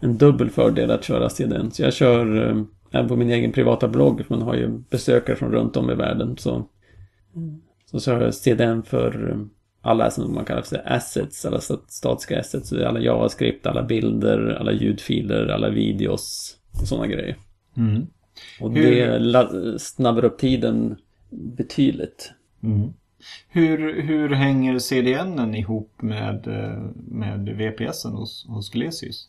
en 0.00 0.18
dubbel 0.18 0.50
fördel 0.50 0.90
att 0.90 1.04
köra 1.04 1.28
CDN. 1.28 1.70
Så 1.70 1.82
jag 1.82 1.92
kör 1.92 2.48
eh, 2.50 2.62
även 2.90 3.08
på 3.08 3.16
min 3.16 3.30
egen 3.30 3.52
privata 3.52 3.88
blogg, 3.88 4.26
för 4.26 4.34
man 4.34 4.42
har 4.46 4.54
ju 4.54 4.78
besökare 4.90 5.36
från 5.36 5.52
runt 5.52 5.76
om 5.76 5.90
i 5.90 5.94
världen. 5.94 6.36
Så, 6.36 6.68
så 7.90 8.00
kör 8.00 8.20
jag 8.24 8.34
CDN 8.34 8.82
för 8.82 9.30
eh, 9.30 9.38
alla 9.82 10.10
som 10.10 10.34
man 10.34 10.44
kallar 10.44 10.62
för 10.62 10.82
assets, 10.92 11.44
alla 11.44 11.60
stat- 11.60 11.90
statiska 11.90 12.40
assets. 12.40 12.72
Alla 12.72 13.00
JavaScript, 13.00 13.66
alla 13.66 13.82
bilder, 13.82 14.56
alla 14.60 14.72
ljudfiler, 14.72 15.46
alla 15.48 15.70
videos 15.70 16.56
och 16.80 16.88
sådana 16.88 17.06
grejer. 17.06 17.36
Mm. 17.76 18.06
Och 18.60 18.72
Hur- 18.72 19.18
det 19.18 19.78
snabbar 19.78 20.24
upp 20.24 20.38
tiden 20.38 20.96
betydligt. 21.30 22.32
Mm. 22.62 22.92
Hur, 23.48 24.02
hur 24.02 24.28
hänger 24.28 24.78
CDN 24.78 25.54
ihop 25.54 26.02
med, 26.02 26.46
eh, 26.46 26.82
med 26.94 27.48
VPSen 27.48 28.12
hos, 28.12 28.46
hos 28.48 28.70
Glesius? 28.70 29.28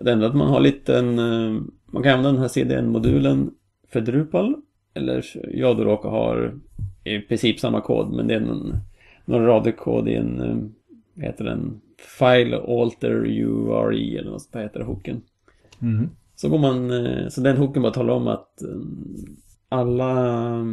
Det 0.00 0.12
enda 0.12 0.26
att 0.26 0.36
man 0.36 0.48
har 0.48 0.60
lite 0.60 0.98
en, 0.98 1.18
eh, 1.18 1.62
man 1.86 2.02
kan 2.02 2.12
använda 2.12 2.32
den 2.32 2.40
här 2.40 2.48
CDN-modulen 2.48 3.50
för 3.88 4.00
Drupal. 4.00 4.56
Eller 4.94 5.24
jag 5.54 5.76
då 5.76 5.84
råkar 5.84 6.08
ha 6.08 6.50
i 7.04 7.20
princip 7.20 7.60
samma 7.60 7.80
kod 7.80 8.12
men 8.12 8.26
det 8.26 8.34
är 8.34 8.40
någon, 8.40 8.76
någon 9.24 9.46
rader 9.46 9.72
kod 9.72 10.08
i 10.08 10.14
en, 10.14 10.40
eh, 10.40 10.56
vad 11.14 11.24
heter 11.24 11.44
den, 11.44 11.80
File 12.18 12.56
Alter 12.56 13.26
URI 13.26 14.16
eller 14.16 14.30
något 14.30 14.42
sånt 14.42 14.52
där 14.52 14.62
heter 14.62 14.80
hooken. 14.80 15.22
Mm. 15.82 16.08
Så 16.34 16.48
går 16.48 16.58
man, 16.58 16.90
eh, 16.90 17.28
så 17.28 17.40
den 17.40 17.56
hooken 17.56 17.82
bara 17.82 17.92
talar 17.92 18.14
om 18.14 18.28
att 18.28 18.62
alla 19.68 20.64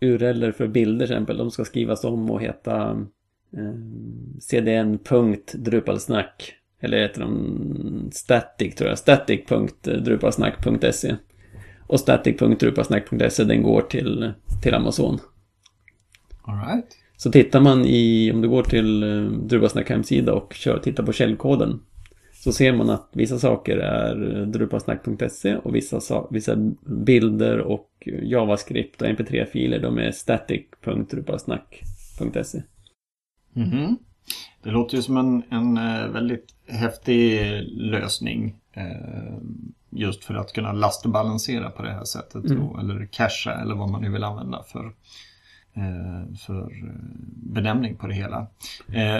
URLer 0.00 0.52
för 0.52 0.68
bilder 0.68 1.06
till 1.06 1.14
exempel, 1.14 1.36
de 1.36 1.50
ska 1.50 1.64
skrivas 1.64 2.04
om 2.04 2.30
och 2.30 2.42
heta 2.42 3.06
eh, 3.56 3.74
cdn.drupalsnack 4.40 6.59
eller 6.80 7.02
heter 7.02 7.20
de 7.20 8.08
static 8.12 8.74
tror 8.74 8.88
jag, 8.90 8.98
static.drupalsnack.se 8.98 11.16
och 11.86 12.00
static.drupalsnack.se 12.00 13.44
den 13.44 13.62
går 13.62 13.82
till, 13.82 14.32
till 14.62 14.74
Amazon. 14.74 15.18
All 16.42 16.56
right. 16.56 16.86
Så 17.16 17.30
tittar 17.30 17.60
man 17.60 17.84
i, 17.84 18.32
om 18.34 18.40
du 18.40 18.48
går 18.48 18.62
till 18.62 19.02
eh, 19.02 19.22
Drupalsnack 19.30 19.90
hemsida 19.90 20.32
och 20.34 20.54
kör, 20.54 20.78
tittar 20.78 21.02
på 21.04 21.12
källkoden 21.12 21.80
så 22.32 22.52
ser 22.52 22.72
man 22.72 22.90
att 22.90 23.08
vissa 23.12 23.38
saker 23.38 23.76
är 23.76 24.40
eh, 24.40 24.46
drupalsnack.se 24.46 25.56
och 25.56 25.74
vissa, 25.74 26.00
sa- 26.00 26.28
vissa 26.30 26.56
bilder 27.06 27.58
och 27.58 28.08
JavaScript 28.22 29.02
och 29.02 29.08
mp3-filer 29.08 29.78
de 29.78 29.98
är 29.98 30.10
static.drupalsnack.se. 30.10 32.62
Mhm. 33.52 33.96
Det 34.62 34.70
låter 34.70 34.96
ju 34.96 35.02
som 35.02 35.16
en, 35.16 35.42
en 35.50 35.76
eh, 35.76 36.06
väldigt 36.08 36.46
häftig 36.70 37.40
lösning. 37.68 38.54
eh, 38.72 39.36
Just 39.92 40.24
för 40.24 40.34
att 40.34 40.52
kunna 40.52 40.72
lastbalansera 40.72 41.70
på 41.70 41.82
det 41.82 41.92
här 41.92 42.04
sättet. 42.04 42.44
Mm. 42.44 42.58
Då, 42.58 42.78
eller 42.78 43.06
casha 43.12 43.52
eller 43.52 43.74
vad 43.74 43.90
man 43.90 44.02
nu 44.02 44.10
vill 44.10 44.24
använda 44.24 44.62
för, 44.62 44.84
eh, 45.74 46.34
för 46.46 46.60
eh, 46.62 46.92
benämning 47.54 47.96
på 47.96 48.06
det 48.06 48.14
hela. 48.14 48.46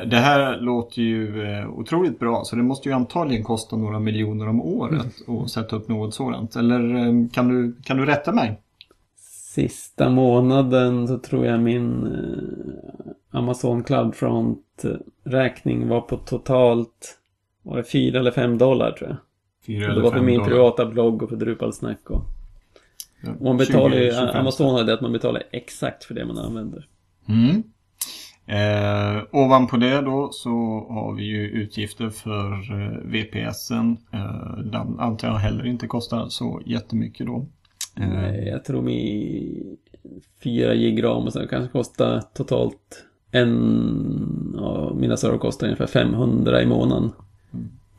Det 0.07 0.17
här 0.17 0.57
låter 0.61 1.03
ju 1.03 1.45
otroligt 1.67 2.19
bra 2.19 2.43
så 2.45 2.57
det 2.57 2.63
måste 2.63 2.89
ju 2.89 2.95
antagligen 2.95 3.45
kosta 3.45 3.77
några 3.77 3.99
miljoner 3.99 4.49
om 4.49 4.61
året 4.61 5.07
att 5.29 5.51
sätta 5.51 5.77
upp 5.77 5.89
något 5.89 6.15
sådant. 6.15 6.57
Eller 6.57 7.29
kan 7.33 7.49
du, 7.49 7.77
kan 7.85 7.97
du 7.97 8.07
rätta 8.07 8.33
mig? 8.33 8.61
Sista 9.55 10.09
månaden 10.09 11.09
så 11.09 11.19
tror 11.19 11.47
jag 11.47 11.61
min 11.61 12.09
Amazon 13.31 13.85
Cloudfront-räkning 13.85 15.89
var 15.89 16.01
på 16.01 16.17
totalt 16.17 17.17
var 17.71 17.77
det 17.77 17.85
4 17.85 18.19
eller 18.19 18.31
5 18.31 18.59
dollar 18.59 18.93
tror 18.93 19.11
jag. 19.11 19.17
Fyra 19.67 19.85
eller 19.85 19.95
det 19.95 20.01
var 20.01 20.11
för 20.11 20.17
fem 20.17 20.27
min 20.27 20.39
dollar. 20.39 20.51
privata 20.51 20.87
blogg 20.87 21.23
och 21.23 21.29
för 21.29 21.37
Drupalsnack 21.37 22.11
och... 22.11 22.23
Ja, 23.23 23.35
man 23.41 23.57
betalar 23.57 23.97
ju, 23.97 24.11
20, 24.11 24.11
25 24.11 24.37
Amazon 24.37 24.75
har 24.75 24.85
det 24.85 24.95
att 24.95 25.01
man 25.01 25.13
betalar 25.13 25.43
exakt 25.51 26.05
för 26.05 26.15
det 26.15 26.25
man 26.25 26.39
använder. 26.39 26.89
Mm. 27.29 27.63
Eh, 28.47 29.23
ovanpå 29.31 29.77
det 29.77 30.01
då 30.01 30.29
så 30.33 30.51
har 30.91 31.15
vi 31.15 31.25
ju 31.25 31.49
utgifter 31.49 32.11
för 32.11 32.53
eh, 32.53 32.99
VPSen. 33.05 33.97
Eh, 34.13 34.59
den 34.59 35.01
antar 35.01 35.29
jag 35.29 35.35
heller 35.35 35.67
inte 35.67 35.87
kostar 35.87 36.29
så 36.29 36.63
jättemycket 36.67 37.27
då. 37.27 37.47
Eh, 37.97 38.09
Nej, 38.09 38.49
jag 38.49 38.65
tror 38.65 38.83
min 38.83 39.77
4 40.43 40.75
gig 40.75 41.05
ram 41.05 41.25
och 41.25 41.33
sen 41.33 41.49
kanske 41.49 41.73
kostar 41.73 42.23
totalt 42.35 43.07
en... 43.31 44.55
Ja, 44.57 44.95
mina 44.95 45.17
server 45.17 45.39
kostar 45.39 45.67
ungefär 45.67 45.87
500 45.87 46.63
i 46.63 46.67
månaden. 46.67 47.13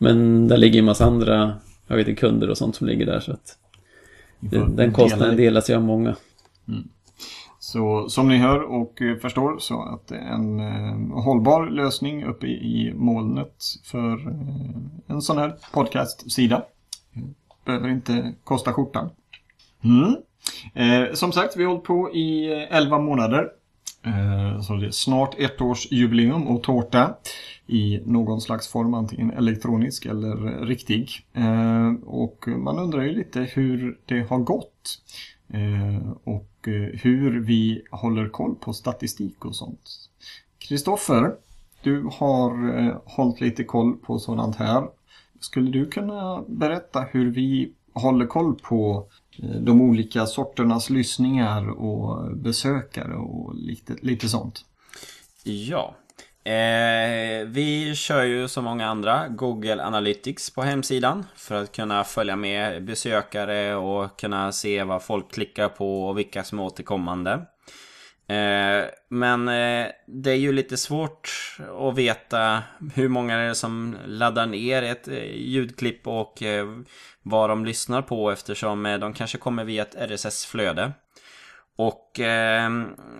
Men 0.01 0.47
där 0.47 0.57
ligger 0.57 0.73
ju 0.73 0.79
en 0.79 0.85
massa 0.85 1.05
andra, 1.05 1.53
jag 1.87 1.95
vet 1.95 2.19
kunder 2.19 2.49
och 2.49 2.57
sånt 2.57 2.75
som 2.75 2.87
ligger 2.87 3.05
där 3.05 3.19
så 3.19 3.31
att 3.31 3.57
den 4.39 4.75
dela 4.75 4.93
kostnaden 4.93 5.37
delas 5.37 5.69
ju 5.69 5.75
av 5.75 5.81
många. 5.81 6.15
Så 7.59 8.09
som 8.09 8.27
ni 8.29 8.37
hör 8.37 8.61
och 8.61 9.01
eh, 9.01 9.17
förstår 9.17 9.59
så 9.59 9.81
att 9.83 10.07
det 10.07 10.15
är 10.15 10.33
en 10.33 10.59
eh, 10.59 11.23
hållbar 11.23 11.65
lösning 11.65 12.23
uppe 12.23 12.47
i, 12.47 12.93
molnet 12.95 13.63
för 13.83 14.27
eh, 14.27 15.15
en 15.15 15.21
sån 15.21 15.37
här 15.37 15.55
podcast-sida. 15.73 16.63
Behöver 17.65 17.89
inte 17.89 18.33
kosta 18.43 18.73
skjortan. 18.73 19.09
Mm. 19.83 20.15
Eh, 20.73 21.13
som 21.13 21.31
sagt, 21.31 21.57
vi 21.57 21.63
har 21.63 21.71
hållit 21.71 21.85
på 21.85 22.11
i 22.13 22.53
eh, 22.53 22.77
11 22.77 22.99
månader. 22.99 23.49
Eh, 24.03 24.61
så 24.61 24.75
det 24.75 24.87
är 24.87 24.91
snart 24.91 25.35
ett 25.39 25.61
års 25.61 25.91
jubileum 25.91 26.47
och 26.47 26.63
tårta 26.63 27.15
i 27.67 28.01
någon 28.05 28.41
slags 28.41 28.67
form, 28.67 28.93
antingen 28.93 29.31
elektronisk 29.31 30.05
eller 30.05 30.65
riktig. 30.65 31.09
Eh, 31.33 31.93
och 32.05 32.47
man 32.47 32.79
undrar 32.79 33.01
ju 33.01 33.11
lite 33.11 33.39
hur 33.39 33.99
det 34.05 34.21
har 34.29 34.39
gått. 34.39 35.01
Eh, 35.53 36.11
och 36.23 36.47
hur 36.93 37.39
vi 37.39 37.81
håller 37.91 38.29
koll 38.29 38.55
på 38.55 38.73
statistik 38.73 39.45
och 39.45 39.55
sånt. 39.55 39.89
Kristoffer, 40.57 41.35
du 41.83 42.09
har 42.11 42.53
hållit 43.05 43.41
lite 43.41 43.63
koll 43.63 43.97
på 43.97 44.19
sådant 44.19 44.55
här. 44.55 44.87
Skulle 45.39 45.71
du 45.71 45.85
kunna 45.85 46.43
berätta 46.47 47.01
hur 47.01 47.31
vi 47.31 47.71
håller 47.93 48.25
koll 48.25 48.55
på 48.55 49.07
eh, 49.43 49.49
de 49.49 49.81
olika 49.81 50.25
sorternas 50.25 50.89
lyssningar 50.89 51.69
och 51.69 52.37
besökare 52.37 53.15
och 53.15 53.55
lite, 53.55 53.95
lite 54.01 54.29
sånt? 54.29 54.65
Ja. 55.43 55.95
Eh, 56.43 57.45
vi 57.47 57.93
kör 57.95 58.23
ju 58.23 58.47
som 58.47 58.63
många 58.63 58.87
andra 58.87 59.27
Google 59.27 59.83
Analytics 59.83 60.49
på 60.49 60.61
hemsidan 60.61 61.25
för 61.35 61.63
att 61.63 61.71
kunna 61.71 62.03
följa 62.03 62.35
med 62.35 62.85
besökare 62.85 63.75
och 63.75 64.19
kunna 64.19 64.51
se 64.51 64.83
vad 64.83 65.03
folk 65.03 65.31
klickar 65.31 65.69
på 65.69 66.07
och 66.07 66.17
vilka 66.17 66.43
som 66.43 66.59
är 66.59 66.63
återkommande. 66.63 67.45
Eh, 68.31 68.85
men 69.09 69.47
eh, 69.47 69.87
det 70.07 70.31
är 70.31 70.35
ju 70.35 70.51
lite 70.51 70.77
svårt 70.77 71.29
att 71.79 71.97
veta 71.97 72.63
hur 72.93 73.07
många 73.07 73.37
det 73.37 73.43
är 73.43 73.53
som 73.53 73.97
laddar 74.05 74.45
ner 74.45 74.83
ett 74.83 75.07
eh, 75.07 75.35
ljudklipp 75.35 76.07
och 76.07 76.43
eh, 76.43 76.67
vad 77.23 77.49
de 77.49 77.65
lyssnar 77.65 78.01
på 78.01 78.31
eftersom 78.31 78.85
eh, 78.85 78.99
de 78.99 79.13
kanske 79.13 79.37
kommer 79.37 79.63
via 79.63 79.81
ett 79.81 79.95
RSS-flöde. 79.95 80.91
Och 81.77 82.19
eh, 82.19 82.71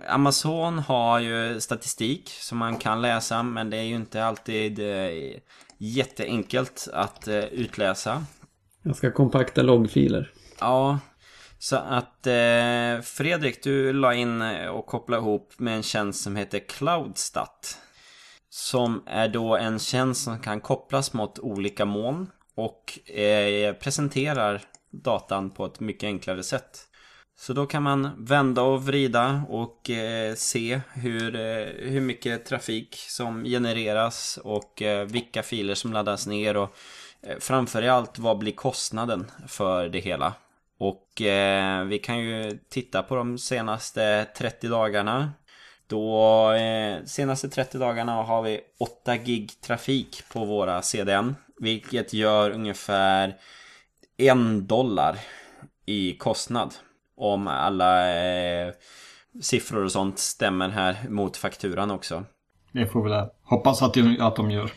Amazon 0.08 0.78
har 0.78 1.18
ju 1.18 1.60
statistik 1.60 2.28
som 2.28 2.58
man 2.58 2.76
kan 2.76 3.02
läsa 3.02 3.42
men 3.42 3.70
det 3.70 3.76
är 3.76 3.82
ju 3.82 3.94
inte 3.94 4.24
alltid 4.24 4.78
eh, 4.78 5.38
jätteenkelt 5.78 6.88
att 6.92 7.28
eh, 7.28 7.44
utläsa. 7.44 8.24
Ganska 8.84 9.10
kompakta 9.10 9.62
loggfiler. 9.62 10.30
Ja, 10.60 10.98
så 11.58 11.76
att 11.76 12.26
eh, 12.26 13.00
Fredrik, 13.02 13.62
du 13.62 13.92
la 13.92 14.14
in 14.14 14.42
eh, 14.42 14.66
och 14.66 14.86
kopplade 14.86 15.22
ihop 15.22 15.52
med 15.58 15.76
en 15.76 15.82
tjänst 15.82 16.22
som 16.22 16.36
heter 16.36 16.58
Cloudstat. 16.58 17.78
Som 18.50 19.02
är 19.06 19.28
då 19.28 19.56
en 19.56 19.78
tjänst 19.78 20.24
som 20.24 20.38
kan 20.38 20.60
kopplas 20.60 21.12
mot 21.12 21.38
olika 21.38 21.84
moln 21.84 22.26
och 22.62 23.10
eh, 23.18 23.74
presenterar 23.74 24.62
datan 24.90 25.50
på 25.50 25.66
ett 25.66 25.80
mycket 25.80 26.06
enklare 26.06 26.42
sätt. 26.42 26.78
Så 27.38 27.52
då 27.52 27.66
kan 27.66 27.82
man 27.82 28.10
vända 28.18 28.62
och 28.62 28.86
vrida 28.86 29.42
och 29.48 29.90
eh, 29.90 30.34
se 30.34 30.80
hur, 30.94 31.36
eh, 31.36 31.66
hur 31.90 32.00
mycket 32.00 32.46
trafik 32.46 32.94
som 32.96 33.44
genereras 33.44 34.38
och 34.44 34.82
eh, 34.82 35.06
vilka 35.06 35.42
filer 35.42 35.74
som 35.74 35.92
laddas 35.92 36.26
ner 36.26 36.56
och 36.56 36.76
eh, 37.22 37.36
framför 37.40 37.82
allt 37.82 38.18
vad 38.18 38.38
blir 38.38 38.52
kostnaden 38.52 39.30
för 39.48 39.88
det 39.88 40.00
hela. 40.00 40.34
Och 40.78 41.22
eh, 41.22 41.84
vi 41.84 41.98
kan 41.98 42.18
ju 42.18 42.58
titta 42.68 43.02
på 43.02 43.16
de 43.16 43.38
senaste 43.38 44.26
30 44.36 44.68
dagarna. 44.68 45.32
Då 45.86 46.52
eh, 46.52 47.04
senaste 47.04 47.48
30 47.48 47.78
dagarna 47.78 48.12
har 48.22 48.42
vi 48.42 48.60
8 48.80 49.16
gig 49.16 49.50
trafik 49.60 50.22
på 50.32 50.44
våra 50.44 50.82
CDN. 50.82 51.34
Vilket 51.60 52.12
gör 52.12 52.50
ungefär 52.50 53.34
en 54.16 54.66
dollar 54.66 55.18
i 55.86 56.16
kostnad. 56.16 56.74
Om 57.16 57.48
alla 57.48 58.14
eh, 58.24 58.72
siffror 59.40 59.84
och 59.84 59.92
sånt 59.92 60.18
stämmer 60.18 60.68
här 60.68 60.96
mot 61.08 61.36
fakturan 61.36 61.90
också. 61.90 62.24
Det 62.72 62.86
får 62.86 63.04
vi 63.04 63.10
väl 63.10 63.28
hoppas 63.42 63.82
att 63.82 63.94
de, 63.94 64.16
att 64.20 64.36
de 64.36 64.50
gör. 64.50 64.70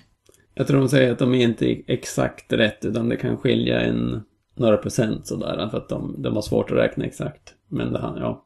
Jag 0.54 0.68
tror 0.68 0.80
de 0.80 0.90
säger 0.90 1.12
att 1.12 1.20
de 1.20 1.34
är 1.36 1.44
inte 1.44 1.66
exakt 1.88 2.54
rätt 2.54 2.86
utan 2.86 3.10
det 3.10 3.18
kan 3.18 3.38
skilja 3.38 3.82
en 3.82 4.24
några 4.56 4.78
procent 4.78 5.28
sådär 5.28 5.68
för 5.72 5.78
att 5.78 5.90
de, 5.90 6.16
de 6.22 6.36
har 6.36 6.42
svårt 6.42 6.72
att 6.72 6.78
räkna 6.78 7.06
exakt. 7.06 7.54
Men 7.68 7.94
det, 7.94 8.02
här- 8.02 8.20
ja. 8.20 8.45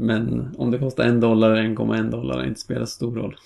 Men 0.00 0.54
om 0.58 0.70
det 0.70 0.78
kostar 0.78 1.04
en 1.04 1.20
dollar 1.20 1.50
eller 1.50 1.62
1,1 1.62 2.10
dollar 2.10 2.46
inte 2.46 2.60
spelar 2.60 2.84
så 2.84 2.90
stor 2.90 3.16
roll. 3.16 3.36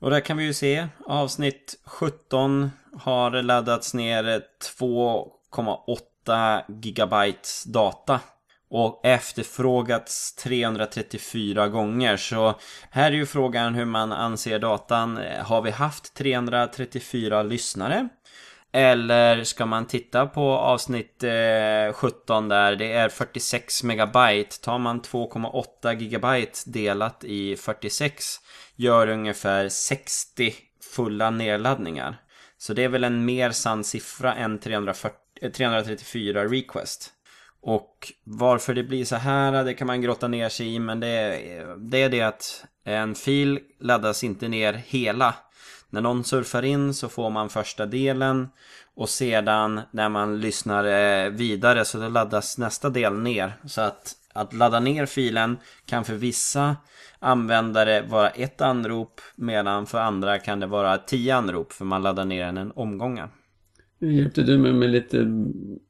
Och 0.00 0.10
där 0.10 0.20
kan 0.20 0.36
vi 0.36 0.44
ju 0.44 0.52
se 0.52 0.86
avsnitt 1.06 1.80
17 1.84 2.70
har 2.92 3.42
laddats 3.42 3.94
ner 3.94 4.42
2,8 4.80 6.62
gigabytes 6.82 7.64
data. 7.64 8.20
och 8.72 9.00
efterfrågats 9.06 10.34
334 10.34 11.68
gånger. 11.68 12.16
Så 12.16 12.54
här 12.90 13.12
är 13.12 13.16
ju 13.16 13.26
frågan 13.26 13.74
hur 13.74 13.84
man 13.84 14.12
anser 14.12 14.58
datan. 14.58 15.18
Har 15.42 15.62
vi 15.62 15.70
haft 15.70 16.14
334 16.14 17.42
lyssnare? 17.42 18.08
Eller 18.72 19.44
ska 19.44 19.66
man 19.66 19.86
titta 19.86 20.26
på 20.26 20.50
avsnitt 20.50 21.22
eh, 21.22 21.92
17 21.92 22.48
där 22.48 22.76
det 22.76 22.92
är 22.92 23.08
46 23.08 23.82
megabyte. 23.82 24.60
Tar 24.60 24.78
man 24.78 25.02
2,8 25.02 25.98
gigabyte 25.98 26.58
delat 26.66 27.24
i 27.24 27.56
46 27.56 28.24
gör 28.76 29.08
ungefär 29.08 29.68
60 29.68 30.54
fulla 30.94 31.30
nedladdningar. 31.30 32.16
Så 32.58 32.72
det 32.72 32.84
är 32.84 32.88
väl 32.88 33.04
en 33.04 33.24
mer 33.24 33.50
sann 33.50 33.84
siffra 33.84 34.34
än 34.34 34.58
340, 34.58 35.16
334 35.54 36.40
eh, 36.40 36.48
request. 36.48 37.12
Och 37.62 38.12
varför 38.24 38.74
det 38.74 38.82
blir 38.82 39.04
så 39.04 39.16
här, 39.16 39.52
eh, 39.52 39.64
det 39.64 39.74
kan 39.74 39.86
man 39.86 40.00
grotta 40.00 40.28
ner 40.28 40.48
sig 40.48 40.74
i. 40.74 40.78
Men 40.78 41.00
det 41.00 41.32
eh, 41.58 41.76
det 41.76 42.02
är 42.02 42.08
det 42.08 42.22
att 42.22 42.64
en 42.84 43.14
fil 43.14 43.58
laddas 43.80 44.24
inte 44.24 44.48
ner 44.48 44.72
hela. 44.72 45.34
När 45.90 46.00
någon 46.00 46.24
surfar 46.24 46.64
in 46.64 46.94
så 46.94 47.08
får 47.08 47.30
man 47.30 47.48
första 47.48 47.86
delen. 47.86 48.48
Och 48.94 49.08
sedan 49.08 49.80
när 49.90 50.08
man 50.08 50.40
lyssnar 50.40 50.84
eh, 50.84 51.30
vidare 51.30 51.84
så 51.84 52.08
laddas 52.08 52.58
nästa 52.58 52.90
del 52.90 53.18
ner. 53.18 53.52
Så 53.64 53.80
att, 53.80 54.12
att 54.32 54.52
ladda 54.52 54.80
ner 54.80 55.06
filen 55.06 55.56
kan 55.86 56.04
för 56.04 56.14
vissa 56.14 56.76
användare 57.18 58.02
vara 58.02 58.28
ett 58.28 58.60
anrop. 58.60 59.20
Medan 59.36 59.86
för 59.86 59.98
andra 59.98 60.38
kan 60.38 60.60
det 60.60 60.66
vara 60.66 60.98
tio 60.98 61.36
anrop 61.36 61.72
för 61.72 61.84
man 61.84 62.02
laddar 62.02 62.24
ner 62.24 62.46
den 62.46 62.56
en 62.56 62.72
omgångar. 62.74 63.30
Hjälpte 64.00 64.42
du 64.42 64.58
mig 64.58 64.72
med 64.72 64.90
lite 64.90 65.26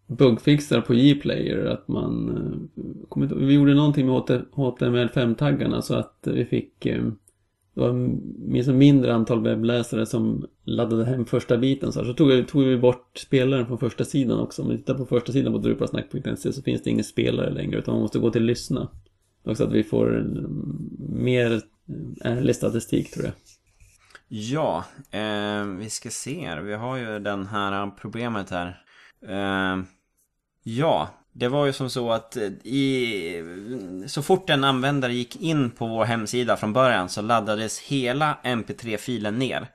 bugfixar 0.06 0.80
på 0.80 0.94
Gplayer? 0.94 1.64
Att 1.64 1.88
man... 1.88 2.28
Eh, 3.16 3.28
vi 3.36 3.54
gjorde 3.54 3.74
någonting 3.74 4.06
med 4.06 4.14
HTML5-taggarna 4.52 5.80
så 5.80 5.94
att 5.94 6.18
vi 6.26 6.44
fick... 6.44 6.86
Eh, 6.86 7.04
det 7.80 7.86
var 7.86 7.92
minst 8.52 8.68
ett 8.68 8.74
mindre 8.74 9.14
antal 9.14 9.42
webbläsare 9.42 10.06
som 10.06 10.46
laddade 10.64 11.04
hem 11.04 11.24
första 11.24 11.58
biten. 11.58 11.92
Så, 11.92 11.98
här. 12.00 12.06
så 12.06 12.14
tog, 12.14 12.28
vi- 12.28 12.44
tog 12.44 12.62
vi 12.64 12.76
bort 12.78 13.18
spelaren 13.18 13.66
från 13.66 13.78
första 13.78 14.04
sidan 14.04 14.40
också. 14.40 14.62
Om 14.62 14.68
vi 14.68 14.76
tittar 14.78 14.94
på 14.94 15.06
första 15.06 15.32
sidan 15.32 15.52
på 15.52 15.58
drupalsnack.se 15.58 16.52
så 16.52 16.62
finns 16.62 16.82
det 16.82 16.90
ingen 16.90 17.04
spelare 17.04 17.50
längre 17.50 17.78
utan 17.78 17.94
man 17.94 18.02
måste 18.02 18.18
gå 18.18 18.30
till 18.30 18.42
lyssna. 18.44 18.88
Också 19.44 19.64
att 19.64 19.72
vi 19.72 19.82
får 19.84 20.18
mm, 20.20 20.88
mer 20.98 21.52
eh, 21.52 22.32
ärlig 22.32 22.56
statistik 22.56 23.10
tror 23.10 23.24
jag. 23.24 23.34
Ja, 24.28 24.84
eh, 25.10 25.64
vi 25.64 25.90
ska 25.90 26.10
se 26.10 26.46
här. 26.46 26.60
Vi 26.60 26.74
har 26.74 26.96
ju 26.96 27.18
den 27.18 27.46
här 27.46 27.90
problemet 27.90 28.50
här. 28.50 28.82
Eh, 29.28 29.82
ja, 30.62 31.08
det 31.32 31.48
var 31.48 31.66
ju 31.66 31.72
som 31.72 31.90
så 31.90 32.12
att 32.12 32.36
eh, 32.36 32.48
i, 32.64 33.42
så 34.06 34.22
fort 34.22 34.50
en 34.50 34.64
användare 34.64 35.14
gick 35.14 35.36
in 35.36 35.70
på 35.70 35.86
vår 35.86 36.04
hemsida 36.04 36.56
från 36.56 36.72
början 36.72 37.08
så 37.08 37.22
laddades 37.22 37.80
hela 37.80 38.38
mp3-filen 38.42 39.38
ner 39.38 39.68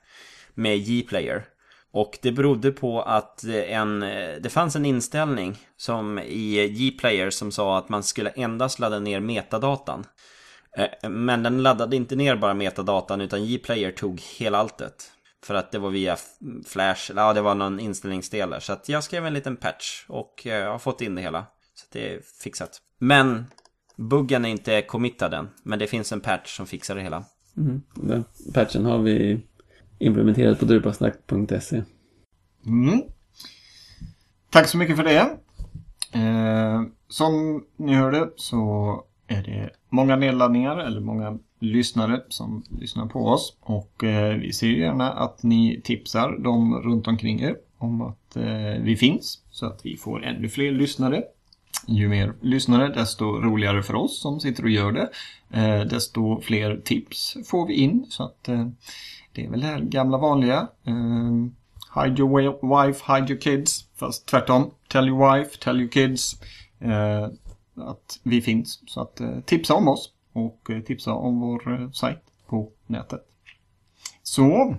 med 0.54 0.86
Gplayer. 0.86 1.44
Och 1.92 2.18
det 2.22 2.32
berodde 2.32 2.72
på 2.72 3.02
att 3.02 3.44
eh, 3.44 3.72
en, 3.72 4.02
eh, 4.02 4.34
det 4.40 4.50
fanns 4.50 4.76
en 4.76 4.84
inställning 4.86 5.58
som 5.76 6.18
i 6.18 6.68
Gplayer 6.68 7.30
som 7.30 7.52
sa 7.52 7.78
att 7.78 7.88
man 7.88 8.02
skulle 8.02 8.30
endast 8.30 8.78
ladda 8.78 8.98
ner 8.98 9.20
metadatan. 9.20 10.04
Men 11.08 11.42
den 11.42 11.62
laddade 11.62 11.96
inte 11.96 12.16
ner 12.16 12.36
bara 12.36 12.54
metadatan 12.54 13.20
utan 13.20 13.46
Gplayer 13.46 13.92
tog 13.92 14.20
hela 14.20 14.58
alltet. 14.58 15.12
För 15.46 15.54
att 15.54 15.72
det 15.72 15.78
var 15.78 15.90
via 15.90 16.16
Flash, 16.66 17.12
ja 17.16 17.32
det 17.32 17.40
var 17.40 17.54
någon 17.54 17.80
inställningsdel 17.80 18.50
där. 18.50 18.60
Så 18.60 18.72
att 18.72 18.88
jag 18.88 19.04
skrev 19.04 19.26
en 19.26 19.34
liten 19.34 19.56
patch 19.56 20.04
och 20.08 20.46
eh, 20.46 20.70
har 20.70 20.78
fått 20.78 21.00
in 21.00 21.14
det 21.14 21.22
hela. 21.22 21.46
Så 21.74 21.84
att 21.84 21.92
det 21.92 22.14
är 22.14 22.20
fixat. 22.42 22.80
Men 22.98 23.44
buggen 23.96 24.44
är 24.44 24.48
inte 24.48 24.82
committad 24.82 25.34
än. 25.34 25.48
Men 25.62 25.78
det 25.78 25.86
finns 25.86 26.12
en 26.12 26.20
patch 26.20 26.56
som 26.56 26.66
fixar 26.66 26.94
det 26.94 27.02
hela. 27.02 27.24
Mm. 27.56 27.82
Den 27.94 28.24
patchen 28.54 28.84
har 28.84 28.98
vi 28.98 29.40
implementerat 29.98 30.58
på 30.58 30.64
drupalsnack.se. 30.64 31.82
Mm. 32.66 33.02
Tack 34.50 34.68
så 34.68 34.78
mycket 34.78 34.96
för 34.96 35.04
det. 35.04 35.36
Eh, 36.12 36.82
som 37.08 37.64
ni 37.76 37.94
hörde 37.94 38.30
så 38.36 39.04
är 39.26 39.42
det 39.42 39.70
många 39.88 40.16
nedladdningar 40.16 40.76
eller 40.78 41.00
många 41.00 41.38
lyssnare 41.58 42.22
som 42.28 42.62
lyssnar 42.80 43.06
på 43.06 43.26
oss. 43.26 43.56
Och 43.60 44.04
eh, 44.04 44.36
vi 44.36 44.52
ser 44.52 44.66
gärna 44.66 45.10
att 45.12 45.42
ni 45.42 45.80
tipsar 45.84 46.38
dem 46.38 46.82
runt 46.82 47.08
omkring 47.08 47.40
er 47.40 47.56
om 47.78 48.00
att 48.00 48.36
eh, 48.36 48.82
vi 48.82 48.96
finns. 48.96 49.42
Så 49.50 49.66
att 49.66 49.80
vi 49.82 49.96
får 49.96 50.24
ännu 50.24 50.48
fler 50.48 50.72
lyssnare. 50.72 51.22
Ju 51.86 52.08
mer 52.08 52.32
lyssnare 52.40 52.88
desto 52.88 53.24
roligare 53.24 53.82
för 53.82 53.94
oss 53.94 54.20
som 54.20 54.40
sitter 54.40 54.62
och 54.62 54.70
gör 54.70 54.92
det. 54.92 55.10
Eh, 55.50 55.80
desto 55.80 56.40
fler 56.40 56.76
tips 56.76 57.36
får 57.46 57.66
vi 57.66 57.74
in. 57.74 58.06
Så 58.08 58.22
att 58.22 58.48
eh, 58.48 58.66
det 59.32 59.44
är 59.44 59.50
väl 59.50 59.60
det 59.60 59.66
här 59.66 59.80
gamla 59.80 60.18
vanliga. 60.18 60.68
Eh, 60.84 60.94
Hide 61.96 62.18
your 62.18 62.52
wife, 62.62 63.12
hide 63.12 63.32
your 63.32 63.40
kids. 63.40 63.84
Fast 63.96 64.26
tvärtom. 64.26 64.70
Tell 64.88 65.08
your 65.08 65.32
wife, 65.32 65.58
tell 65.58 65.80
your 65.80 65.90
kids. 65.90 66.40
Eh, 66.80 67.24
att 67.84 68.20
vi 68.22 68.42
finns. 68.42 68.82
Så 68.86 69.00
att 69.00 69.20
eh, 69.20 69.40
tipsa 69.40 69.74
om 69.74 69.88
oss. 69.88 70.12
Och 70.36 70.70
eh, 70.70 70.80
tipsa 70.80 71.12
om 71.12 71.40
vår 71.40 71.72
eh, 71.72 71.90
sajt 71.90 72.22
på 72.46 72.68
nätet. 72.86 73.20
Så. 74.22 74.76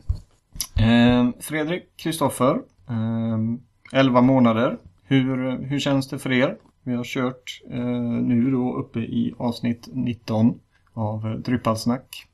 Eh, 0.75 1.29
Fredrik, 1.39 1.83
Kristoffer. 1.95 2.55
Eh, 2.89 3.99
11 3.99 4.21
månader. 4.21 4.77
Hur, 5.03 5.47
eh, 5.47 5.53
hur 5.53 5.79
känns 5.79 6.09
det 6.09 6.19
för 6.19 6.31
er? 6.31 6.57
Vi 6.83 6.95
har 6.95 7.03
kört 7.03 7.61
eh, 7.71 7.79
nu 8.21 8.51
då 8.51 8.77
uppe 8.77 8.99
i 8.99 9.33
avsnitt 9.37 9.87
19 9.91 10.59
av 10.93 11.27
eh, 11.27 11.33
Drypalsnack. 11.33 12.27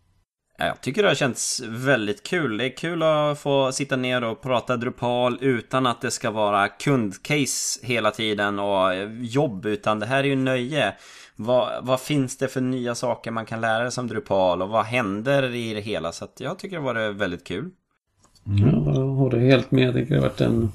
Jag 0.58 0.82
tycker 0.82 1.04
det 1.04 1.10
har 1.10 1.16
känts 1.16 1.62
väldigt 1.68 2.24
kul. 2.24 2.58
Det 2.58 2.66
är 2.66 2.78
kul 2.78 3.04
att 3.04 3.40
få 3.40 3.72
sitta 3.72 3.96
ner 3.96 4.24
och 4.24 4.42
prata 4.42 4.78
Drupal 4.78 5.38
utan 5.42 5.86
att 5.88 6.02
det 6.02 6.12
ska 6.12 6.32
vara 6.32 6.68
kundcase 6.68 7.86
hela 7.86 8.12
tiden 8.12 8.60
och 8.60 8.90
jobb. 9.22 9.66
Utan 9.66 10.00
det 10.00 10.06
här 10.06 10.20
är 10.20 10.28
ju 10.28 10.36
nöje. 10.36 10.94
Vad, 11.36 11.86
vad 11.86 12.00
finns 12.00 12.38
det 12.38 12.48
för 12.48 12.62
nya 12.62 12.96
saker 12.96 13.32
man 13.32 13.46
kan 13.46 13.62
lära 13.62 13.84
sig 13.84 13.92
som 13.92 14.08
Drupal 14.08 14.62
och 14.62 14.70
vad 14.70 14.86
händer 14.86 15.56
i 15.56 15.74
det 15.74 15.82
hela? 15.82 16.12
Så 16.12 16.26
att 16.26 16.40
jag 16.40 16.60
tycker 16.60 16.76
det 16.76 16.84
var 16.84 17.14
väldigt 17.14 17.44
kul. 17.44 17.70
Ja, 18.44 18.94
jag 18.96 19.08
håller 19.08 19.40
helt 19.40 19.72
med. 19.72 19.84
Jag 19.84 19.94
tycker 19.94 20.14
det 20.14 20.22
har 20.22 20.28
varit 20.28 20.42
en 20.42 20.72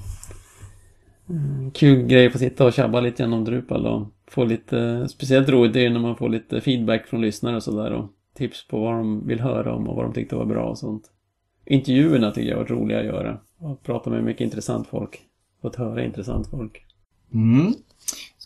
mm, 1.29 1.71
kul 1.71 2.07
grej 2.07 2.27
att 2.27 2.33
få 2.33 2.39
sitta 2.39 2.65
och 2.65 2.73
tjabba 2.73 2.99
lite 2.99 3.23
grann 3.23 3.33
om 3.33 3.45
Drupal 3.45 3.85
och 3.85 4.07
få 4.27 4.45
lite, 4.45 5.07
speciellt 5.07 5.49
roligt 5.49 5.75
är 5.75 5.83
det 5.83 5.89
när 5.89 5.99
man 5.99 6.15
får 6.15 6.29
lite 6.29 6.61
feedback 6.61 7.07
från 7.07 7.21
lyssnare 7.21 7.55
och 7.55 7.63
sådär 7.63 7.91
och 7.91 8.05
tips 8.33 8.67
på 8.67 8.79
vad 8.79 8.93
de 8.93 9.27
vill 9.27 9.39
höra 9.39 9.75
om 9.75 9.87
och 9.87 9.95
vad 9.95 10.05
de 10.05 10.13
tyckte 10.13 10.35
var 10.35 10.45
bra 10.45 10.69
och 10.69 10.77
sånt. 10.77 11.03
Intervjuerna 11.65 12.31
tycker 12.31 12.49
jag 12.49 12.55
har 12.55 12.63
varit 12.63 12.71
roliga 12.71 12.99
att 12.99 13.05
göra. 13.05 13.39
Och 13.59 13.83
prata 13.83 14.09
med 14.09 14.23
mycket 14.23 14.41
intressant 14.41 14.87
folk. 14.87 15.21
Fått 15.61 15.75
höra 15.75 16.03
intressant 16.03 16.47
folk. 16.47 16.85
Mm. 17.33 17.73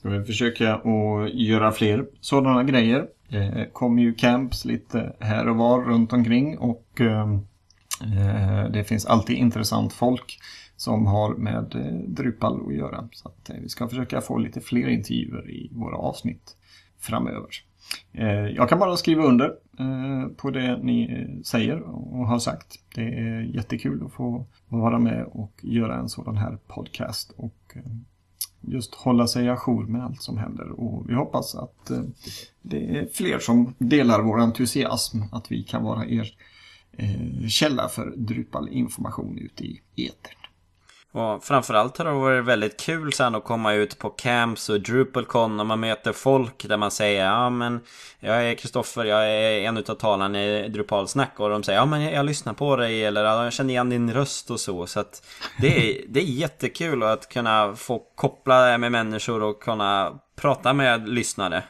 Ska 0.03 0.09
vi 0.09 0.25
försöka 0.25 0.75
att 0.75 1.33
göra 1.33 1.71
fler 1.71 2.05
sådana 2.21 2.63
grejer. 2.63 3.07
Det 3.29 3.69
kommer 3.73 4.01
ju 4.01 4.13
camps 4.13 4.65
lite 4.65 5.15
här 5.19 5.49
och 5.49 5.55
var 5.55 5.81
runt 5.81 6.13
omkring 6.13 6.57
och 6.57 7.01
eh, 7.01 7.33
eh 8.01 8.71
det 8.71 8.83
finns 8.83 9.05
alltid 9.05 9.37
intressant 9.37 9.93
folk 9.93 10.39
som 10.75 11.05
har 11.05 11.35
med 11.35 11.75
eh, 11.75 12.07
Drupal 12.07 12.67
att 12.67 12.75
göra. 12.75 13.09
Så 13.11 13.27
att, 13.29 13.49
vi 13.61 13.69
ska 13.69 13.87
försöka 13.87 14.21
få 14.21 14.37
lite 14.37 14.61
fler 14.61 14.87
intervjuer 14.87 15.49
i 15.49 15.69
våra 15.71 15.95
avsnitt 15.95 16.57
framöver. 16.99 17.49
Jag 18.55 18.69
kan 18.69 18.79
bara 18.79 18.97
skriva 18.97 19.23
under 19.23 19.51
på 20.35 20.49
det 20.49 20.77
ni 20.77 21.27
säger 21.43 21.81
och 21.81 22.27
har 22.27 22.39
sagt. 22.39 22.79
Det 22.95 23.01
är 23.01 23.41
jättekul 23.41 24.03
att 24.05 24.13
få 24.13 24.45
vara 24.67 24.99
med 24.99 25.25
och 25.25 25.53
göra 25.61 25.95
en 25.95 26.09
sådan 26.09 26.37
här 26.37 26.57
podcast. 26.67 27.33
Och, 27.37 27.77
just 28.67 28.95
hålla 28.95 29.27
sig 29.27 29.49
ajour 29.49 29.85
med 29.85 30.03
allt 30.03 30.21
som 30.21 30.37
händer. 30.37 30.71
Och 30.71 31.09
vi 31.09 31.13
hoppas 31.13 31.55
att 31.55 31.89
eh, 31.89 32.01
det 32.61 32.97
är 32.97 33.07
fler 33.13 33.39
som 33.39 33.73
delar 33.77 34.21
vår 34.21 34.39
entusiasm. 34.39 35.21
Att 35.31 35.51
vi 35.51 35.63
kan 35.63 35.83
vara 35.83 36.05
er 36.05 36.35
eh, 36.97 37.47
källa 37.47 37.89
för 37.89 38.13
Drupal-information 38.15 39.37
ute 39.37 39.63
i 39.63 39.81
etern. 39.95 40.42
Och 41.13 41.43
framförallt 41.43 41.97
har 41.97 42.05
det 42.05 42.11
varit 42.11 42.45
väldigt 42.45 42.79
kul 42.79 43.13
sen 43.13 43.35
att 43.35 43.43
komma 43.43 43.73
ut 43.73 43.99
på 43.99 44.09
camps 44.09 44.69
och 44.69 44.81
DrupalCon 44.81 45.59
och 45.59 45.65
man 45.65 45.79
möter 45.79 46.13
folk 46.13 46.67
där 46.67 46.77
man 46.77 46.91
säger 46.91 47.25
ja 47.25 47.49
men 47.49 47.79
jag 48.19 48.49
är 48.49 48.55
Kristoffer, 48.55 49.05
jag 49.05 49.31
är 49.31 49.59
en 49.59 49.77
utav 49.77 49.95
talarna 49.95 50.43
i 50.43 50.69
Drupalsnack 50.69 51.39
och 51.39 51.49
de 51.49 51.63
säger 51.63 51.79
ja 51.79 51.85
men 51.85 52.01
jag, 52.01 52.13
jag 52.13 52.25
lyssnar 52.25 52.53
på 52.53 52.75
dig 52.75 53.05
eller 53.05 53.23
jag 53.23 53.53
känner 53.53 53.69
igen 53.69 53.89
din 53.89 54.13
röst 54.13 54.51
och 54.51 54.59
så 54.59 54.87
så 54.87 54.99
att 54.99 55.27
det 55.61 55.67
är, 55.67 56.05
det 56.07 56.19
är 56.19 56.23
jättekul 56.23 57.03
att 57.03 57.29
kunna 57.29 57.75
få 57.75 57.99
koppla 58.15 58.65
det 58.65 58.77
med 58.77 58.91
människor 58.91 59.43
och 59.43 59.61
kunna 59.61 60.19
prata 60.35 60.73
med 60.73 61.09
lyssnare. 61.09 61.63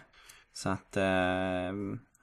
Så 0.53 0.69
att 0.69 0.97
eh, 0.97 1.03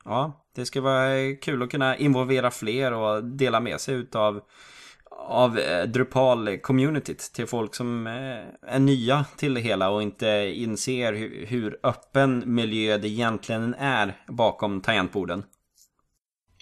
ja, 0.05 0.47
det 0.55 0.67
ska 0.67 0.81
vara 0.81 1.37
kul 1.37 1.63
att 1.63 1.71
kunna 1.71 1.97
involvera 1.97 2.51
fler 2.51 2.93
och 2.93 3.25
dela 3.25 3.61
med 3.61 3.81
sig 3.81 3.95
utav 3.95 4.41
av 5.29 5.59
eh, 5.59 5.87
Drupal-communityt 5.87 7.33
till 7.35 7.47
folk 7.47 7.75
som 7.75 8.07
eh, 8.07 8.73
är 8.75 8.79
nya 8.79 9.25
till 9.37 9.55
det 9.55 9.61
hela 9.61 9.91
och 9.91 10.03
inte 10.03 10.53
inser 10.55 11.13
hur, 11.13 11.47
hur 11.47 11.79
öppen 11.83 12.43
miljö 12.47 12.99
det 12.99 13.09
egentligen 13.09 13.75
är 13.75 14.17
bakom 14.29 14.81
tangentborden. 14.81 15.43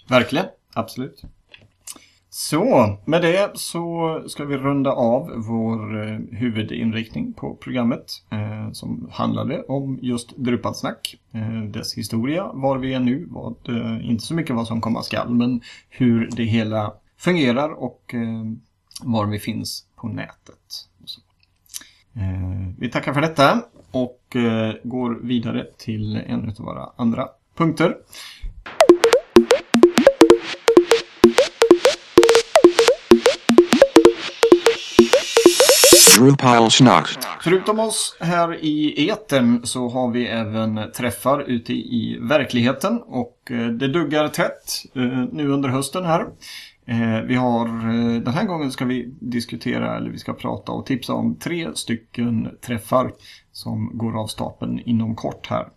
Verkligen, 0.07 0.45
absolut. 0.73 1.23
Så, 2.31 2.97
med 3.05 3.21
det 3.21 3.51
så 3.53 4.23
ska 4.27 4.45
vi 4.45 4.57
runda 4.57 4.91
av 4.91 5.31
vår 5.35 6.01
eh, 6.01 6.19
huvudinriktning 6.31 7.33
på 7.33 7.55
programmet 7.55 8.23
eh, 8.31 8.71
som 8.71 9.09
handlade 9.11 9.63
om 9.63 9.99
just 10.01 10.37
Drupalsnack, 10.37 11.17
eh, 11.31 11.63
dess 11.63 11.93
historia, 11.93 12.51
var 12.53 12.77
vi 12.77 12.93
är 12.93 12.99
nu, 12.99 13.27
vad, 13.29 13.55
eh, 13.69 14.09
inte 14.09 14.23
så 14.23 14.33
mycket 14.33 14.55
vad 14.55 14.67
som 14.67 14.81
komma 14.81 15.01
skall, 15.01 15.29
men 15.29 15.61
hur 15.89 16.29
det 16.31 16.43
hela 16.43 16.93
fungerar 17.19 17.69
och 17.69 18.13
eh, 18.13 18.43
var 19.01 19.25
vi 19.25 19.39
finns 19.39 19.85
på 19.95 20.07
nätet. 20.07 20.85
Eh, 22.15 22.73
vi 22.77 22.89
tackar 22.89 23.13
för 23.13 23.21
detta 23.21 23.61
och 23.91 24.35
eh, 24.35 24.73
går 24.83 25.19
vidare 25.23 25.67
till 25.77 26.15
en 26.15 26.49
av 26.49 26.65
våra 26.65 26.89
andra 26.95 27.27
punkter. 27.57 27.97
Förutom 37.43 37.79
oss 37.79 38.17
här 38.19 38.63
i 38.63 39.07
eten 39.09 39.65
så 39.65 39.89
har 39.89 40.11
vi 40.11 40.27
även 40.27 40.91
träffar 40.91 41.41
ute 41.41 41.73
i 41.73 42.17
verkligheten 42.21 43.01
och 43.01 43.37
det 43.79 43.87
duggar 43.87 44.27
tätt 44.27 44.83
nu 45.31 45.47
under 45.47 45.69
hösten 45.69 46.05
här. 46.05 46.25
Eh, 46.89 47.21
vi 47.21 47.35
har, 47.35 47.67
eh, 47.67 48.21
den 48.21 48.33
här 48.33 48.45
gången 48.45 48.71
ska 48.71 48.85
vi 48.85 49.13
diskutera, 49.19 49.97
eller 49.97 50.09
vi 50.09 50.17
ska 50.17 50.33
prata 50.33 50.71
och 50.71 50.85
tipsa 50.85 51.13
om 51.13 51.35
tre 51.35 51.75
stycken 51.75 52.49
träffar 52.61 53.11
som 53.51 53.91
går 53.93 54.21
av 54.21 54.27
stapeln 54.27 54.79
inom 54.79 55.15
kort 55.15 55.47
här. 55.47 55.67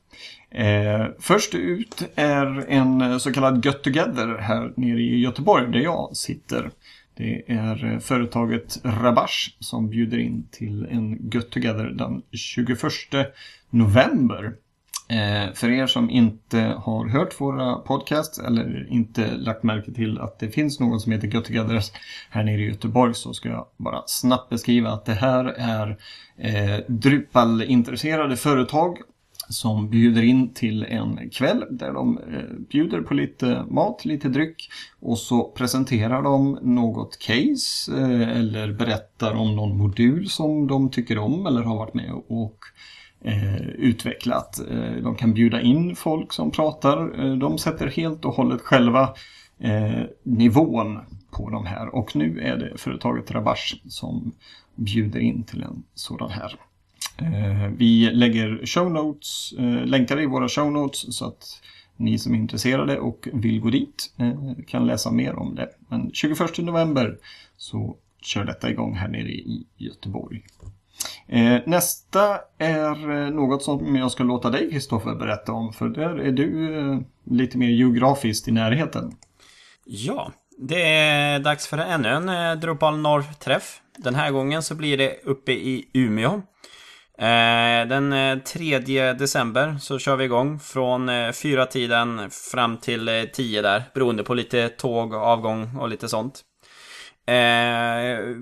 Eh, 0.50 1.06
först 1.18 1.54
ut 1.54 2.10
är 2.14 2.66
en 2.68 3.20
så 3.20 3.32
kallad 3.32 3.64
Get 3.64 3.82
Together 3.82 4.38
här 4.40 4.72
nere 4.76 5.00
i 5.00 5.20
Göteborg 5.20 5.72
där 5.72 5.80
jag 5.80 6.16
sitter. 6.16 6.70
Det 7.16 7.42
är 7.46 7.98
företaget 7.98 8.80
Rabash 8.84 9.50
som 9.58 9.88
bjuder 9.90 10.18
in 10.18 10.48
till 10.50 10.86
en 10.90 11.30
Get 11.30 11.50
Together 11.50 11.84
den 11.84 12.22
21 12.32 13.32
november. 13.70 14.52
Eh, 15.12 15.52
för 15.54 15.70
er 15.70 15.86
som 15.86 16.10
inte 16.10 16.58
har 16.58 17.08
hört 17.08 17.40
våra 17.40 17.74
podcasts 17.74 18.38
eller 18.38 18.86
inte 18.90 19.36
lagt 19.36 19.62
märke 19.62 19.92
till 19.92 20.18
att 20.18 20.38
det 20.38 20.48
finns 20.48 20.80
någon 20.80 21.00
som 21.00 21.12
heter 21.12 21.28
Get 21.28 21.44
Together 21.44 21.82
här 22.30 22.44
nere 22.44 22.60
i 22.60 22.68
Göteborg 22.68 23.14
så 23.14 23.34
ska 23.34 23.48
jag 23.48 23.66
bara 23.76 24.02
snabbt 24.06 24.50
beskriva 24.50 24.90
att 24.90 25.04
det 25.04 25.14
här 25.14 25.44
är 25.58 25.98
eh, 26.36 26.80
Drupal-intresserade 26.88 28.36
företag 28.36 28.98
som 29.48 29.90
bjuder 29.90 30.22
in 30.22 30.54
till 30.54 30.82
en 30.84 31.30
kväll 31.30 31.64
där 31.70 31.92
de 31.92 32.18
eh, 32.18 32.56
bjuder 32.70 33.00
på 33.00 33.14
lite 33.14 33.64
mat, 33.70 34.04
lite 34.04 34.28
dryck 34.28 34.68
och 35.00 35.18
så 35.18 35.44
presenterar 35.44 36.22
de 36.22 36.58
något 36.62 37.18
case 37.18 37.92
eh, 37.98 38.38
eller 38.38 38.72
berättar 38.72 39.34
om 39.34 39.56
någon 39.56 39.76
modul 39.78 40.28
som 40.28 40.66
de 40.66 40.90
tycker 40.90 41.18
om 41.18 41.46
eller 41.46 41.62
har 41.62 41.76
varit 41.76 41.94
med 41.94 42.12
och 42.28 42.58
eh, 43.24 43.60
utvecklat. 43.60 44.60
Eh, 44.70 45.02
de 45.02 45.14
kan 45.14 45.34
bjuda 45.34 45.60
in 45.60 45.96
folk 45.96 46.32
som 46.32 46.50
pratar. 46.50 47.24
Eh, 47.24 47.36
de 47.36 47.58
sätter 47.58 47.86
helt 47.86 48.24
och 48.24 48.34
hållet 48.34 48.60
själva 48.60 49.14
eh, 49.58 50.02
nivån 50.22 50.98
på 51.30 51.50
de 51.50 51.66
här 51.66 51.94
och 51.94 52.16
nu 52.16 52.40
är 52.40 52.56
det 52.56 52.78
företaget 52.78 53.30
Rabash 53.30 53.74
som 53.88 54.32
bjuder 54.74 55.20
in 55.20 55.42
till 55.44 55.62
en 55.62 55.82
sådan 55.94 56.30
här. 56.30 56.56
Eh, 57.18 57.68
Vi 57.76 58.10
lägger 58.10 58.66
show 58.66 58.90
notes, 58.90 59.52
eh, 59.58 59.86
länkar 59.86 60.20
i 60.20 60.26
våra 60.26 60.48
show 60.48 60.72
notes 60.72 61.16
så 61.16 61.26
att 61.26 61.60
ni 61.96 62.18
som 62.18 62.34
är 62.34 62.38
intresserade 62.38 62.98
och 62.98 63.28
vill 63.32 63.60
gå 63.60 63.70
dit 63.70 64.14
eh, 64.18 64.64
kan 64.66 64.86
läsa 64.86 65.10
mer 65.10 65.34
om 65.34 65.54
det. 65.54 65.68
Men 65.88 66.10
21 66.12 66.58
november 66.58 67.18
så 67.56 67.96
kör 68.22 68.44
detta 68.44 68.70
igång 68.70 68.94
här 68.94 69.08
nere 69.08 69.28
i 69.28 69.66
Göteborg. 69.76 70.42
Eh, 71.28 71.60
nästa 71.66 72.38
är 72.58 73.10
eh, 73.10 73.30
något 73.30 73.62
som 73.62 73.96
jag 73.96 74.10
ska 74.10 74.24
låta 74.24 74.50
dig 74.50 74.70
Kristoffer 74.70 75.14
berätta 75.14 75.52
om 75.52 75.72
för 75.72 75.88
där 75.88 76.20
är 76.20 76.32
du 76.32 76.78
eh, 76.78 76.98
lite 77.24 77.58
mer 77.58 77.68
geografiskt 77.68 78.48
i 78.48 78.52
närheten. 78.52 79.12
Ja, 79.84 80.32
det 80.58 80.82
är 80.82 81.38
dags 81.38 81.66
för 81.66 81.78
ännu 81.78 82.08
en 82.08 82.60
Drupal 82.60 82.98
Norr-träff. 82.98 83.80
Den 83.98 84.14
här 84.14 84.30
gången 84.30 84.62
så 84.62 84.74
blir 84.74 84.98
det 84.98 85.16
uppe 85.24 85.52
i 85.52 85.90
Umeå. 85.94 86.42
Den 87.88 88.40
3 88.40 88.78
december 89.12 89.76
så 89.80 89.98
kör 89.98 90.16
vi 90.16 90.24
igång 90.24 90.60
från 90.60 91.10
fyra 91.32 91.66
tiden 91.66 92.30
fram 92.30 92.76
till 92.76 93.28
10 93.32 93.62
där, 93.62 93.82
beroende 93.94 94.24
på 94.24 94.34
lite 94.34 94.68
tåg, 94.68 95.14
avgång 95.14 95.76
och 95.76 95.88
lite 95.88 96.08
sånt. 96.08 96.44
Eh, 97.26 98.36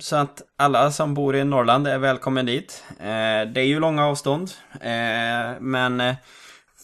Så 0.00 0.16
att 0.16 0.42
alla 0.56 0.90
som 0.90 1.14
bor 1.14 1.36
i 1.36 1.44
Norrland 1.44 1.86
är 1.86 1.98
välkommen 1.98 2.46
dit. 2.46 2.84
Eh, 2.98 3.52
Det 3.52 3.60
är 3.60 3.64
ju 3.66 3.80
långa 3.80 4.06
avstånd, 4.06 4.50
eh, 4.80 5.60
men 5.60 6.00
eh, 6.00 6.14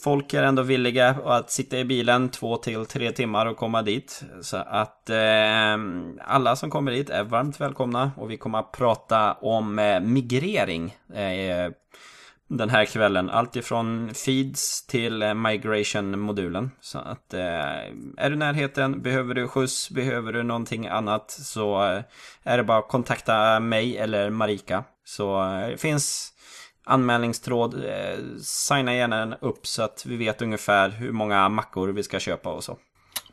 folk 0.05 0.35
är 0.35 0.43
ändå 0.43 0.63
villiga 0.63 1.09
att 1.25 1.51
sitta 1.51 1.79
i 1.79 1.85
bilen 1.85 2.29
två 2.29 2.57
till 2.57 2.87
tre 2.87 3.13
timmar 3.13 3.47
och 3.47 3.57
komma 3.57 3.83
dit. 3.83 4.23
Så 4.43 4.57
att 4.57 5.11
eh, 5.11 5.77
alla 6.25 6.57
som 6.57 6.71
kommer 6.71 6.93
dit 6.93 7.11
är 7.11 7.25
varmt 7.25 7.61
välkomna 7.61 8.11
och 8.17 8.31
vi 8.31 8.37
kommer 8.37 8.59
att 8.59 8.73
prata 8.73 9.33
om 9.33 9.79
eh, 9.79 10.01
migrering 10.01 10.97
eh, 11.15 11.73
den 12.49 12.71
här 12.71 12.85
kvällen. 12.85 13.31
Allt 13.31 13.57
ifrån 13.57 14.11
feeds 14.15 14.87
till 14.87 15.23
eh, 15.23 15.35
migration-modulen. 15.35 16.71
Så 16.81 16.99
att 16.99 17.35
eh, 17.35 17.41
är 18.17 18.29
du 18.29 18.35
i 18.35 18.37
närheten, 18.37 19.03
behöver 19.03 19.35
du 19.35 19.49
skjuts, 19.49 19.91
behöver 19.91 20.33
du 20.33 20.43
någonting 20.43 20.87
annat 20.87 21.31
så 21.31 21.83
eh, 21.85 22.03
är 22.43 22.57
det 22.57 22.65
bara 22.65 22.79
att 22.79 22.89
kontakta 22.89 23.61
mig 23.61 23.99
eller 23.99 24.31
Marika. 24.31 24.85
Så 25.05 25.43
eh, 25.43 25.69
det 25.69 25.81
finns 25.81 26.33
anmälningstråd. 26.85 27.75
Eh, 27.75 28.19
signa 28.43 28.95
gärna 28.95 29.35
upp 29.41 29.67
så 29.67 29.83
att 29.83 30.05
vi 30.07 30.17
vet 30.17 30.43
ungefär 30.43 30.89
hur 30.89 31.13
många 31.13 31.49
mackor 31.49 31.89
vi 31.89 32.03
ska 32.03 32.21
köpa 32.21 32.53
och 32.53 32.65
så. 32.65 32.79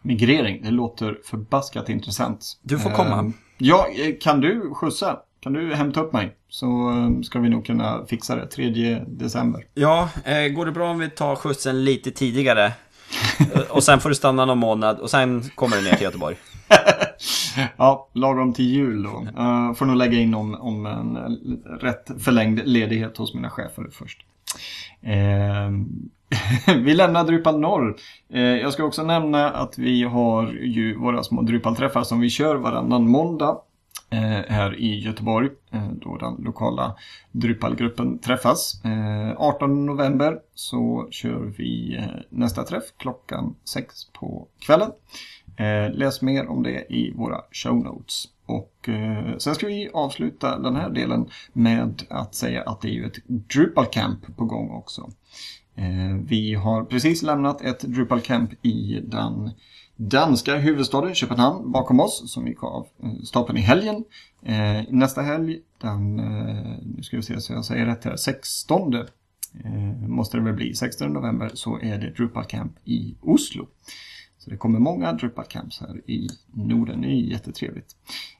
Migrering, 0.01 0.63
det 0.63 0.71
låter 0.71 1.17
förbaskat 1.25 1.89
intressant. 1.89 2.59
Du 2.61 2.79
får 2.79 2.89
komma. 2.89 3.19
Eh, 3.19 3.29
Ja, 3.57 3.87
kan 4.21 4.41
du 4.41 4.73
skjutsa? 4.73 5.19
Kan 5.45 5.53
du 5.53 5.75
hämta 5.75 6.01
upp 6.01 6.13
mig? 6.13 6.35
Så 6.49 6.65
eh, 6.89 7.21
ska 7.21 7.39
vi 7.39 7.49
nog 7.49 7.65
kunna 7.65 8.05
fixa 8.05 8.35
det 8.35 8.47
3 8.47 8.99
december. 9.07 9.65
Ja, 9.73 10.09
eh, 10.23 10.47
går 10.47 10.65
det 10.65 10.71
bra 10.71 10.89
om 10.89 10.99
vi 10.99 11.09
tar 11.09 11.35
skjutsen 11.35 11.83
lite 11.83 12.11
tidigare? 12.11 12.65
Eh, 12.65 13.61
och 13.69 13.83
sen 13.83 13.99
får 13.99 14.09
du 14.09 14.15
stanna 14.15 14.45
någon 14.45 14.57
månad 14.57 14.99
och 14.99 15.09
sen 15.09 15.43
kommer 15.55 15.77
du 15.77 15.83
ner 15.83 15.91
till 15.91 16.03
Göteborg. 16.03 16.35
Ja, 17.77 18.09
lagom 18.13 18.53
till 18.53 18.65
jul 18.65 19.03
då. 19.03 19.27
Uh, 19.41 19.73
får 19.73 19.85
nog 19.85 19.95
lägga 19.95 20.19
in 20.19 20.33
om, 20.33 20.55
om 20.55 20.85
en 20.85 21.17
eh, 21.17 21.69
rätt 21.69 22.11
förlängd 22.19 22.61
ledighet 22.65 23.17
hos 23.17 23.33
mina 23.33 23.49
chefer 23.49 23.87
först. 23.91 24.25
Eh, 25.01 25.69
vi 26.75 26.93
lämnar 26.93 27.23
Drupal 27.23 27.59
norr. 27.59 27.95
Eh, 28.33 28.41
jag 28.41 28.73
ska 28.73 28.83
också 28.83 29.03
nämna 29.03 29.49
att 29.49 29.77
vi 29.77 30.03
har 30.03 30.51
ju 30.51 30.97
våra 30.97 31.23
små 31.23 31.41
Drupal-träffar 31.41 32.03
som 32.03 32.19
vi 32.19 32.29
kör 32.29 32.55
varannan 32.55 33.09
måndag 33.09 33.49
eh, 33.49 33.57
Eh, 34.09 34.43
här 34.47 34.75
i 34.79 34.99
Göteborg. 34.99 35.49
Eh, 35.71 35.87
då 35.87 36.17
den 36.17 36.35
lokala 36.39 36.95
Drupalgruppen 37.31 38.19
träffas. 38.19 38.85
Eh, 38.85 39.33
18 39.37 39.85
november 39.85 40.39
så 40.53 41.07
kör 41.11 41.53
vi 41.57 42.03
nästa 42.29 42.63
träff 42.63 42.83
klockan 42.97 43.55
6 43.63 44.05
på 44.13 44.47
kvällen. 44.59 44.91
Läs 45.91 46.21
mer 46.21 46.47
om 46.47 46.63
det 46.63 46.93
i 46.93 47.13
våra 47.15 47.41
show 47.51 47.75
notes. 47.75 48.25
Och 48.45 48.89
sen 49.37 49.55
ska 49.55 49.67
vi 49.67 49.89
avsluta 49.93 50.59
den 50.59 50.75
här 50.75 50.89
delen 50.89 51.29
med 51.53 52.03
att 52.09 52.35
säga 52.35 52.61
att 52.61 52.81
det 52.81 52.87
är 52.87 52.91
ju 52.91 53.05
ett 53.05 53.27
Drupal 53.27 53.85
Camp 53.85 54.37
på 54.37 54.45
gång 54.45 54.69
också. 54.69 55.09
Vi 56.23 56.53
har 56.53 56.83
precis 56.83 57.23
lämnat 57.23 57.61
ett 57.61 57.79
Drupal 57.79 58.21
Camp 58.21 58.65
i 58.65 59.01
den 59.03 59.51
danska 59.95 60.55
huvudstaden 60.55 61.15
Köpenhamn 61.15 61.71
bakom 61.71 61.99
oss 61.99 62.31
som 62.31 62.47
gick 62.47 62.63
av 62.63 62.87
eh, 63.03 63.09
stapeln 63.23 63.57
i 63.57 63.61
helgen. 63.61 64.03
Eh, 64.41 64.83
nästa 64.89 65.21
helg, 65.21 65.59
den, 65.81 66.19
eh, 66.19 66.77
nu 66.95 67.03
ska 67.03 67.17
vi 67.17 67.23
se 67.23 67.41
så 67.41 67.53
jag 67.53 67.65
säger 67.65 67.85
rätt 67.85 68.03
här, 68.03 68.15
16 68.15 68.93
eh, 68.93 69.03
måste 70.07 70.37
det 70.37 70.43
väl 70.43 70.53
bli, 70.53 70.75
16 70.75 71.13
november 71.13 71.51
så 71.53 71.79
är 71.79 71.97
det 71.97 72.09
Drupal 72.09 72.45
Camp 72.45 72.73
i 72.85 73.15
Oslo. 73.21 73.67
Så 74.37 74.49
det 74.49 74.57
kommer 74.57 74.79
många 74.79 75.13
Drupal 75.13 75.45
Camps 75.45 75.81
här 75.81 76.09
i 76.09 76.27
Norden. 76.53 77.01
Det 77.01 77.07
är 77.07 77.11
jättetrevligt. 77.11 77.95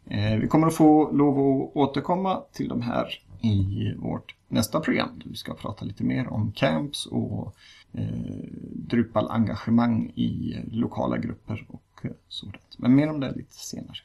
Eh, 0.06 0.36
vi 0.36 0.48
kommer 0.48 0.68
att 0.68 0.76
få 0.76 1.12
lov 1.12 1.34
att 1.40 1.76
återkomma 1.76 2.42
till 2.54 2.68
de 2.68 2.82
här 2.82 3.08
i 3.42 3.94
vårt 3.98 4.36
nästa 4.48 4.80
program. 4.80 5.22
Vi 5.26 5.36
ska 5.36 5.54
prata 5.54 5.86
lite 5.86 6.04
mer 6.04 6.28
om 6.28 6.52
camps 6.52 7.06
och 7.06 7.56
eh, 7.98 8.06
Drupal-engagemang 8.74 10.12
i 10.16 10.60
lokala 10.72 11.18
grupper 11.18 11.66
och 11.68 12.06
eh, 12.06 12.12
sådant. 12.28 12.78
Men 12.78 12.96
mer 12.96 13.10
om 13.10 13.20
det 13.20 13.32
lite 13.32 13.54
senare. 13.54 13.98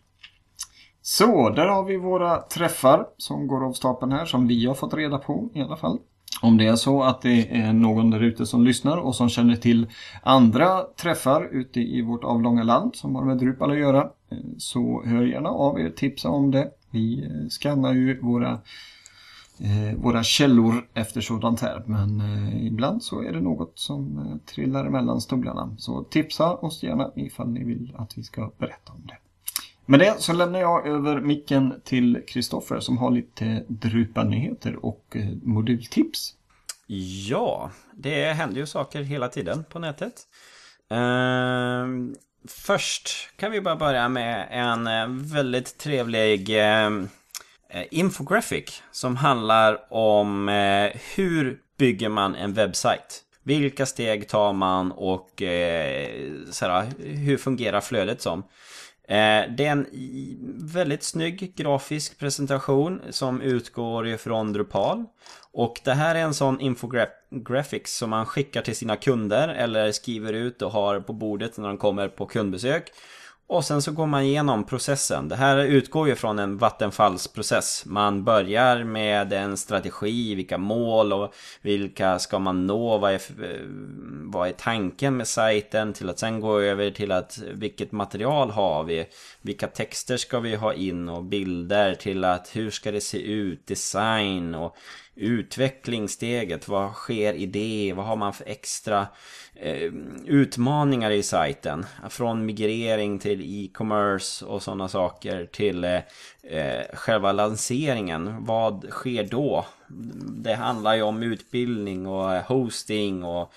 Så, 1.03 1.51
där 1.51 1.67
har 1.67 1.85
vi 1.85 1.97
våra 1.97 2.41
träffar 2.41 3.07
som 3.17 3.47
går 3.47 3.67
av 3.67 3.73
stapeln 3.73 4.13
här, 4.13 4.27
som 4.27 4.47
vi 4.47 4.67
har 4.67 4.75
fått 4.75 4.95
reda 4.95 5.19
på 5.19 5.49
i 5.55 5.61
alla 5.61 5.77
fall. 5.77 5.99
Om 6.43 6.57
det 6.57 6.67
är 6.67 6.77
så 6.77 7.03
att 7.03 7.23
det 7.23 7.57
är 7.57 7.73
någon 7.73 8.11
där 8.11 8.23
ute 8.23 8.47
som 8.47 8.65
lyssnar 8.65 8.97
och 8.97 9.15
som 9.15 9.29
känner 9.29 9.57
till 9.57 9.87
andra 10.23 10.83
träffar 10.97 11.49
ute 11.53 11.81
i 11.81 12.03
vårt 12.03 12.25
avlånga 12.25 12.63
land 12.63 12.97
som 12.97 13.15
har 13.15 13.25
med 13.25 13.39
Drupal 13.39 13.71
att 13.71 13.79
göra 13.79 14.01
eh, 14.31 14.39
så 14.59 15.03
hör 15.07 15.23
gärna 15.23 15.49
av 15.49 15.81
er, 15.81 15.91
tipsa 15.91 16.29
om 16.29 16.51
det. 16.51 16.71
Vi 16.91 17.25
eh, 17.25 17.49
skannar 17.49 17.93
ju 17.93 18.21
våra, 18.21 18.51
eh, 18.51 18.59
Eh, 19.63 19.95
våra 19.97 20.23
källor 20.23 20.89
efter 20.95 21.21
sådant 21.21 21.61
här 21.61 21.83
men 21.87 22.21
eh, 22.21 22.67
ibland 22.67 23.03
så 23.03 23.23
är 23.23 23.33
det 23.33 23.41
något 23.41 23.73
som 23.75 24.19
eh, 24.19 24.55
trillar 24.55 24.89
mellan 24.89 25.21
stolarna. 25.21 25.75
Så 25.79 26.05
tipsa 26.05 26.55
oss 26.55 26.83
gärna 26.83 27.11
ifall 27.17 27.49
ni 27.49 27.65
vill 27.65 27.95
att 27.99 28.19
vi 28.19 28.23
ska 28.23 28.51
berätta 28.59 28.93
om 28.93 29.07
det. 29.07 29.17
Med 29.87 30.01
det 30.01 30.15
så 30.19 30.33
lämnar 30.33 30.61
jag 30.61 30.87
över 30.87 31.21
micken 31.21 31.81
till 31.85 32.23
Kristoffer 32.29 32.81
som 32.81 32.99
har 32.99 33.11
lite 33.11 33.65
drupa 33.69 34.25
nyheter 34.25 34.85
och 34.85 35.05
eh, 35.11 35.29
modultips. 35.43 36.35
Ja, 37.29 37.71
det 37.95 38.33
händer 38.33 38.57
ju 38.57 38.67
saker 38.67 39.03
hela 39.03 39.29
tiden 39.29 39.65
på 39.71 39.79
nätet. 39.79 40.13
Ehm, 40.91 42.15
först 42.49 43.37
kan 43.37 43.53
vi 43.53 43.61
bara 43.61 43.77
börja 43.77 44.09
med 44.09 44.49
en 44.51 44.87
eh, 44.87 45.07
väldigt 45.35 45.79
trevlig 45.79 46.59
eh, 46.59 46.91
Eh, 47.73 47.85
infographic 47.91 48.83
som 48.91 49.17
handlar 49.17 49.93
om 49.93 50.49
eh, 50.49 51.01
hur 51.15 51.59
bygger 51.79 52.09
man 52.09 52.35
en 52.35 52.53
webbsajt. 52.53 53.23
Vilka 53.43 53.87
steg 53.87 54.29
tar 54.29 54.53
man 54.53 54.93
och 54.93 55.43
eh, 55.43 56.09
såhär, 56.51 56.87
hur 56.99 57.37
fungerar 57.37 57.81
flödet 57.81 58.21
som? 58.21 58.39
Eh, 59.09 59.45
det 59.57 59.67
är 59.67 59.73
en 59.73 59.87
väldigt 60.73 61.03
snygg 61.03 61.55
grafisk 61.57 62.19
presentation 62.19 63.01
som 63.11 63.41
utgår 63.41 64.09
ifrån 64.09 64.53
Drupal. 64.53 65.05
Och 65.53 65.81
det 65.85 65.95
här 65.95 66.15
är 66.15 66.21
en 66.21 66.35
sån 66.35 66.61
infographics 66.61 67.97
som 67.97 68.11
man 68.11 68.27
skickar 68.27 68.63
till 68.63 68.77
sina 68.77 68.97
kunder 68.97 69.49
eller 69.49 69.93
skriver 69.93 70.33
ut 70.33 70.63
och 70.63 70.73
har 70.73 71.01
på 71.01 71.13
bordet 71.13 71.57
när 71.57 71.69
de 71.69 71.79
kommer 71.79 72.09
på 72.09 72.27
kundbesök. 72.27 72.93
Och 73.51 73.65
sen 73.65 73.83
så 73.83 73.93
går 73.93 74.07
man 74.07 74.23
igenom 74.23 74.65
processen. 74.65 75.29
Det 75.29 75.37
här 75.37 75.59
utgår 75.59 76.09
ju 76.09 76.15
från 76.15 76.39
en 76.39 76.59
vattenfallsprocess. 76.59 77.83
Man 77.87 78.25
börjar 78.25 78.85
med 78.85 79.33
en 79.33 79.57
strategi, 79.57 80.35
vilka 80.35 80.59
mål 80.59 81.13
och 81.13 81.35
vilka 81.63 82.19
ska 82.19 82.39
man 82.39 82.67
nå, 82.67 82.99
vad 82.99 83.13
är, 83.13 83.15
eh, 83.15 83.61
vad 84.25 84.49
är 84.49 84.53
tanken 84.53 85.17
med 85.17 85.29
sajten? 85.29 85.93
Till 85.93 86.11
att 86.11 86.19
sen 86.19 86.41
gå 86.41 86.61
över 86.61 86.91
till 86.91 87.13
att 87.13 87.39
vilket 87.53 87.93
material 87.93 88.51
har 88.51 88.85
vi, 88.85 89.07
vilka 89.41 89.67
texter 89.67 90.17
ska 90.17 90.41
vi 90.41 90.55
ha 90.55 90.75
in 90.75 91.09
och 91.09 91.25
bilder? 91.25 91.95
Till 91.95 92.25
att 92.25 92.57
hur 92.57 92.71
ska 92.71 92.93
det 92.93 93.01
se 93.01 93.19
ut, 93.19 93.67
design 93.67 94.55
och 94.55 94.77
utvecklingssteget, 95.15 96.69
vad 96.69 96.93
sker 96.93 97.35
i 97.35 97.47
det, 97.47 97.93
vad 97.97 98.07
har 98.07 98.17
man 98.17 98.33
för 98.33 98.49
extra 98.49 99.07
Eh, 99.63 99.93
utmaningar 100.27 101.11
i 101.11 101.23
sajten. 101.23 101.87
Från 102.09 102.47
migrering 102.47 103.19
till 103.19 103.41
e-commerce 103.43 104.45
och 104.45 104.63
sådana 104.63 104.89
saker 104.89 105.47
till 105.47 105.85
eh, 105.85 106.01
eh 106.43 106.85
själva 106.95 107.33
lanseringen. 107.33 108.45
Vad 108.45 108.87
sker 108.91 109.25
då? 109.25 109.67
Det 110.27 110.55
handlar 110.55 110.95
ju 110.95 111.03
om 111.03 111.23
utbildning 111.23 112.07
och 112.07 112.35
eh, 112.35 112.43
hosting 112.43 113.25
och 113.25 113.53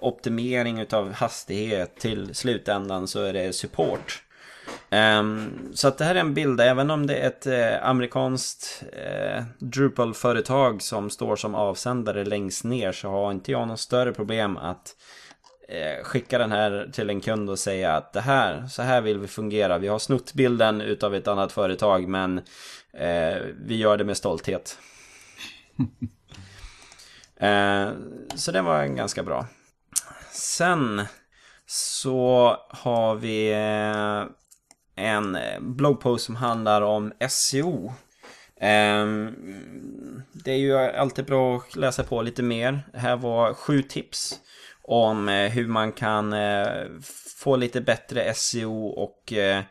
optimering 0.00 0.80
utav 0.80 1.12
hastighet. 1.12 1.96
Till 1.96 2.34
slutändan 2.34 3.08
så 3.08 3.22
är 3.22 3.32
det 3.32 3.52
support. 3.52 4.22
Um, 4.90 5.70
så 5.74 5.88
att 5.88 5.98
det 5.98 6.04
här 6.04 6.14
är 6.14 6.20
en 6.20 6.34
bild, 6.34 6.60
även 6.60 6.90
om 6.90 7.06
det 7.06 7.16
är 7.16 7.26
ett 7.26 7.46
eh, 7.46 7.88
amerikanskt 7.88 8.82
eh, 8.92 9.42
Drupal-företag 9.58 10.82
som 10.82 11.10
står 11.10 11.36
som 11.36 11.54
avsändare 11.54 12.24
längst 12.24 12.64
ner 12.64 12.92
så 12.92 13.08
har 13.08 13.32
inte 13.32 13.52
jag 13.52 13.68
något 13.68 13.80
större 13.80 14.12
problem 14.12 14.56
att 14.56 14.96
skicka 16.02 16.38
den 16.38 16.52
här 16.52 16.90
till 16.92 17.10
en 17.10 17.20
kund 17.20 17.50
och 17.50 17.58
säga 17.58 17.96
att 17.96 18.12
det 18.12 18.20
här, 18.20 18.66
så 18.66 18.82
här 18.82 19.00
vill 19.00 19.18
vi 19.18 19.26
fungera. 19.26 19.78
Vi 19.78 19.88
har 19.88 19.98
snott 19.98 20.34
bilden 20.34 20.80
utav 20.80 21.14
ett 21.14 21.28
annat 21.28 21.52
företag 21.52 22.08
men 22.08 22.38
eh, 22.92 23.36
vi 23.64 23.76
gör 23.76 23.96
det 23.96 24.04
med 24.04 24.16
stolthet. 24.16 24.78
eh, 27.36 27.90
så 28.34 28.52
det 28.52 28.62
var 28.62 28.86
ganska 28.86 29.22
bra. 29.22 29.46
Sen 30.32 31.02
så 31.66 32.56
har 32.68 33.14
vi 33.14 33.52
eh, 33.52 34.24
en 35.04 35.38
bloggpost 35.60 36.24
som 36.24 36.36
handlar 36.36 36.82
om 36.82 37.12
SEO. 37.28 37.92
Ehm, 38.60 39.34
det 40.32 40.50
är 40.50 40.56
ju 40.56 40.78
alltid 40.78 41.24
bra 41.24 41.56
att 41.56 41.76
läsa 41.76 42.04
på 42.04 42.22
lite 42.22 42.42
mer. 42.42 42.82
Det 42.92 42.98
här 42.98 43.16
var 43.16 43.54
sju 43.54 43.82
tips 43.82 44.40
om 44.92 45.28
eh, 45.28 45.50
hur 45.50 45.66
man 45.66 45.92
kan 45.92 46.32
eh, 46.32 46.86
få 47.36 47.56
lite 47.56 47.80
bättre 47.80 48.34
SEO 48.34 48.86
och 48.86 49.32
eh, 49.32 49.62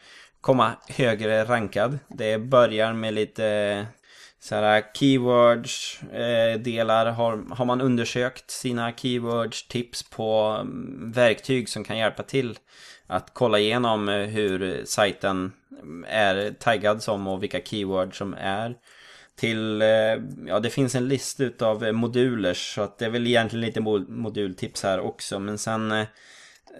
komma 0.41 0.71
högre 0.87 1.43
rankad. 1.43 1.99
Det 2.07 2.37
börjar 2.37 2.93
med 2.93 3.13
lite 3.13 3.85
så 4.39 4.55
här 4.55 4.83
keywords 4.93 5.99
delar. 6.59 7.05
Har, 7.05 7.55
har 7.55 7.65
man 7.65 7.81
undersökt 7.81 8.51
sina 8.51 8.91
keywords, 8.91 9.67
tips 9.67 10.03
på 10.03 10.57
mm, 10.61 11.11
verktyg 11.11 11.69
som 11.69 11.83
kan 11.83 11.97
hjälpa 11.97 12.23
till 12.23 12.57
att 13.07 13.29
kolla 13.33 13.59
igenom 13.59 14.07
hur 14.07 14.85
sajten 14.85 15.51
mm, 15.81 16.05
är 16.09 16.51
taggad 16.59 17.03
som 17.03 17.27
och 17.27 17.43
vilka 17.43 17.61
keywords 17.61 18.17
som 18.17 18.33
är 18.39 18.75
till, 19.35 19.81
eh, 19.81 19.87
ja 20.47 20.59
det 20.59 20.69
finns 20.69 20.95
en 20.95 21.07
lista 21.07 21.43
utav 21.43 21.85
eh, 21.85 21.91
moduler 21.91 22.53
så 22.53 22.81
att 22.81 22.97
det 22.97 23.05
är 23.05 23.09
väl 23.09 23.27
egentligen 23.27 23.65
lite 23.65 23.81
modultips 23.81 24.83
här 24.83 24.99
också 24.99 25.39
men 25.39 25.57
sen 25.57 25.91
eh, 25.91 26.07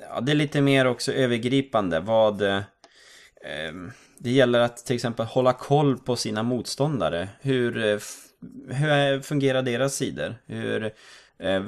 Ja 0.09 0.21
det 0.21 0.31
är 0.31 0.35
lite 0.35 0.61
mer 0.61 0.87
också 0.87 1.11
övergripande 1.11 1.99
vad 1.99 2.41
eh, 2.41 2.61
Det 4.17 4.31
gäller 4.31 4.59
att 4.59 4.77
till 4.77 4.95
exempel 4.95 5.25
hålla 5.25 5.53
koll 5.53 5.97
på 5.97 6.15
sina 6.15 6.43
motståndare. 6.43 7.29
Hur, 7.41 7.99
hur 8.73 9.21
fungerar 9.21 9.61
deras 9.61 9.95
sidor? 9.95 10.35
Hur, 10.45 10.91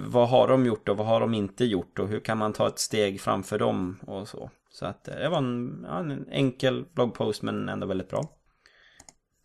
vad 0.07 0.29
har 0.29 0.47
de 0.47 0.65
gjort 0.65 0.89
och 0.89 0.97
vad 0.97 1.07
har 1.07 1.19
de 1.19 1.33
inte 1.33 1.65
gjort? 1.65 1.99
Och 1.99 2.07
hur 2.07 2.19
kan 2.19 2.37
man 2.37 2.53
ta 2.53 2.67
ett 2.67 2.79
steg 2.79 3.21
framför 3.21 3.59
dem 3.59 3.99
och 4.07 4.27
så? 4.27 4.49
Så 4.69 4.85
att 4.85 5.03
det 5.03 5.29
var 5.29 5.37
en, 5.37 5.85
ja, 5.87 5.99
en 5.99 6.27
enkel 6.31 6.85
bloggpost 6.93 7.41
men 7.41 7.69
ändå 7.69 7.87
väldigt 7.87 8.09
bra. 8.09 8.23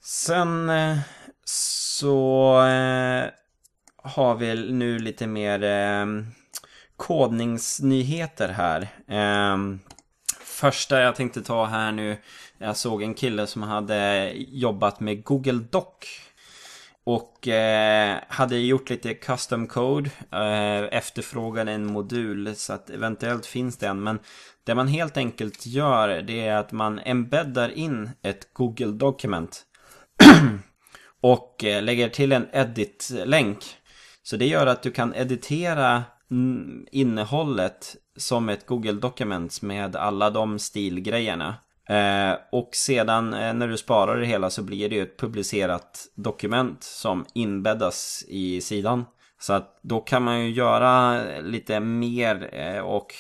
Sen 0.02 0.70
så 1.48 2.50
eh, 2.60 3.30
har 4.02 4.34
vi 4.34 4.72
nu 4.72 4.98
lite 4.98 5.26
mer 5.26 5.64
eh, 5.64 6.06
kodningsnyheter 6.96 8.48
här. 8.48 8.88
Eh, 9.08 9.56
första 10.40 11.00
jag 11.00 11.16
tänkte 11.16 11.42
ta 11.42 11.64
här 11.64 11.92
nu. 11.92 12.16
Jag 12.58 12.76
såg 12.76 13.02
en 13.02 13.14
kille 13.14 13.46
som 13.46 13.62
hade 13.62 14.32
jobbat 14.36 15.00
med 15.00 15.24
Google 15.24 15.64
Doc. 15.70 15.84
Och 17.04 17.48
eh, 17.48 18.18
hade 18.28 18.58
gjort 18.58 18.90
lite 18.90 19.14
custom 19.14 19.66
code. 19.66 20.10
Eh, 20.32 20.98
efterfrågade 20.98 21.72
en 21.72 21.86
modul 21.86 22.56
så 22.56 22.72
att 22.72 22.90
eventuellt 22.90 23.46
finns 23.46 23.76
det 23.76 23.86
en. 23.86 24.02
Men 24.02 24.18
det 24.64 24.74
man 24.74 24.88
helt 24.88 25.16
enkelt 25.16 25.66
gör 25.66 26.08
det 26.22 26.46
är 26.46 26.56
att 26.56 26.72
man 26.72 26.98
embeddar 26.98 27.68
in 27.68 28.10
ett 28.22 28.54
Google 28.54 28.92
Document. 28.92 29.64
Och 31.28 31.64
eh, 31.64 31.82
lägger 31.82 32.08
till 32.08 32.32
en 32.32 32.48
edit-länk. 32.52 33.58
Så 34.22 34.36
det 34.36 34.46
gör 34.46 34.66
att 34.66 34.82
du 34.82 34.90
kan 34.90 35.14
editera 35.14 36.02
innehållet 36.90 37.96
som 38.16 38.48
ett 38.48 38.66
Google 38.66 38.92
Documents 38.92 39.62
med 39.62 39.96
alla 39.96 40.30
de 40.30 40.58
stilgrejerna. 40.58 41.54
Eh, 41.88 42.38
och 42.52 42.70
sedan 42.72 43.34
eh, 43.34 43.54
när 43.54 43.68
du 43.68 43.76
sparar 43.76 44.20
det 44.20 44.26
hela 44.26 44.50
så 44.50 44.62
blir 44.62 44.88
det 44.88 44.94
ju 44.94 45.02
ett 45.02 45.18
publicerat 45.18 46.06
dokument 46.14 46.82
som 46.82 47.24
inbäddas 47.34 48.24
i 48.28 48.60
sidan. 48.60 49.04
Så 49.40 49.52
att 49.52 49.80
då 49.82 50.00
kan 50.00 50.22
man 50.22 50.40
ju 50.40 50.50
göra 50.50 51.22
lite 51.40 51.80
mer 51.80 52.50
eh, 52.52 52.80
och 52.80 53.14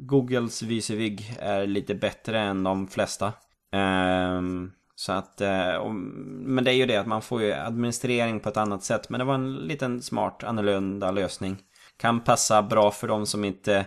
Googles 0.00 0.62
Visivig 0.62 1.36
är 1.38 1.66
lite 1.66 1.94
bättre 1.94 2.40
än 2.40 2.64
de 2.64 2.88
flesta. 2.88 3.32
Ehm, 3.72 4.70
så 5.00 5.12
att, 5.12 5.40
eh, 5.40 5.74
och, 5.74 5.94
men 5.94 6.64
det 6.64 6.70
är 6.70 6.74
ju 6.74 6.86
det 6.86 6.96
att 6.96 7.06
man 7.06 7.22
får 7.22 7.42
ju 7.42 7.52
administrering 7.52 8.40
på 8.40 8.48
ett 8.48 8.56
annat 8.56 8.84
sätt. 8.84 9.08
Men 9.08 9.18
det 9.18 9.24
var 9.24 9.34
en 9.34 9.54
liten 9.54 10.02
smart, 10.02 10.44
annorlunda 10.44 11.10
lösning. 11.10 11.56
Kan 11.96 12.20
passa 12.20 12.62
bra 12.62 12.90
för 12.90 13.08
de 13.08 13.26
som 13.26 13.44
inte 13.44 13.86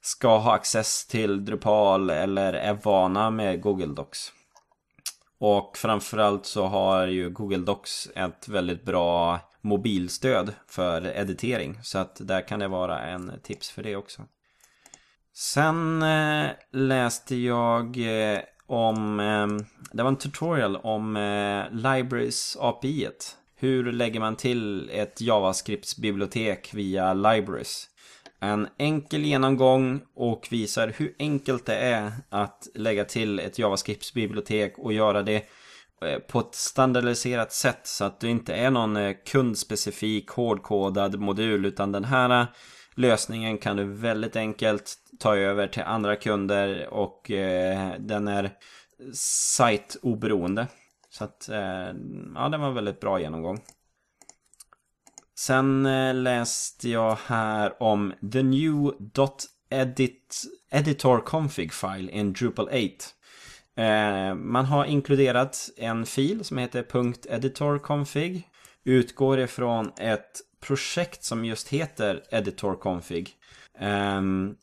ska 0.00 0.38
ha 0.38 0.54
access 0.54 1.06
till 1.06 1.44
Drupal 1.44 2.10
eller 2.10 2.52
är 2.52 2.74
vana 2.74 3.30
med 3.30 3.60
Google 3.60 3.94
Docs. 3.94 4.32
Och 5.38 5.76
framförallt 5.76 6.46
så 6.46 6.66
har 6.66 7.06
ju 7.06 7.30
Google 7.30 7.64
Docs 7.64 8.08
ett 8.14 8.48
väldigt 8.48 8.84
bra 8.84 9.40
mobilstöd 9.60 10.54
för 10.66 11.06
editering. 11.06 11.78
Så 11.82 11.98
att 11.98 12.16
där 12.20 12.48
kan 12.48 12.58
det 12.58 12.68
vara 12.68 13.00
en 13.00 13.32
tips 13.42 13.70
för 13.70 13.82
det 13.82 13.96
också. 13.96 14.22
Sen 15.34 16.02
eh, 16.02 16.50
läste 16.72 17.36
jag 17.36 17.96
eh, 17.96 18.40
om... 18.68 19.20
Eh, 19.20 19.46
det 19.92 20.02
var 20.02 20.08
en 20.08 20.16
tutorial 20.16 20.76
om 20.76 21.16
eh, 21.16 21.64
Libraries 21.72 22.56
API. 22.60 23.06
-et. 23.06 23.34
Hur 23.60 23.92
lägger 23.92 24.20
man 24.20 24.36
till 24.36 24.90
ett 24.92 25.20
JavaScripts-bibliotek 25.20 26.74
via 26.74 27.14
Libraries? 27.14 27.88
En 28.40 28.68
enkel 28.78 29.24
genomgång 29.24 30.00
och 30.14 30.48
visar 30.50 30.94
hur 30.96 31.14
enkelt 31.18 31.66
det 31.66 31.76
är 31.76 32.12
att 32.28 32.68
lägga 32.74 33.04
till 33.04 33.38
ett 33.38 33.58
JavaScripts-bibliotek 33.58 34.78
och 34.78 34.92
göra 34.92 35.22
det 35.22 35.44
eh, 36.04 36.18
på 36.18 36.40
ett 36.40 36.54
standardiserat 36.54 37.52
sätt 37.52 37.80
så 37.82 38.04
att 38.04 38.20
det 38.20 38.28
inte 38.28 38.54
är 38.54 38.70
någon 38.70 38.96
eh, 38.96 39.16
kundspecifik 39.26 40.28
hårdkodad 40.28 41.20
modul 41.20 41.64
utan 41.64 41.92
den 41.92 42.04
här 42.04 42.46
lösningen 42.98 43.58
kan 43.58 43.76
du 43.76 43.84
väldigt 43.84 44.36
enkelt 44.36 44.96
ta 45.18 45.36
över 45.36 45.66
till 45.66 45.82
andra 45.82 46.16
kunder 46.16 46.88
och 46.88 47.30
eh, 47.30 47.92
den 47.98 48.28
är 48.28 48.50
site-oberoende. 49.56 50.66
Så 51.10 51.24
att, 51.24 51.48
eh, 51.48 51.92
ja, 52.34 52.48
det 52.48 52.58
var 52.58 52.68
en 52.68 52.74
väldigt 52.74 53.00
bra 53.00 53.20
genomgång. 53.20 53.60
Sen 55.38 55.86
eh, 55.86 56.14
läste 56.14 56.88
jag 56.88 57.18
här 57.26 57.82
om 57.82 58.14
the 58.32 58.42
new 58.42 58.92
.edit 59.70 60.42
editor 60.70 61.18
config 61.20 61.72
file 61.72 62.12
in 62.12 62.32
Drupal 62.32 62.68
8. 62.68 63.82
Eh, 63.82 64.34
man 64.34 64.64
har 64.64 64.84
inkluderat 64.84 65.70
en 65.76 66.06
fil 66.06 66.44
som 66.44 66.58
heter 66.58 66.86
.editorconfig. 67.28 68.48
Utgår 68.84 69.40
ifrån 69.40 69.92
ett 69.96 70.40
projekt 70.60 71.24
som 71.24 71.44
just 71.44 71.68
heter 71.68 72.22
editor 72.30 72.74
config. 72.74 73.30
Ehm, 73.78 74.54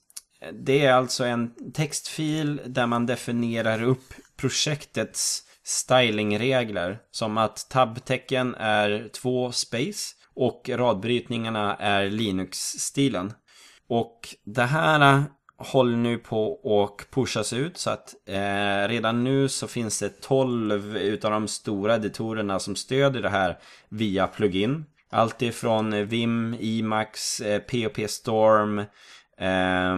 det 0.54 0.86
är 0.86 0.94
alltså 0.94 1.24
en 1.24 1.72
textfil 1.74 2.62
där 2.66 2.88
man 2.88 3.06
definierar 3.06 3.84
upp 3.84 4.14
projektets 4.38 5.44
stylingregler. 5.64 7.00
Som 7.12 7.38
att 7.38 7.70
tabtecken 7.70 8.56
är 8.56 9.10
två 9.14 9.52
space 9.52 10.16
och 10.36 10.70
radbrytningarna 10.70 11.76
är 11.76 12.10
Linux-stilen. 12.10 13.34
Och 13.88 14.36
det 14.44 14.64
här 14.64 15.24
håller 15.58 15.98
nu 15.98 16.18
på 16.18 16.60
att 16.84 17.12
pushas 17.12 17.54
ut 17.54 17.78
så 17.78 17.90
att 17.90 18.16
eh, 18.26 18.88
redan 18.88 19.24
nu 19.24 19.50
så 19.50 19.68
finns 19.68 20.00
det 20.00 20.22
12 20.22 20.98
utav 20.98 21.32
de 21.32 21.48
stora 21.48 21.96
editorerna 21.96 22.60
som 22.60 22.76
stödjer 22.76 23.22
det 23.22 23.30
här 23.30 23.60
via 23.90 24.28
plugin. 24.28 24.86
Allt 25.16 25.42
ifrån 25.42 25.94
eh, 25.94 26.02
Vim, 26.06 26.58
Emacs, 26.60 27.40
eh, 27.40 27.60
POP 27.60 28.10
Storm, 28.10 28.80
eh, 29.38 29.98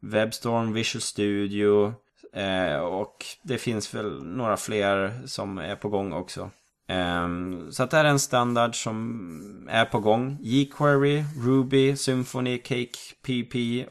Webstorm, 0.00 0.72
Visual 0.72 1.02
Studio 1.02 1.94
eh, 2.32 2.76
och 2.76 3.24
det 3.42 3.58
finns 3.58 3.94
väl 3.94 4.24
några 4.24 4.56
fler 4.56 5.22
som 5.26 5.58
är 5.58 5.76
på 5.76 5.88
gång 5.88 6.12
också. 6.12 6.50
Eh, 6.88 7.28
så 7.70 7.82
att 7.82 7.90
det 7.90 7.96
här 7.96 8.04
är 8.04 8.08
en 8.08 8.18
standard 8.18 8.82
som 8.82 9.68
är 9.70 9.84
på 9.84 10.00
gång. 10.00 10.38
jQuery, 10.40 11.24
Ruby, 11.46 11.96
Symfony, 11.96 12.58
Cake, 12.58 12.98
PP, 13.22 13.86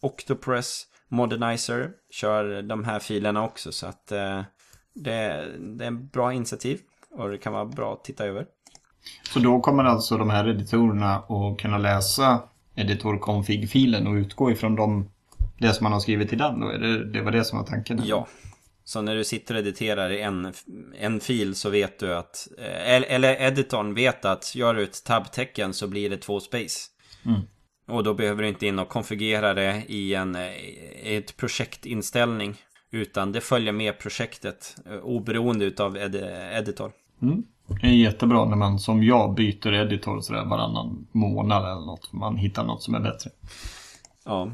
Octopress, 0.00 0.86
Modernizer 1.08 1.90
kör 2.10 2.62
de 2.62 2.84
här 2.84 2.98
filerna 2.98 3.44
också. 3.44 3.72
Så 3.72 3.86
att 3.86 4.12
eh, 4.12 4.42
det, 4.94 5.46
det 5.58 5.84
är 5.84 5.88
en 5.88 6.08
bra 6.08 6.32
initiativ 6.32 6.80
och 7.10 7.28
det 7.28 7.38
kan 7.38 7.52
vara 7.52 7.64
bra 7.64 7.92
att 7.92 8.04
titta 8.04 8.26
över. 8.26 8.46
Så 9.22 9.38
då 9.38 9.60
kommer 9.60 9.84
alltså 9.84 10.16
de 10.16 10.30
här 10.30 10.48
editorerna 10.48 11.14
att 11.16 11.58
kunna 11.58 11.78
läsa 11.78 12.42
editor-config-filen 12.74 14.06
och 14.06 14.14
utgå 14.14 14.50
ifrån 14.50 14.76
de, 14.76 15.08
det 15.58 15.72
som 15.72 15.84
man 15.84 15.92
har 15.92 16.00
skrivit 16.00 16.32
i 16.32 16.36
den? 16.36 16.60
Då? 16.60 16.68
Det, 16.68 17.12
det 17.12 17.22
var 17.22 17.30
det 17.30 17.44
som 17.44 17.58
var 17.58 17.66
tanken? 17.66 18.02
Ja. 18.04 18.26
Så 18.84 19.02
när 19.02 19.14
du 19.14 19.24
sitter 19.24 19.54
och 19.54 19.60
editerar 19.60 20.10
i 20.10 20.20
en, 20.20 20.52
en 20.98 21.20
fil 21.20 21.54
så 21.54 21.70
vet 21.70 21.98
du 21.98 22.14
att, 22.14 22.48
eh, 22.58 23.12
eller 23.14 23.42
editorn 23.42 23.94
vet 23.94 24.24
att 24.24 24.54
gör 24.54 24.74
du 24.74 24.82
ett 24.82 25.04
tabtecken 25.04 25.74
så 25.74 25.86
blir 25.86 26.10
det 26.10 26.16
två 26.16 26.40
space. 26.40 26.90
Mm. 27.26 27.40
Och 27.88 28.04
då 28.04 28.14
behöver 28.14 28.42
du 28.42 28.48
inte 28.48 28.66
in 28.66 28.78
och 28.78 28.88
konfigurera 28.88 29.54
det 29.54 29.84
i 29.88 30.14
en 30.14 30.36
i 30.36 31.16
ett 31.16 31.36
projektinställning. 31.36 32.54
Utan 32.90 33.32
det 33.32 33.40
följer 33.40 33.72
med 33.72 33.98
projektet 33.98 34.76
eh, 34.86 34.98
oberoende 34.98 35.64
utav 35.64 35.96
ed 35.96 36.14
editor. 36.52 36.92
Mm. 37.22 37.42
Det 37.68 37.86
är 37.86 37.90
jättebra 37.90 38.44
när 38.44 38.56
man 38.56 38.78
som 38.78 39.02
jag 39.02 39.34
byter 39.34 39.74
editor 39.74 40.20
sådär 40.20 40.44
varannan 40.44 41.06
månad 41.12 41.62
eller 41.62 41.86
något. 41.86 42.12
Man 42.12 42.36
hittar 42.36 42.64
något 42.64 42.82
som 42.82 42.94
är 42.94 43.00
bättre. 43.00 43.30
Ja. 44.24 44.52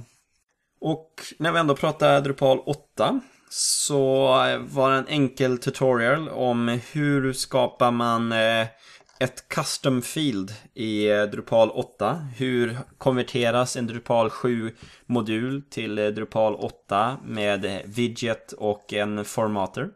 Och 0.81 1.11
när 1.39 1.53
vi 1.53 1.59
ändå 1.59 1.77
pratar 1.77 2.21
Drupal 2.21 2.59
8 2.59 3.21
så 3.51 4.27
var 4.61 4.91
det 4.91 4.97
en 4.97 5.09
enkel 5.09 5.59
tutorial 5.59 6.29
om 6.29 6.81
hur 6.93 7.33
skapar 7.33 7.91
man 7.91 8.33
eh, 8.33 8.67
ett 9.21 9.49
custom 9.49 10.03
field 10.03 10.53
i 10.75 11.11
eh, 11.11 11.23
Drupal 11.23 11.71
8. 11.71 12.29
Hur 12.37 12.79
konverteras 12.99 13.77
en 13.77 13.87
Drupal 13.87 14.29
7-modul 14.29 15.63
till 15.71 15.99
eh, 15.99 16.07
Drupal 16.07 16.55
8 16.55 17.17
med 17.25 17.83
widget 17.85 18.53
och 18.53 18.93
en 18.93 19.25
formater. 19.25 19.89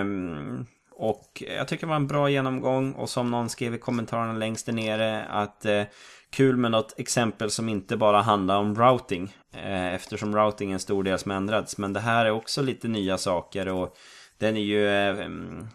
Um, 0.00 0.66
och 1.00 1.42
jag 1.56 1.68
tycker 1.68 1.86
det 1.86 1.90
var 1.90 1.96
en 1.96 2.06
bra 2.06 2.30
genomgång 2.30 2.92
och 2.92 3.10
som 3.10 3.30
någon 3.30 3.48
skrev 3.48 3.74
i 3.74 3.78
kommentarerna 3.78 4.32
längst 4.32 4.66
där 4.66 4.72
nere 4.72 5.24
att 5.24 5.64
eh, 5.64 5.82
kul 6.30 6.56
med 6.56 6.70
något 6.70 6.98
exempel 6.98 7.50
som 7.50 7.68
inte 7.68 7.96
bara 7.96 8.22
handlar 8.22 8.58
om 8.58 8.74
routing. 8.74 9.34
Eh, 9.54 9.94
eftersom 9.94 10.36
routing 10.36 10.70
är 10.70 10.74
en 10.74 10.80
stor 10.80 11.02
del 11.02 11.18
som 11.18 11.30
ändrats. 11.30 11.78
Men 11.78 11.92
det 11.92 12.00
här 12.00 12.26
är 12.26 12.30
också 12.30 12.62
lite 12.62 12.88
nya 12.88 13.18
saker 13.18 13.68
och 13.68 13.96
den 14.38 14.56
är 14.56 14.60
ju 14.60 14.88
eh, 14.88 15.18
mm, 15.18 15.68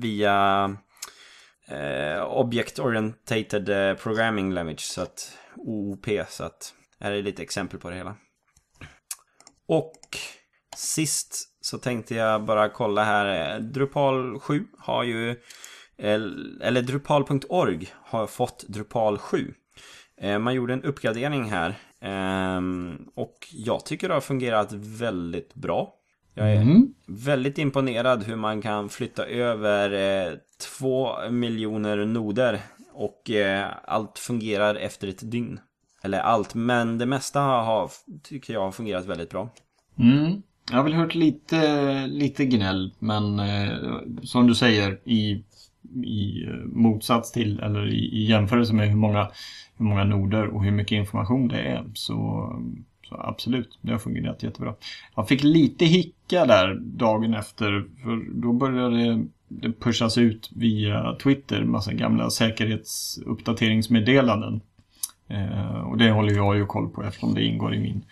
via 0.00 0.64
eh, 1.68 2.24
Object 2.24 2.78
Orientated 2.78 3.68
eh, 3.68 3.96
Programming 3.96 4.52
Language, 4.52 4.80
så 4.80 5.02
att 5.02 5.38
OOP, 5.56 6.06
så 6.28 6.44
att 6.44 6.74
här 7.00 7.12
är 7.12 7.22
lite 7.22 7.42
exempel 7.42 7.78
på 7.78 7.90
det 7.90 7.96
hela. 7.96 8.16
Och 9.68 10.00
sist 10.76 11.51
så 11.62 11.78
tänkte 11.78 12.14
jag 12.14 12.44
bara 12.44 12.68
kolla 12.68 13.04
här. 13.04 13.60
Drupal 13.60 14.40
7 14.40 14.66
har 14.78 15.04
ju, 15.04 15.36
eller 16.60 16.82
Drupal.org 16.82 17.88
har 18.04 18.26
fått 18.26 18.64
Drupal 18.68 19.18
7. 19.18 19.54
Eh, 20.20 20.38
man 20.38 20.54
gjorde 20.54 20.72
en 20.72 20.82
uppgradering 20.82 21.44
här. 21.44 21.74
Ehm, 22.00 23.08
och 23.14 23.48
jag 23.52 23.84
tycker 23.84 24.08
det 24.08 24.14
har 24.14 24.20
fungerat 24.20 24.72
väldigt 24.72 25.54
bra. 25.54 25.94
Jag 26.34 26.52
är 26.52 26.62
mm. 26.62 26.94
väldigt 27.06 27.58
imponerad 27.58 28.22
hur 28.22 28.36
man 28.36 28.62
kan 28.62 28.88
flytta 28.88 29.26
över 29.26 29.92
eh, 29.92 30.34
två 30.78 31.28
miljoner 31.30 32.04
noder 32.04 32.60
och 32.92 33.30
eh, 33.30 33.70
allt 33.84 34.18
fungerar 34.18 34.74
efter 34.74 35.08
ett 35.08 35.30
dygn. 35.30 35.60
Eller 36.02 36.18
allt, 36.18 36.54
men 36.54 36.98
det 36.98 37.06
mesta 37.06 37.40
har, 37.40 37.90
tycker 38.22 38.52
jag 38.52 38.60
har 38.60 38.72
fungerat 38.72 39.06
väldigt 39.06 39.30
bra. 39.30 39.48
Mm. 39.98 40.42
Jag 40.70 40.76
har 40.76 40.84
väl 40.84 40.94
hört 40.94 41.14
lite, 41.14 42.06
lite 42.06 42.44
gnäll, 42.44 42.92
men 42.98 43.38
eh, 43.38 43.76
som 44.22 44.46
du 44.46 44.54
säger 44.54 44.98
i, 45.04 45.44
i 46.04 46.44
eh, 46.46 46.54
motsats 46.64 47.32
till 47.32 47.60
eller 47.60 47.88
i, 47.88 47.98
i 47.98 48.24
jämförelse 48.24 48.74
med 48.74 48.88
hur 48.88 48.96
många, 48.96 49.30
hur 49.76 49.84
många 49.84 50.04
noder 50.04 50.46
och 50.46 50.64
hur 50.64 50.70
mycket 50.70 50.96
information 50.96 51.48
det 51.48 51.60
är 51.60 51.84
så, 51.94 52.48
så 53.08 53.16
absolut, 53.20 53.78
det 53.80 53.92
har 53.92 53.98
fungerat 53.98 54.42
jättebra. 54.42 54.74
Jag 55.14 55.28
fick 55.28 55.42
lite 55.42 55.84
hicka 55.84 56.46
där 56.46 56.74
dagen 56.74 57.34
efter 57.34 57.84
för 58.02 58.40
då 58.40 58.52
började 58.52 59.24
det 59.48 59.72
pushas 59.72 60.18
ut 60.18 60.50
via 60.54 61.16
Twitter 61.22 61.64
massa 61.64 61.92
gamla 61.92 62.30
säkerhetsuppdateringsmeddelanden. 62.30 64.60
Eh, 65.28 65.80
och 65.80 65.98
det 65.98 66.10
håller 66.10 66.34
jag 66.34 66.56
ju 66.56 66.66
koll 66.66 66.88
på 66.88 67.02
eftersom 67.02 67.34
det 67.34 67.44
ingår 67.44 67.74
i 67.74 67.78
min 67.78 68.04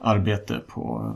arbete 0.00 0.60
på, 0.68 1.14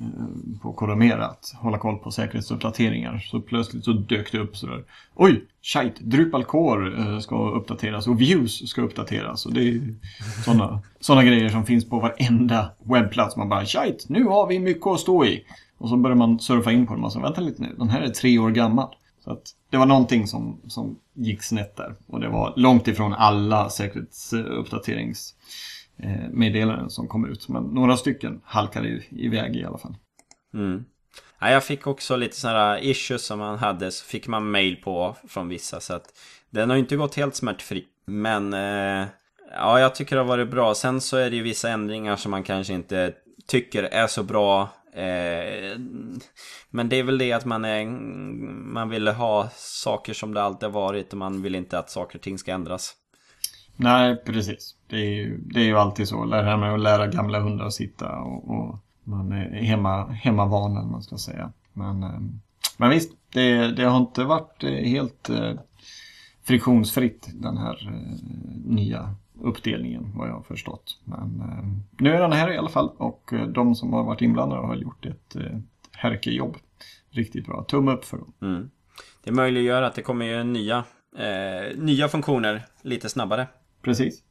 eh, 0.00 0.60
på 0.62 0.72
Kodamera 0.72 1.26
att 1.26 1.54
hålla 1.56 1.78
koll 1.78 1.98
på 1.98 2.10
säkerhetsuppdateringar. 2.10 3.18
Så 3.18 3.40
plötsligt 3.40 3.84
så 3.84 3.92
dök 3.92 4.32
det 4.32 4.38
upp 4.38 4.56
sådär. 4.56 4.84
Oj, 5.14 5.44
shit, 5.62 6.00
Drupal 6.00 6.44
Core 6.44 7.02
eh, 7.02 7.18
ska 7.18 7.50
uppdateras 7.50 8.06
och 8.06 8.20
Views 8.20 8.68
ska 8.68 8.82
uppdateras. 8.82 9.46
Och 9.46 9.52
det 9.52 9.68
är 9.68 9.94
sådana 10.44 10.82
såna 11.00 11.24
grejer 11.24 11.48
som 11.48 11.66
finns 11.66 11.88
på 11.88 11.98
varenda 11.98 12.70
webbplats. 12.82 13.36
Man 13.36 13.48
bara 13.48 13.66
shit, 13.66 14.06
nu 14.08 14.24
har 14.24 14.46
vi 14.46 14.58
mycket 14.58 14.86
att 14.86 15.00
stå 15.00 15.24
i. 15.24 15.44
Och 15.78 15.88
så 15.88 15.96
börjar 15.96 16.16
man 16.16 16.40
surfa 16.40 16.72
in 16.72 16.86
på 16.86 16.94
dem 16.94 17.04
och 17.04 17.12
så 17.12 17.20
vänta 17.20 17.40
lite 17.40 17.62
nu, 17.62 17.74
den 17.78 17.88
här 17.88 18.00
är 18.00 18.08
tre 18.08 18.38
år 18.38 18.50
gammal. 18.50 18.88
Så 19.24 19.32
att 19.32 19.42
det 19.70 19.76
var 19.76 19.86
någonting 19.86 20.26
som, 20.26 20.60
som 20.68 20.98
gick 21.14 21.42
snett 21.42 21.76
där. 21.76 21.94
Och 22.06 22.20
det 22.20 22.28
var 22.28 22.52
långt 22.56 22.88
ifrån 22.88 23.12
alla 23.14 23.70
säkerhetsuppdaterings 23.70 25.34
meddelanden 26.30 26.90
som 26.90 27.08
kom 27.08 27.26
ut. 27.26 27.48
Men 27.48 27.62
några 27.62 27.96
stycken 27.96 28.40
halkade 28.44 29.02
iväg 29.10 29.56
i 29.56 29.64
alla 29.64 29.78
fall. 29.78 29.96
Mm. 30.54 30.84
Ja, 31.40 31.50
jag 31.50 31.64
fick 31.64 31.86
också 31.86 32.16
lite 32.16 32.36
sådana 32.36 32.80
issues 32.80 33.26
som 33.26 33.38
man 33.38 33.58
hade. 33.58 33.90
Så 33.90 34.04
fick 34.04 34.26
man 34.26 34.50
mail 34.50 34.76
på 34.76 35.16
från 35.28 35.48
vissa. 35.48 35.80
Så 35.80 35.94
att 35.94 36.04
den 36.50 36.70
har 36.70 36.76
inte 36.76 36.96
gått 36.96 37.14
helt 37.14 37.34
smärtfri. 37.34 37.84
Men 38.06 38.54
eh, 38.54 39.06
ja, 39.50 39.80
jag 39.80 39.94
tycker 39.94 40.16
det 40.16 40.22
har 40.22 40.28
varit 40.28 40.50
bra. 40.50 40.74
Sen 40.74 41.00
så 41.00 41.16
är 41.16 41.30
det 41.30 41.36
ju 41.36 41.42
vissa 41.42 41.70
ändringar 41.70 42.16
som 42.16 42.30
man 42.30 42.42
kanske 42.42 42.74
inte 42.74 43.14
tycker 43.46 43.82
är 43.82 44.06
så 44.06 44.22
bra. 44.22 44.62
Eh, 44.94 45.78
men 46.70 46.88
det 46.88 46.96
är 46.96 47.02
väl 47.02 47.18
det 47.18 47.32
att 47.32 47.44
man, 47.44 47.64
är, 47.64 47.86
man 48.72 48.88
vill 48.88 49.08
ha 49.08 49.48
saker 49.56 50.12
som 50.14 50.34
det 50.34 50.42
alltid 50.42 50.68
har 50.68 50.80
varit 50.80 51.12
och 51.12 51.18
man 51.18 51.42
vill 51.42 51.54
inte 51.54 51.78
att 51.78 51.90
saker 51.90 52.18
och 52.18 52.22
ting 52.22 52.38
ska 52.38 52.52
ändras. 52.52 52.94
Nej, 53.76 54.16
precis. 54.16 54.73
Det 54.86 54.96
är 54.96 55.10
ju, 55.10 55.38
det 55.38 55.60
är 55.60 55.64
ju 55.64 55.78
alltid 55.78 56.08
så. 56.08 56.24
Det 56.24 56.42
här 56.42 56.56
med 56.56 56.74
att 56.74 56.80
lära 56.80 57.06
gamla 57.06 57.40
hundar 57.40 57.66
att 57.66 57.72
sitta 57.72 58.18
och, 58.18 58.50
och 58.50 58.78
man 59.04 59.32
är 59.32 59.62
hemma, 59.62 60.06
hemmavan, 60.06 60.90
man 60.90 61.02
ska 61.02 61.16
säga. 61.16 61.52
Men, 61.72 62.02
eh, 62.02 62.20
men 62.76 62.90
visst, 62.90 63.12
det, 63.32 63.72
det 63.72 63.84
har 63.84 63.98
inte 63.98 64.24
varit 64.24 64.64
eh, 64.64 64.70
helt 64.70 65.30
eh, 65.30 65.52
friktionsfritt 66.42 67.28
den 67.34 67.56
här 67.56 67.92
nya 68.64 69.14
uppdelningen 69.40 70.12
vad 70.16 70.28
jag 70.28 70.34
har 70.34 70.42
förstått. 70.42 71.00
Men 71.04 71.42
nu 71.98 72.12
är 72.12 72.20
den 72.20 72.32
här 72.32 72.52
i 72.52 72.58
alla 72.58 72.68
fall 72.68 72.90
och 72.96 73.32
de 73.48 73.74
som 73.74 73.92
har 73.92 74.04
varit 74.04 74.22
inblandade 74.22 74.66
har 74.66 74.76
gjort 74.76 75.06
ett, 75.06 75.36
ett 75.36 75.62
härkejobb. 75.92 76.56
Riktigt 77.10 77.46
bra. 77.46 77.64
Tumme 77.64 77.92
upp 77.92 78.04
för 78.04 78.16
dem. 78.16 78.32
Mm. 78.42 78.70
Det 79.24 79.32
möjliggör 79.32 79.82
att 79.82 79.94
det 79.94 80.02
kommer 80.02 80.26
ju 80.26 80.44
nya, 80.44 80.84
eh, 81.18 81.76
nya 81.78 82.08
funktioner 82.08 82.66
lite 82.82 83.08
snabbare. 83.08 83.46
Precis. 83.82 84.22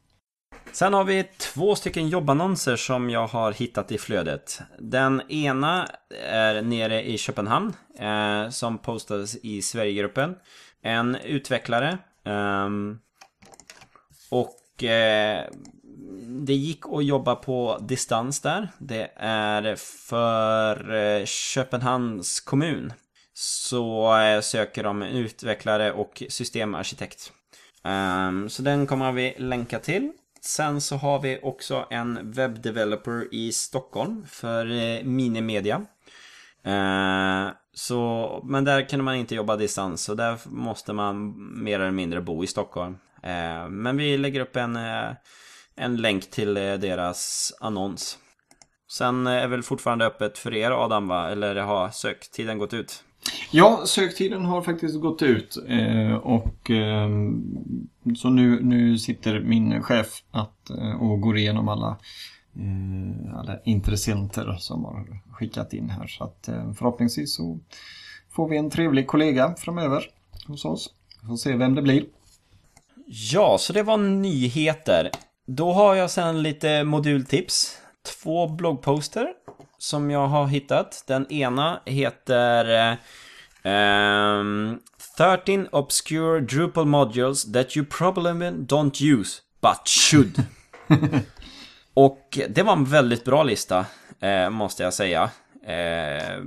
Sen 0.74 0.94
har 0.94 1.04
vi 1.04 1.24
två 1.24 1.76
stycken 1.76 2.10
jobbannonser 2.10 2.76
som 2.76 3.10
jag 3.10 3.28
har 3.28 3.52
hittat 3.52 3.92
i 3.92 3.98
flödet. 3.98 4.62
Den 4.80 5.32
ena 5.32 5.88
är 6.26 6.62
nere 6.62 7.04
i 7.04 7.18
Köpenhamn 7.18 7.74
eh, 8.00 8.50
som 8.50 8.78
postades 8.78 9.36
i 9.36 9.62
Sverigegruppen. 9.62 10.36
En 10.82 11.16
utvecklare. 11.16 11.98
Eh, 12.26 12.70
och 14.32 14.84
eh, 14.84 15.44
det 16.46 16.54
gick 16.54 16.82
att 16.92 17.06
jobba 17.06 17.36
på 17.36 17.78
distans 17.82 18.42
där. 18.42 18.70
Det 18.78 19.12
är 19.16 19.76
för 20.08 20.94
eh, 20.94 21.26
Köpenhamns 21.26 22.40
kommun. 22.40 22.94
Så 23.34 24.18
eh, 24.18 24.42
söker 24.42 24.84
de 24.84 25.04
utvecklare 25.04 25.92
och 25.92 26.24
systemarkitekt. 26.30 27.32
Um, 27.84 28.50
så 28.50 28.62
den 28.62 28.88
kommer 28.88 29.12
vi 29.12 29.36
länka 29.38 29.80
till. 29.80 30.12
Sen 30.46 30.82
så 30.82 30.96
har 30.96 31.20
vi 31.20 31.40
också 31.44 31.88
en 31.90 32.32
webbdeveloper 32.32 33.34
i 33.34 33.52
Stockholm 33.52 34.26
för 34.28 34.72
eh, 34.72 35.04
Minimedia. 35.04 35.86
Eh, 36.64 37.48
så, 37.74 38.42
men 38.44 38.64
där 38.66 38.90
kunde 38.90 39.04
man 39.04 39.16
inte 39.16 39.36
jobba 39.36 39.56
distans 39.56 40.04
så 40.04 40.16
där 40.16 40.40
måste 40.46 40.94
man 40.94 41.34
mer 41.64 41.80
eller 41.80 41.92
mindre 41.92 42.22
bo 42.22 42.44
i 42.44 42.48
Stockholm. 42.48 42.98
Eh, 43.24 43.68
men 43.70 43.98
vi 43.98 44.18
lägger 44.18 44.40
upp 44.40 44.56
en, 44.56 44.80
en 45.76 45.98
länk 45.98 46.30
till 46.32 46.54
deras 46.54 47.54
annons. 47.60 48.18
Sen 48.92 49.28
är 49.28 49.48
väl 49.48 49.64
fortfarande 49.64 50.06
öppet 50.06 50.38
för 50.38 50.54
er 50.54 50.72
Adam 50.72 51.08
va? 51.08 51.30
Eller 51.30 51.56
har 51.56 51.90
söktiden 51.90 52.58
gått 52.58 52.74
ut? 52.74 53.04
Ja, 53.52 53.84
söktiden 53.86 54.46
har 54.46 54.62
faktiskt 54.62 55.02
gått 55.02 55.22
ut 55.22 55.58
eh, 55.68 56.14
och 56.14 56.72
eh, 56.72 57.10
så 58.16 58.30
nu, 58.30 58.64
nu 58.64 58.98
sitter 58.98 59.40
min 59.40 59.84
chef 59.84 60.24
att, 60.32 60.70
eh, 60.70 61.02
och 61.02 61.22
går 61.22 61.38
igenom 61.38 61.68
alla, 61.68 61.98
eh, 62.56 63.40
alla 63.40 63.60
intressenter 63.64 64.56
som 64.60 64.86
har 64.86 65.22
skickat 65.32 65.74
in 65.74 65.90
här. 65.90 66.08
Så 66.08 66.24
att 66.24 66.48
eh, 66.48 66.74
förhoppningsvis 66.74 67.36
så 67.36 67.60
får 68.32 68.50
vi 68.50 68.58
en 68.58 68.70
trevlig 68.70 69.08
kollega 69.08 69.56
framöver 69.58 70.04
hos 70.48 70.66
oss. 70.66 70.94
Vi 71.22 71.28
får 71.28 71.38
se 71.38 71.56
vem 71.56 71.76
det 71.76 71.82
blir. 71.82 72.06
Ja, 73.06 73.58
så 73.60 73.74
det 73.74 73.84
var 73.84 73.98
nyheter. 73.98 75.10
Då 75.48 75.72
har 75.72 75.96
jag 75.96 76.12
sen 76.12 76.44
lite 76.44 76.84
modultips. 76.84 77.78
Två 78.22 78.48
bloggposter 78.48 79.28
som 79.84 80.12
jag 80.12 80.28
har 80.28 80.48
hittat. 80.48 81.04
Den 81.08 81.32
ena 81.32 81.80
heter 81.86 82.98
um, 83.64 84.80
13 85.18 85.68
obscure 85.72 86.40
Drupal 86.40 86.86
modules 86.86 87.52
that 87.52 87.78
you 87.78 87.86
probably 87.86 88.32
don't 88.50 89.04
use, 89.04 89.42
but 89.62 89.88
should. 89.88 90.44
Och 91.94 92.40
det 92.50 92.64
var 92.64 92.74
en 92.74 92.86
väldigt 92.86 93.26
bra 93.26 93.44
lista, 93.44 93.86
eh, 94.20 94.50
måste 94.50 94.84
jag 94.84 94.94
säga. 94.94 95.30
Eh, 95.68 96.40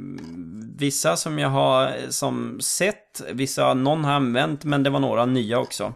vissa 0.76 1.16
som 1.16 1.38
jag 1.38 1.48
har 1.48 1.92
som 2.08 2.60
sett, 2.60 3.22
vissa 3.32 3.74
någon 3.74 4.04
har 4.04 4.12
använt, 4.12 4.64
men 4.64 4.82
det 4.82 4.90
var 4.90 5.00
några 5.00 5.26
nya 5.26 5.58
också. 5.58 5.94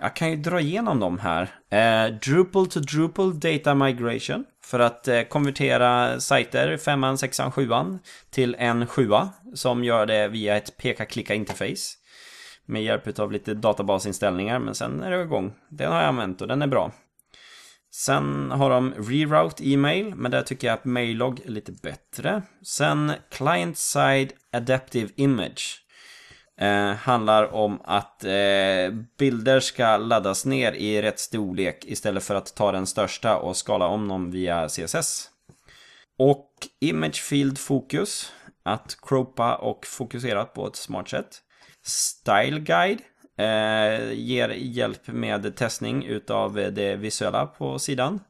Jag 0.00 0.16
kan 0.16 0.30
ju 0.30 0.36
dra 0.36 0.60
igenom 0.60 1.00
dem 1.00 1.18
här. 1.18 1.42
Eh, 1.70 2.14
Drupal 2.14 2.66
to 2.66 2.80
Drupal 2.80 3.40
Data 3.40 3.74
Migration. 3.74 4.44
För 4.64 4.80
att 4.80 5.08
eh, 5.08 5.22
konvertera 5.22 6.20
sajter 6.20 6.76
5, 6.76 7.18
6, 7.18 7.40
7 7.54 7.68
till 8.30 8.56
en 8.58 8.86
7 8.86 9.10
som 9.54 9.84
gör 9.84 10.06
det 10.06 10.28
via 10.28 10.56
ett 10.56 10.76
peka-klicka-interface. 10.76 11.96
Med 12.66 12.84
hjälp 12.84 13.18
av 13.18 13.32
lite 13.32 13.54
databasinställningar, 13.54 14.58
men 14.58 14.74
sen 14.74 15.02
är 15.02 15.10
det 15.10 15.22
igång. 15.22 15.52
Den 15.70 15.92
har 15.92 15.98
jag 15.98 16.08
använt 16.08 16.42
och 16.42 16.48
den 16.48 16.62
är 16.62 16.66
bra. 16.66 16.92
Sen 17.90 18.50
har 18.50 18.70
de 18.70 18.94
Reroute 18.96 19.68
e-mail, 19.68 20.14
men 20.14 20.30
där 20.30 20.42
tycker 20.42 20.66
jag 20.66 20.74
att 20.74 20.84
Mailog 20.84 21.40
är 21.44 21.50
lite 21.50 21.72
bättre. 21.72 22.42
Sen 22.62 23.12
Client-Side 23.30 24.32
Adaptive 24.52 25.08
Image. 25.16 25.83
Eh, 26.60 26.92
handlar 26.94 27.54
om 27.54 27.80
att 27.84 28.24
eh, 28.24 28.94
bilder 29.18 29.60
ska 29.60 29.96
laddas 29.96 30.46
ner 30.46 30.72
i 30.72 31.02
rätt 31.02 31.18
storlek 31.18 31.84
istället 31.84 32.24
för 32.24 32.34
att 32.34 32.54
ta 32.54 32.72
den 32.72 32.86
största 32.86 33.36
och 33.36 33.56
skala 33.56 33.86
om 33.86 34.08
dem 34.08 34.30
via 34.30 34.68
CSS. 34.68 35.30
Och 36.18 36.50
Image 36.80 37.22
Field 37.22 37.58
Focus, 37.58 38.32
att 38.64 38.98
cropa 39.02 39.54
och 39.54 39.86
fokusera 39.86 40.44
på 40.44 40.66
ett 40.66 40.76
smart 40.76 41.08
sätt. 41.08 41.40
Style 41.82 42.60
Guide 42.60 43.00
eh, 43.38 44.12
ger 44.12 44.48
hjälp 44.48 45.06
med 45.06 45.56
testning 45.56 46.04
utav 46.04 46.54
det 46.54 46.96
visuella 46.96 47.46
på 47.46 47.78
sidan. 47.78 48.20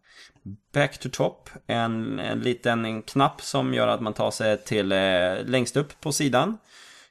Back 0.72 0.98
to 0.98 1.08
top, 1.12 1.50
en, 1.66 2.18
en 2.18 2.40
liten 2.40 3.02
knapp 3.02 3.42
som 3.42 3.74
gör 3.74 3.88
att 3.88 4.00
man 4.00 4.12
tar 4.12 4.30
sig 4.30 4.58
till 4.58 4.92
eh, 4.92 5.44
längst 5.44 5.76
upp 5.76 6.00
på 6.00 6.12
sidan. 6.12 6.58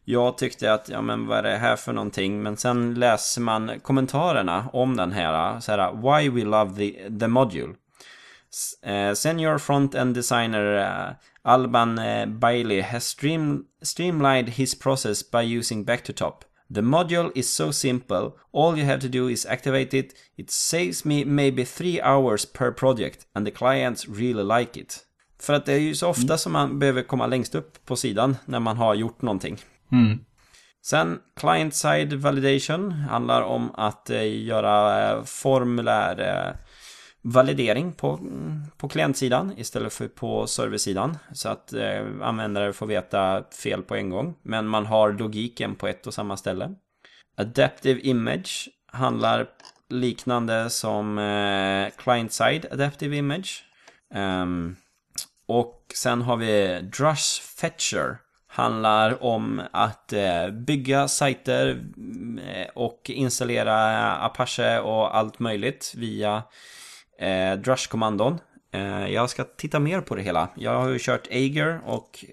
Jag 0.05 0.37
tyckte 0.37 0.73
att, 0.73 0.89
ja 0.89 1.01
men 1.01 1.27
vad 1.27 1.37
är 1.37 1.43
det 1.43 1.57
här 1.57 1.75
för 1.75 1.93
någonting? 1.93 2.43
Men 2.43 2.57
sen 2.57 2.93
läser 2.93 3.41
man 3.41 3.79
kommentarerna 3.79 4.69
om 4.73 4.97
den 4.97 5.11
här, 5.11 5.59
så 5.59 5.71
här 5.71 5.93
Why 5.93 6.29
we 6.29 6.43
love 6.43 6.75
the, 6.75 7.19
the 7.19 7.27
module. 7.27 7.73
Uh, 8.87 9.13
senior 9.13 9.57
front-end 9.57 10.15
designer 10.15 10.77
uh, 10.77 11.13
Alban 11.41 11.99
uh, 11.99 12.25
Bailey 12.25 12.81
has 12.81 13.03
stream, 13.03 13.65
streamlined 13.81 14.49
his 14.49 14.79
process 14.79 15.31
by 15.31 15.57
using 15.57 15.85
back 15.85 16.03
to 16.03 16.13
top. 16.13 16.45
The 16.73 16.81
module 16.81 17.31
is 17.35 17.53
so 17.53 17.71
simple. 17.71 18.31
All 18.51 18.77
you 18.77 18.85
have 18.85 19.01
to 19.01 19.07
do 19.07 19.29
is 19.29 19.45
activate 19.45 19.93
it. 19.97 20.13
It 20.37 20.51
saves 20.51 21.05
me 21.05 21.25
maybe 21.25 21.65
three 21.65 22.01
hours 22.01 22.45
per 22.45 22.71
project 22.71 23.25
and 23.35 23.45
the 23.45 23.51
clients 23.51 24.07
really 24.07 24.43
like 24.43 24.79
it. 24.79 25.05
För 25.39 25.53
att 25.53 25.65
det 25.65 25.73
är 25.73 25.79
ju 25.79 25.95
så 25.95 26.07
ofta 26.07 26.37
som 26.37 26.51
man 26.51 26.79
behöver 26.79 27.03
komma 27.03 27.27
längst 27.27 27.55
upp 27.55 27.85
på 27.85 27.95
sidan 27.95 28.35
när 28.45 28.59
man 28.59 28.77
har 28.77 28.95
gjort 28.95 29.21
någonting. 29.21 29.57
Mm. 29.93 30.19
Sen 30.85 31.19
client-side 31.39 32.13
validation 32.13 32.91
handlar 32.91 33.41
om 33.41 33.71
att 33.75 34.09
eh, 34.09 34.43
göra 34.43 35.09
eh, 35.11 35.23
formulär 35.23 36.19
eh, 36.21 36.55
validering 37.21 37.93
på, 37.93 38.19
på 38.77 38.89
klientsidan 38.89 39.53
istället 39.57 39.93
för 39.93 40.07
på 40.07 40.47
serversidan. 40.47 41.17
Så 41.33 41.49
att 41.49 41.73
eh, 41.73 42.05
användare 42.21 42.73
får 42.73 42.85
veta 42.85 43.43
fel 43.63 43.81
på 43.81 43.95
en 43.95 44.09
gång. 44.09 44.35
Men 44.41 44.67
man 44.67 44.85
har 44.85 45.11
logiken 45.11 45.75
på 45.75 45.87
ett 45.87 46.07
och 46.07 46.13
samma 46.13 46.37
ställe. 46.37 46.75
Adaptive 47.37 47.99
image 47.99 48.69
handlar 48.87 49.47
liknande 49.89 50.69
som 50.69 51.17
eh, 51.17 51.89
client-side 51.97 52.65
adaptive 52.71 53.17
image. 53.17 53.63
Um, 54.15 54.75
och 55.45 55.91
sen 55.95 56.21
har 56.21 56.37
vi 56.37 56.81
Drush 56.81 57.41
Fetcher 57.41 58.17
handlar 58.53 59.23
om 59.23 59.61
att 59.71 60.13
eh, 60.13 60.49
bygga 60.49 61.07
sajter 61.07 61.83
eh, 62.53 62.67
och 62.75 63.09
installera 63.09 64.11
Apache 64.15 64.79
och 64.79 65.17
allt 65.17 65.39
möjligt 65.39 65.93
via 65.97 66.43
eh, 67.19 67.53
Drush-kommandon. 67.53 68.39
Jag 69.09 69.29
ska 69.29 69.43
titta 69.43 69.79
mer 69.79 70.01
på 70.01 70.15
det 70.15 70.21
hela. 70.21 70.49
Jag 70.55 70.81
har 70.81 70.89
ju 70.89 70.99
kört 70.99 71.27
Ager 71.27 71.81
och 71.85 72.25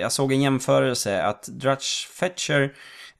jag 0.00 0.12
såg 0.12 0.32
en 0.32 0.42
jämförelse 0.42 1.22
att 1.22 1.42
Drush 1.42 2.08
Fetcher 2.20 2.72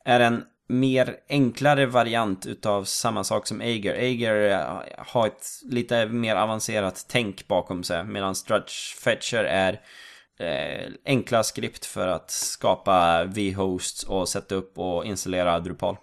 är 0.04 0.20
en 0.20 0.44
mer 0.68 1.16
enklare 1.28 1.86
variant 1.86 2.46
utav 2.46 2.84
samma 2.84 3.24
sak 3.24 3.46
som 3.46 3.60
Ager. 3.60 3.94
Ager 3.94 4.64
har 4.98 5.26
ett 5.26 5.46
lite 5.62 6.06
mer 6.06 6.36
avancerat 6.36 7.06
tänk 7.08 7.48
bakom 7.48 7.84
sig 7.84 8.04
medan 8.04 8.34
Drush 8.48 8.96
Fetcher 9.04 9.44
är 9.44 9.80
eh, 10.38 10.92
enkla 11.04 11.42
skript 11.42 11.86
för 11.86 12.08
att 12.08 12.30
skapa 12.30 13.24
V-hosts 13.24 14.04
och 14.04 14.28
sätta 14.28 14.54
upp 14.54 14.78
och 14.78 15.04
installera 15.04 15.60
Drupal. 15.60 15.96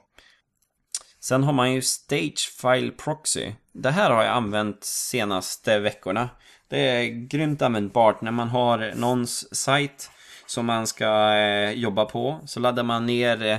Sen 1.19 1.43
har 1.43 1.53
man 1.53 1.73
ju 1.73 1.81
Stage 1.81 2.51
File 2.61 2.91
Proxy. 2.91 3.51
Det 3.71 3.91
här 3.91 4.11
har 4.11 4.23
jag 4.23 4.34
använt 4.34 4.84
senaste 4.84 5.79
veckorna. 5.79 6.29
Det 6.67 6.79
är 6.79 7.05
grymt 7.05 7.61
användbart 7.61 8.21
när 8.21 8.31
man 8.31 8.47
har 8.47 8.93
någons 8.95 9.55
sajt 9.55 10.09
som 10.45 10.65
man 10.65 10.88
ska 10.88 11.34
eh, 11.34 11.71
jobba 11.71 12.05
på. 12.05 12.39
Så 12.45 12.59
laddar 12.59 12.84
man 12.84 13.05
ner 13.05 13.45
eh, 13.45 13.57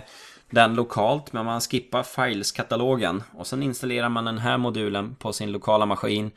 den 0.50 0.74
lokalt, 0.74 1.32
men 1.32 1.44
man 1.44 1.60
skippar 1.60 2.02
files-katalogen. 2.02 3.22
Och 3.34 3.46
sen 3.46 3.62
installerar 3.62 4.08
man 4.08 4.24
den 4.24 4.38
här 4.38 4.58
modulen 4.58 5.14
på 5.14 5.32
sin 5.32 5.52
lokala 5.52 5.86
maskin. 5.86 6.30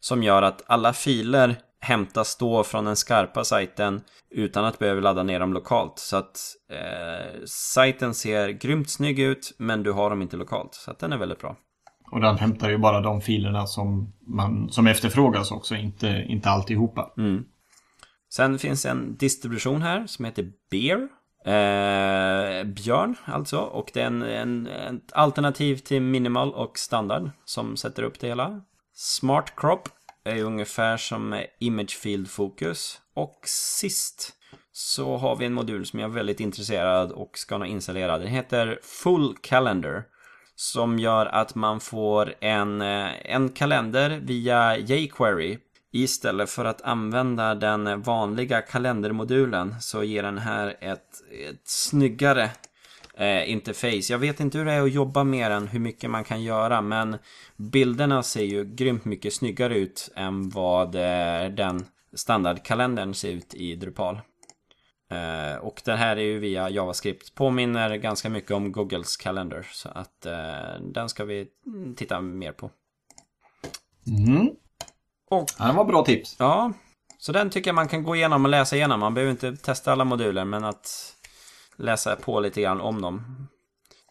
Som 0.00 0.22
gör 0.22 0.42
att 0.42 0.62
alla 0.66 0.92
filer 0.92 1.56
hämtas 1.80 2.36
då 2.36 2.64
från 2.64 2.84
den 2.84 2.96
skarpa 2.96 3.44
sajten 3.44 4.00
utan 4.30 4.64
att 4.64 4.78
behöva 4.78 5.00
ladda 5.00 5.22
ner 5.22 5.40
dem 5.40 5.52
lokalt. 5.52 5.98
Så 5.98 6.16
att 6.16 6.38
eh, 6.70 7.44
sajten 7.46 8.14
ser 8.14 8.48
grymt 8.48 8.90
snygg 8.90 9.18
ut, 9.18 9.54
men 9.58 9.82
du 9.82 9.92
har 9.92 10.10
dem 10.10 10.22
inte 10.22 10.36
lokalt. 10.36 10.74
Så 10.74 10.90
att 10.90 10.98
den 10.98 11.12
är 11.12 11.16
väldigt 11.16 11.40
bra. 11.40 11.56
Och 12.10 12.20
den 12.20 12.38
hämtar 12.38 12.70
ju 12.70 12.78
bara 12.78 13.00
de 13.00 13.20
filerna 13.20 13.66
som, 13.66 14.12
man, 14.26 14.68
som 14.70 14.86
efterfrågas 14.86 15.50
också, 15.50 15.74
inte, 15.74 16.24
inte 16.28 16.50
alltihopa. 16.50 17.12
Mm. 17.18 17.44
Sen 18.32 18.58
finns 18.58 18.86
en 18.86 19.16
distribution 19.16 19.82
här 19.82 20.06
som 20.06 20.24
heter 20.24 20.52
Bear. 20.70 21.08
Eh, 21.44 22.64
björn 22.64 23.16
alltså. 23.24 23.58
Och 23.58 23.90
det 23.94 24.00
är 24.00 24.06
en, 24.06 24.22
en, 24.22 24.66
ett 24.66 25.12
alternativ 25.12 25.76
till 25.76 26.02
minimal 26.02 26.54
och 26.54 26.78
standard 26.78 27.30
som 27.44 27.76
sätter 27.76 28.02
upp 28.02 28.20
det 28.20 28.26
hela. 28.26 28.60
Smart 28.94 29.52
Crop 29.56 29.88
är 30.24 30.42
ungefär 30.42 30.96
som 30.96 31.42
Image 31.58 31.98
Field 31.98 32.30
Focus. 32.30 33.00
Och 33.14 33.40
sist 33.44 34.32
så 34.72 35.16
har 35.16 35.36
vi 35.36 35.46
en 35.46 35.52
modul 35.52 35.86
som 35.86 35.98
jag 35.98 36.10
är 36.10 36.14
väldigt 36.14 36.40
intresserad 36.40 37.12
och 37.12 37.38
ska 37.38 37.58
nog 37.58 37.68
installera. 37.68 38.18
Den 38.18 38.28
heter 38.28 38.78
Full 38.82 39.36
Calendar. 39.40 40.04
Som 40.54 40.98
gör 40.98 41.26
att 41.26 41.54
man 41.54 41.80
får 41.80 42.34
en, 42.40 42.80
eh, 42.80 43.34
en 43.34 43.48
kalender 43.48 44.20
via 44.22 44.76
jQuery. 44.78 45.58
Istället 45.92 46.50
för 46.50 46.64
att 46.64 46.82
använda 46.82 47.54
den 47.54 48.02
vanliga 48.02 48.62
kalendermodulen 48.62 49.74
så 49.80 50.04
ger 50.04 50.22
den 50.22 50.38
här 50.38 50.76
ett, 50.80 51.08
ett 51.48 51.68
snyggare 51.68 52.50
eh, 53.14 53.50
interface. 53.50 54.12
Jag 54.12 54.18
vet 54.18 54.40
inte 54.40 54.58
hur 54.58 54.64
det 54.64 54.72
är 54.72 54.82
att 54.82 54.92
jobba 54.92 55.24
med 55.24 55.50
den, 55.50 55.68
hur 55.68 55.80
mycket 55.80 56.10
man 56.10 56.24
kan 56.24 56.42
göra, 56.42 56.80
men 56.80 57.16
bilderna 57.60 58.22
ser 58.22 58.44
ju 58.44 58.64
grymt 58.64 59.04
mycket 59.04 59.34
snyggare 59.34 59.78
ut 59.78 60.10
än 60.16 60.48
vad 60.48 60.94
eh, 60.94 61.50
den 61.50 61.86
standardkalendern 62.14 63.14
ser 63.14 63.30
ut 63.30 63.54
i 63.54 63.76
Drupal. 63.76 64.20
Eh, 65.10 65.56
och 65.60 65.82
den 65.84 65.98
här 65.98 66.16
är 66.16 66.20
ju 66.20 66.38
via 66.38 66.70
JavaScript. 66.70 67.34
Påminner 67.34 67.96
ganska 67.96 68.28
mycket 68.28 68.50
om 68.50 68.72
Googles 68.72 69.16
kalender. 69.16 69.68
Så 69.72 69.88
att 69.88 70.26
eh, 70.26 70.80
den 70.80 71.08
ska 71.08 71.24
vi 71.24 71.46
titta 71.96 72.20
mer 72.20 72.52
på. 72.52 72.70
Mm. 74.06 74.50
Och, 75.30 75.50
Ja, 75.58 75.66
det 75.66 75.72
var 75.72 75.84
bra 75.84 76.04
tips. 76.04 76.36
ja, 76.38 76.72
så 77.18 77.32
den 77.32 77.50
tycker 77.50 77.68
jag 77.68 77.74
man 77.74 77.88
kan 77.88 78.02
gå 78.02 78.16
igenom 78.16 78.44
och 78.44 78.50
läsa 78.50 78.76
igenom. 78.76 79.00
Man 79.00 79.14
behöver 79.14 79.30
inte 79.30 79.56
testa 79.56 79.92
alla 79.92 80.04
moduler, 80.04 80.44
men 80.44 80.64
att 80.64 81.14
läsa 81.76 82.16
på 82.16 82.40
lite 82.40 82.62
grann 82.62 82.80
om 82.80 83.02
dem. 83.02 83.48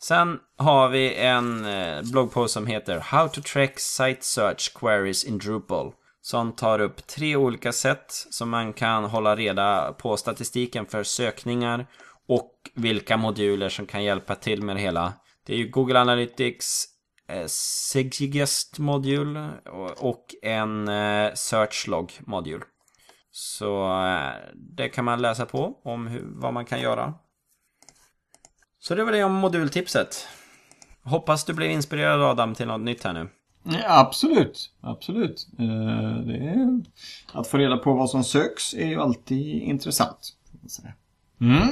Sen 0.02 0.39
har 0.58 0.89
vi 0.89 1.16
en 1.16 1.66
eh, 1.66 2.02
bloggpost 2.12 2.54
som 2.54 2.68
heter 2.68 3.00
How 3.00 3.28
to 3.28 3.41
track 3.41 3.80
site 3.80 4.22
search 4.26 4.74
queries 4.74 5.24
in 5.24 5.38
Drupal. 5.38 5.91
Som 6.22 6.52
tar 6.52 6.80
upp 6.82 7.08
tre 7.08 7.36
olika 7.36 7.72
sätt 7.72 8.12
som 8.12 8.50
man 8.50 8.74
kan 8.74 9.04
hålla 9.04 9.36
reda 9.36 9.93
på 9.93 10.18
statistiken 10.18 10.86
för 10.86 11.04
sökningar 11.04 11.88
och 12.28 12.52
vilka 12.76 13.18
moduler 13.18 13.70
som 13.70 13.86
kan 13.86 14.04
hjälpa 14.04 14.36
till 14.36 14.62
med 14.64 14.76
det 14.76 14.80
hela. 14.82 15.14
Det 15.45 15.54
är 15.54 15.58
ju 15.58 15.70
Google 15.70 16.00
Analytics, 16.00 16.86
eh, 17.30 17.45
Sigest 17.47 18.80
modul 18.80 19.38
och- 19.72 20.04
och 20.10 20.26
en 20.41 20.88
eh, 20.88 21.34
Searchlog 21.34 22.12
modul. 22.20 22.62
Så 23.32 24.02
eh, 24.06 24.34
det 24.56 24.89
kan 24.89 25.06
man 25.06 25.22
läsa 25.22 25.45
på 25.45 25.82
om 25.84 26.08
hur, 26.08 26.24
vad 26.26 26.54
man 26.54 26.66
kan 26.66 26.82
göra. 26.82 27.14
Så 28.80 28.95
det 28.95 29.03
var 29.03 29.11
det 29.11 29.23
om 29.23 29.34
modultipset. 29.34 30.27
Hoppas 31.03 31.45
du 31.45 31.53
blev 31.53 31.71
inspirerad 31.71 32.21
Adam 32.21 32.55
till 32.55 32.67
något 32.67 32.82
nytt 32.82 33.03
här 33.03 33.13
nu. 33.13 33.30
Ja, 33.63 33.99
absolut, 33.99 34.71
absolut. 34.82 35.47
Eh, 35.59 35.65
det 36.25 36.38
är, 36.38 36.82
att 37.34 37.47
få 37.47 37.57
reda 37.57 37.77
på 37.77 37.93
vad 37.93 38.09
som 38.09 38.23
söks 38.23 38.73
är 38.73 38.88
ju 38.88 39.01
alltid 39.01 39.61
intressant. 39.63 40.34
Mm. 41.41 41.67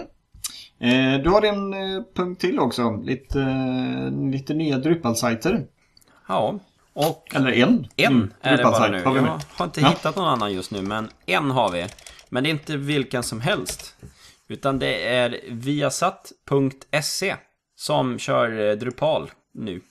Eh, 0.79 1.21
du 1.23 1.29
har 1.29 1.41
en 1.41 1.73
eh, 1.73 2.03
punkt 2.15 2.41
till 2.41 2.59
också. 2.59 2.91
Lite, 3.03 3.39
lite 4.31 4.53
nya 4.53 4.77
Drupal-sajter. 4.77 5.65
Ja, 6.27 6.59
och 6.93 7.27
Eller 7.35 7.51
en. 7.51 7.87
en 7.95 8.13
Mm, 8.13 8.33
är 8.41 8.57
det 8.57 8.63
bara 8.63 8.87
nu. 8.87 9.03
har 9.03 9.13
vi 9.13 9.19
Jag 9.19 9.39
har 9.53 9.65
inte 9.65 9.81
Ja. 9.81 9.87
hittat 9.89 10.15
någon 10.15 10.27
annan 10.27 10.53
just 10.53 10.71
nu, 10.71 10.81
men 10.81 11.09
en 11.25 11.51
har 11.51 11.71
vi. 11.71 11.85
Men 12.29 12.43
det 12.43 12.49
är 12.49 12.51
inte 12.51 12.77
vilken 12.77 13.23
som 13.23 13.41
helst. 13.41 13.95
Utan 14.47 14.79
det 14.79 15.07
är 15.07 15.39
viasat.se 15.47 17.35
som 17.75 18.19
kör 18.19 18.69
eh, 18.69 18.75
Drupal 18.75 19.31
nu. 19.53 19.81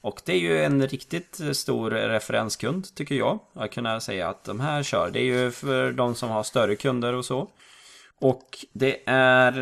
Och 0.00 0.20
det 0.24 0.32
är 0.32 0.38
ju 0.38 0.64
en 0.64 0.86
riktigt 0.86 1.40
eh, 1.40 1.50
stor 1.50 1.90
referenskund 1.90 2.94
tycker 2.94 3.14
jag. 3.14 3.40
Att 3.54 3.70
kunna 3.70 4.00
säga 4.00 4.28
att 4.28 4.44
de 4.44 4.60
här 4.60 4.82
kör. 4.82 5.10
Det 5.10 5.20
är 5.20 5.24
ju 5.24 5.50
för 5.50 5.92
de 5.92 6.14
som 6.14 6.30
har 6.30 6.42
större 6.42 6.76
kunder 6.76 7.12
och 7.12 7.24
så. 7.24 7.50
Och 8.20 8.46
det 8.72 9.02
är 9.06 9.52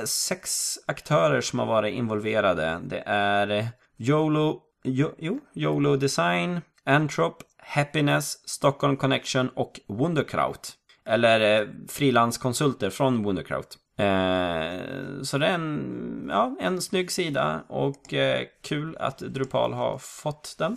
eh, 0.00 0.04
sex 0.04 0.74
aktörer 0.86 1.40
som 1.40 1.58
har 1.58 1.66
varit 1.66 1.94
involverade. 1.94 2.80
Det 2.84 3.02
är 3.06 3.68
YOLO, 3.98 4.62
jo, 4.84 5.14
jo, 5.18 5.40
YOLO 5.54 5.96
Design, 5.96 6.60
Antrop, 6.84 7.42
Happiness, 7.58 8.48
Stockholm 8.48 8.96
Connection 8.96 9.48
och 9.48 9.80
Wunderkraut. 9.88 10.72
Eller 11.06 11.60
eh, 11.62 11.68
frilanskonsulter 11.88 12.90
från 12.90 13.24
Wunderkraut. 13.24 13.78
Eh, 13.96 15.22
så 15.22 15.38
det 15.38 15.46
är 15.46 15.54
en, 15.54 16.26
ja, 16.30 16.56
en 16.60 16.80
snygg 16.80 17.10
sida 17.10 17.64
och 17.68 18.14
eh, 18.14 18.42
kul 18.62 18.96
att 18.96 19.18
Drupal 19.18 19.72
har 19.72 19.98
fått 19.98 20.54
den. 20.58 20.76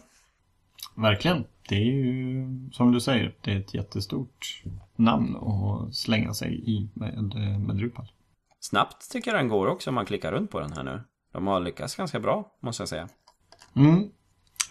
Verkligen. 0.95 1.43
Det 1.69 1.75
är 1.75 1.86
ju 1.86 2.45
som 2.71 2.91
du 2.91 2.99
säger, 2.99 3.36
det 3.41 3.51
är 3.51 3.59
ett 3.59 3.73
jättestort 3.73 4.63
namn 4.95 5.36
att 5.36 5.95
slänga 5.95 6.34
sig 6.34 6.69
i 6.69 6.89
med, 6.93 7.23
med 7.67 7.75
Drupal. 7.75 8.05
Snabbt 8.59 9.11
tycker 9.11 9.32
jag 9.32 9.39
den 9.39 9.47
går 9.47 9.67
också 9.67 9.89
om 9.89 9.95
man 9.95 10.05
klickar 10.05 10.32
runt 10.32 10.51
på 10.51 10.59
den 10.59 10.73
här 10.73 10.84
nu. 10.84 11.01
De 11.34 11.47
har 11.47 11.59
lyckats 11.59 11.95
ganska 11.95 12.19
bra, 12.19 12.51
måste 12.61 12.82
jag 12.82 12.89
säga. 12.89 13.07
Mm. 13.75 14.09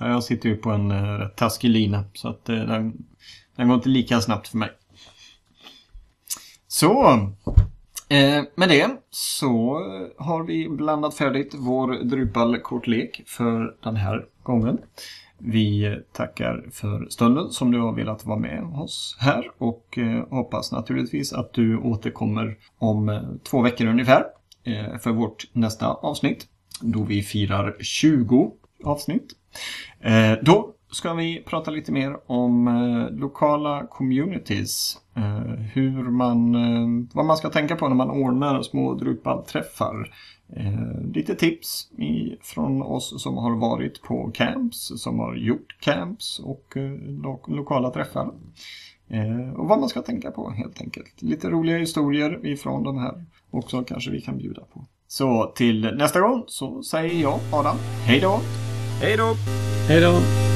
Ja, 0.00 0.09
Jag 0.09 0.24
sitter 0.24 0.48
ju 0.48 0.57
på 0.57 0.70
en 0.70 0.90
eh, 0.90 1.18
rätt 1.18 1.36
taskig 1.36 1.68
lina 1.70 2.04
så 2.14 2.28
att 2.28 2.48
eh, 2.48 2.57
den, 2.57 3.07
den 3.57 3.68
går 3.68 3.74
inte 3.74 3.88
lika 3.88 4.20
snabbt 4.20 4.48
för 4.48 4.59
mig. 4.59 4.70
Så, 6.78 7.12
eh, 8.08 8.44
med 8.54 8.68
det 8.68 8.90
så 9.10 9.80
har 10.18 10.44
vi 10.44 10.68
blandat 10.68 11.14
färdigt 11.14 11.54
vår 11.58 12.04
Drupal-kortlek 12.04 13.22
för 13.26 13.76
den 13.82 13.96
här 13.96 14.24
gången. 14.42 14.78
Vi 15.38 15.98
tackar 16.12 16.64
för 16.72 17.06
stunden 17.10 17.50
som 17.50 17.72
du 17.72 17.80
har 17.80 17.92
velat 17.92 18.24
vara 18.24 18.38
med 18.38 18.64
oss 18.64 19.16
här 19.20 19.50
och 19.58 19.98
eh, 19.98 20.28
hoppas 20.30 20.72
naturligtvis 20.72 21.32
att 21.32 21.52
du 21.52 21.78
återkommer 21.78 22.56
om 22.78 23.08
eh, 23.08 23.22
två 23.50 23.62
veckor 23.62 23.86
ungefär 23.86 24.24
eh, 24.64 24.98
för 24.98 25.10
vårt 25.10 25.46
nästa 25.52 25.86
avsnitt 25.86 26.46
då 26.80 27.02
vi 27.02 27.22
firar 27.22 27.76
20 27.80 28.52
avsnitt. 28.84 29.32
Då 30.42 30.75
ska 30.97 31.14
vi 31.14 31.42
prata 31.47 31.70
lite 31.70 31.92
mer 31.92 32.16
om 32.26 32.68
eh, 32.68 33.18
lokala 33.18 33.86
communities. 33.86 34.99
Eh, 35.16 35.53
hur 35.74 36.11
man, 36.11 36.55
eh, 36.55 37.07
vad 37.12 37.24
man 37.24 37.36
ska 37.36 37.49
tänka 37.49 37.76
på 37.76 37.88
när 37.88 37.97
man 37.97 38.11
ordnar 38.11 38.62
små 38.62 38.94
Drupal-träffar. 38.94 40.12
Eh, 40.57 41.01
lite 41.14 41.34
tips 41.34 41.90
i, 41.99 42.36
från 42.42 42.82
oss 42.82 43.22
som 43.22 43.36
har 43.36 43.57
varit 43.57 44.03
på 44.03 44.30
camps, 44.34 44.92
som 44.97 45.18
har 45.18 45.36
gjort 45.36 45.80
camps 45.80 46.38
och 46.38 46.76
eh, 46.76 46.92
lo 47.22 47.40
lokala 47.47 47.90
träffar. 47.90 48.30
Eh, 49.09 49.53
och 49.57 49.68
vad 49.68 49.80
man 49.80 49.88
ska 49.88 50.03
tänka 50.03 50.30
på 50.30 50.51
helt 50.51 50.80
enkelt. 50.80 51.22
Lite 51.22 51.51
roliga 51.51 51.78
historier 51.78 52.47
ifrån 52.47 52.82
de 52.82 52.99
här 52.99 53.24
också 53.51 53.84
kanske 53.84 54.11
vi 54.11 54.20
kan 54.20 54.38
bjuda 54.38 54.62
på. 54.62 54.84
Så 55.09 55.53
till 55.57 55.94
nästa 55.97 56.20
gång 56.20 56.44
så 56.47 56.82
säger 56.82 57.22
jag 57.22 57.40
Adam, 57.53 57.76
hej 58.05 58.20
då! 58.20 58.40
Hej 59.01 59.16
då! 59.16 59.34
Hej 59.88 60.01
då! 60.01 60.55